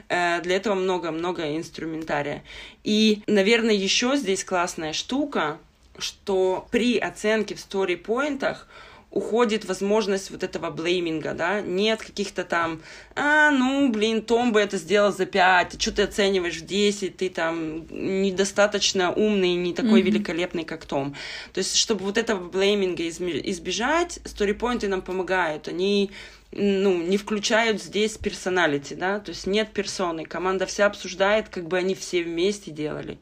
э, 0.08 0.42
для 0.42 0.56
этого 0.56 0.74
много-много 0.74 1.56
инструментария. 1.56 2.42
И, 2.84 3.22
наверное, 3.26 3.74
еще 3.74 4.16
здесь 4.16 4.44
классная 4.44 4.92
штука, 4.92 5.58
что 5.98 6.66
при 6.70 6.98
оценке 6.98 7.54
в 7.54 7.58
story-поинтах 7.58 8.68
уходит 9.16 9.64
возможность 9.64 10.30
вот 10.30 10.42
этого 10.42 10.70
блейминга, 10.70 11.32
да, 11.32 11.62
нет 11.62 12.02
каких-то 12.02 12.44
там, 12.44 12.82
а, 13.14 13.50
ну, 13.50 13.90
блин, 13.90 14.20
Том 14.20 14.52
бы 14.52 14.60
это 14.60 14.76
сделал 14.76 15.10
за 15.10 15.24
5, 15.24 15.80
что 15.80 15.92
ты 15.92 16.02
оцениваешь 16.02 16.58
в 16.58 16.66
10, 16.66 17.16
ты 17.16 17.30
там 17.30 17.86
недостаточно 17.90 19.10
умный, 19.10 19.54
не 19.54 19.72
такой 19.72 20.00
mm-hmm. 20.00 20.04
великолепный, 20.04 20.64
как 20.64 20.84
Том. 20.84 21.14
То 21.54 21.58
есть, 21.58 21.76
чтобы 21.76 22.04
вот 22.04 22.18
этого 22.18 22.46
блейминга 22.46 23.08
избежать, 23.08 24.20
сторипоинты 24.24 24.88
нам 24.88 25.00
помогают, 25.00 25.68
они 25.68 26.10
ну, 26.56 27.02
не 27.02 27.18
включают 27.18 27.82
здесь 27.82 28.16
персоналити, 28.16 28.94
да, 28.94 29.20
то 29.20 29.30
есть 29.30 29.46
нет 29.46 29.72
персоны, 29.72 30.24
команда 30.24 30.66
вся 30.66 30.86
обсуждает, 30.86 31.48
как 31.48 31.68
бы 31.68 31.76
они 31.76 31.94
все 31.94 32.22
вместе 32.22 32.70
делали. 32.70 33.18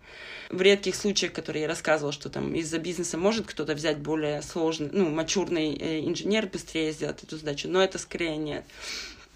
В 0.51 0.62
редких 0.62 0.95
случаях, 0.95 1.32
которые 1.32 1.62
я 1.62 1.68
рассказывала, 1.68 2.12
что 2.12 2.28
там 2.28 2.55
из-за 2.55 2.78
бизнеса 2.78 3.18
может 3.18 3.47
кто-то 3.47 3.74
взять 3.74 3.99
более 3.99 4.41
сложный, 4.43 4.91
ну, 4.93 5.11
мачурный 5.11 5.74
э, 5.74 6.01
инженер 6.01 6.47
быстрее 6.47 6.93
сделать 6.93 7.22
эту 7.24 7.37
задачу, 7.37 7.68
но 7.68 7.82
это 7.82 7.99
скорее 7.99 8.37
нет. 8.37 8.64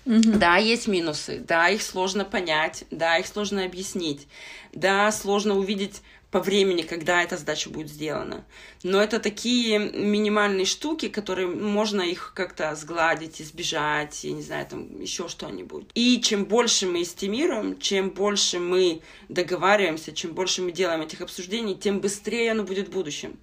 Угу. 0.06 0.38
Да, 0.38 0.56
есть 0.56 0.86
минусы, 0.86 1.42
да, 1.46 1.68
их 1.68 1.82
сложно 1.82 2.24
понять, 2.24 2.84
да, 2.90 3.18
их 3.18 3.26
сложно 3.26 3.64
объяснить, 3.64 4.26
да, 4.72 5.10
сложно 5.12 5.58
увидеть 5.58 6.02
по 6.30 6.40
времени, 6.40 6.82
когда 6.82 7.22
эта 7.22 7.36
задача 7.36 7.70
будет 7.70 7.88
сделана. 7.88 8.44
Но 8.82 9.00
это 9.02 9.18
такие 9.18 9.78
минимальные 9.78 10.66
штуки, 10.66 11.08
которые 11.08 11.48
можно 11.48 12.02
их 12.02 12.32
как-то 12.34 12.74
сгладить, 12.74 13.40
избежать, 13.40 14.24
я 14.24 14.32
не 14.32 14.42
знаю, 14.42 14.66
там 14.66 15.00
еще 15.00 15.28
что-нибудь. 15.28 15.86
И 15.94 16.20
чем 16.20 16.44
больше 16.44 16.86
мы 16.86 17.02
эстимируем, 17.02 17.78
чем 17.78 18.10
больше 18.10 18.58
мы 18.58 19.00
договариваемся, 19.28 20.12
чем 20.12 20.32
больше 20.32 20.60
мы 20.60 20.72
делаем 20.72 21.00
этих 21.00 21.22
обсуждений, 21.22 21.76
тем 21.76 22.00
быстрее 22.00 22.52
оно 22.52 22.64
будет 22.64 22.88
в 22.88 22.92
будущем. 22.92 23.38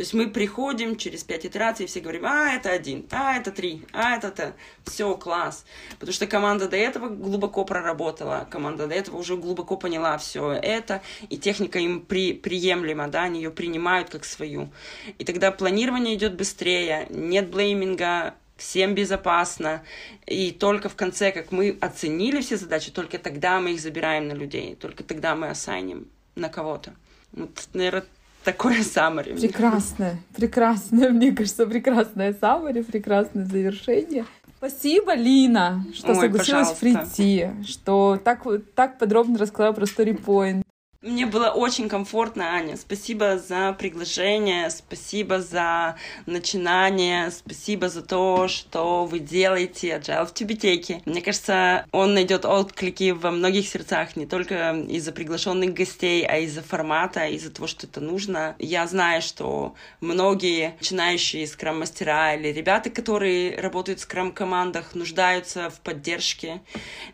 То 0.00 0.02
есть 0.02 0.14
мы 0.14 0.30
приходим 0.30 0.96
через 0.96 1.24
пять 1.24 1.44
итераций, 1.44 1.84
и 1.84 1.86
все 1.86 2.00
говорим, 2.00 2.24
а, 2.24 2.54
это 2.54 2.70
один, 2.70 3.04
а, 3.10 3.36
это 3.36 3.52
три, 3.52 3.82
а, 3.92 4.16
это 4.16 4.30
то. 4.30 4.54
Все, 4.86 5.14
класс. 5.14 5.66
Потому 5.98 6.14
что 6.14 6.26
команда 6.26 6.68
до 6.68 6.76
этого 6.78 7.10
глубоко 7.10 7.66
проработала, 7.66 8.48
команда 8.50 8.86
до 8.86 8.94
этого 8.94 9.18
уже 9.18 9.36
глубоко 9.36 9.76
поняла 9.76 10.16
все 10.16 10.52
это, 10.52 11.02
и 11.28 11.36
техника 11.36 11.78
им 11.78 12.00
при, 12.00 12.32
приемлема, 12.32 13.08
да, 13.08 13.24
они 13.24 13.42
ее 13.42 13.50
принимают 13.50 14.08
как 14.08 14.24
свою. 14.24 14.70
И 15.18 15.24
тогда 15.26 15.52
планирование 15.52 16.14
идет 16.14 16.34
быстрее, 16.34 17.06
нет 17.10 17.50
блейминга, 17.50 18.32
всем 18.56 18.94
безопасно. 18.94 19.84
И 20.24 20.50
только 20.50 20.88
в 20.88 20.96
конце, 20.96 21.30
как 21.30 21.52
мы 21.52 21.76
оценили 21.78 22.40
все 22.40 22.56
задачи, 22.56 22.90
только 22.90 23.18
тогда 23.18 23.60
мы 23.60 23.72
их 23.74 23.82
забираем 23.82 24.28
на 24.28 24.32
людей, 24.32 24.76
только 24.76 25.04
тогда 25.04 25.36
мы 25.36 25.50
ассайним 25.50 26.08
на 26.36 26.48
кого-то. 26.48 26.94
Вот, 27.32 27.68
наверное, 27.74 28.06
такое 28.44 28.80
summary. 28.80 29.38
Прекрасное, 29.40 30.18
прекрасное, 30.34 31.10
мне 31.10 31.32
кажется, 31.32 31.66
прекрасное 31.66 32.32
summary, 32.32 32.82
прекрасное 32.82 33.44
завершение. 33.44 34.24
Спасибо, 34.58 35.14
Лина, 35.14 35.86
что 35.94 36.08
Ой, 36.08 36.16
согласилась 36.16 36.68
пожалуйста. 36.72 36.80
прийти, 36.80 37.48
что 37.66 38.20
так, 38.22 38.44
так 38.74 38.98
подробно 38.98 39.38
рассказала 39.38 39.72
про 39.72 39.84
StoryPoint. 39.84 40.62
Мне 41.02 41.24
было 41.24 41.48
очень 41.48 41.88
комфортно, 41.88 42.50
Аня. 42.50 42.76
Спасибо 42.76 43.38
за 43.38 43.72
приглашение, 43.72 44.68
спасибо 44.68 45.40
за 45.40 45.96
начинание, 46.26 47.30
спасибо 47.30 47.88
за 47.88 48.02
то, 48.02 48.48
что 48.48 49.06
вы 49.06 49.18
делаете 49.18 49.98
Agile 49.98 50.26
в 50.26 50.34
Тюбетейке. 50.34 51.00
Мне 51.06 51.22
кажется, 51.22 51.86
он 51.90 52.12
найдет 52.12 52.44
отклики 52.44 53.12
во 53.12 53.30
многих 53.30 53.66
сердцах, 53.66 54.14
не 54.14 54.26
только 54.26 54.72
из-за 54.90 55.12
приглашенных 55.12 55.72
гостей, 55.72 56.22
а 56.26 56.36
из-за 56.36 56.60
формата, 56.60 57.24
из-за 57.28 57.50
того, 57.50 57.66
что 57.66 57.86
это 57.86 58.02
нужно. 58.02 58.54
Я 58.58 58.86
знаю, 58.86 59.22
что 59.22 59.74
многие 60.02 60.74
начинающие 60.80 61.46
скрам-мастера 61.46 62.34
или 62.34 62.48
ребята, 62.48 62.90
которые 62.90 63.58
работают 63.58 64.00
в 64.00 64.02
скрам-командах, 64.02 64.94
нуждаются 64.94 65.70
в 65.70 65.80
поддержке, 65.80 66.60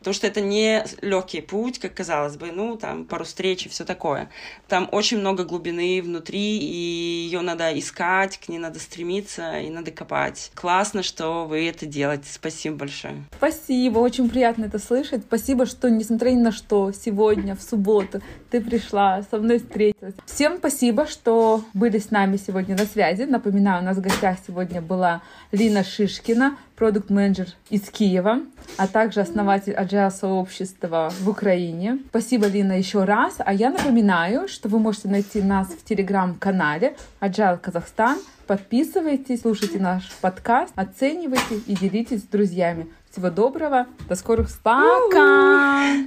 потому 0.01 0.13
что 0.13 0.27
это 0.27 0.41
не 0.41 0.85
легкий 1.03 1.41
путь, 1.41 1.79
как 1.79 1.95
казалось 1.95 2.37
бы, 2.37 2.51
ну, 2.51 2.77
там, 2.77 3.05
пару 3.05 3.25
встреч 3.25 3.67
и 3.67 3.76
все 3.77 3.85
такое. 3.85 4.31
Там 4.69 4.89
очень 4.91 5.19
много 5.19 5.45
глубины 5.45 6.01
внутри, 6.03 6.59
и 6.59 7.27
ее 7.27 7.43
надо 7.43 7.79
искать, 7.79 8.39
к 8.39 8.49
ней 8.49 8.59
надо 8.59 8.79
стремиться 8.79 9.59
и 9.61 9.69
надо 9.69 9.91
копать. 9.91 10.51
Классно, 10.55 11.03
что 11.03 11.45
вы 11.45 11.69
это 11.69 11.85
делаете. 11.85 12.25
Спасибо 12.33 12.77
большое. 12.77 13.25
Спасибо, 13.37 13.99
очень 13.99 14.31
приятно 14.31 14.65
это 14.65 14.79
слышать. 14.79 15.25
Спасибо, 15.27 15.67
что, 15.67 15.91
несмотря 15.91 16.31
ни 16.31 16.41
на 16.41 16.53
что, 16.53 16.91
сегодня, 16.93 17.55
в 17.55 17.61
субботу, 17.61 18.23
ты 18.51 18.63
пришла, 18.63 19.23
со 19.31 19.37
мной 19.37 19.59
встретилась. 19.59 20.15
Всем 20.25 20.57
спасибо, 20.57 21.07
что 21.07 21.63
были 21.75 21.99
с 21.99 22.11
нами 22.11 22.39
сегодня 22.39 22.79
на 22.79 22.87
связи. 22.87 23.25
Напоминаю, 23.25 23.83
у 23.83 23.85
нас 23.85 23.99
в 23.99 24.01
гостях 24.01 24.39
сегодня 24.47 24.81
была 24.81 25.21
Лина 25.53 25.85
Шишкина, 25.85 26.57
продукт-менеджер 26.77 27.49
из 27.71 27.89
Киева, 27.91 28.41
а 28.77 28.87
также 28.87 29.21
основатель 29.21 29.73
Agile 29.73 30.11
сообщества 30.11 31.13
в 31.21 31.29
Украине. 31.29 31.99
Спасибо, 32.11 32.47
Лина, 32.47 32.79
еще 32.79 33.05
раз. 33.05 33.37
А 33.39 33.53
я 33.53 33.71
напоминаю, 33.71 34.49
что 34.49 34.69
вы 34.69 34.79
можете 34.79 35.09
найти 35.09 35.43
нас 35.43 35.69
в 35.69 35.85
телеграм-канале 35.85 36.97
Agile 37.21 37.59
Казахстан. 37.59 38.19
Подписывайтесь, 38.47 39.41
слушайте 39.41 39.81
наш 39.81 40.13
подкаст, 40.21 40.73
оценивайте 40.77 41.57
и 41.67 41.75
делитесь 41.75 42.21
с 42.21 42.25
друзьями. 42.25 42.87
Всего 43.11 43.31
доброго, 43.31 43.87
до 44.09 44.15
скорых. 44.15 44.49
Пока! 44.63 46.07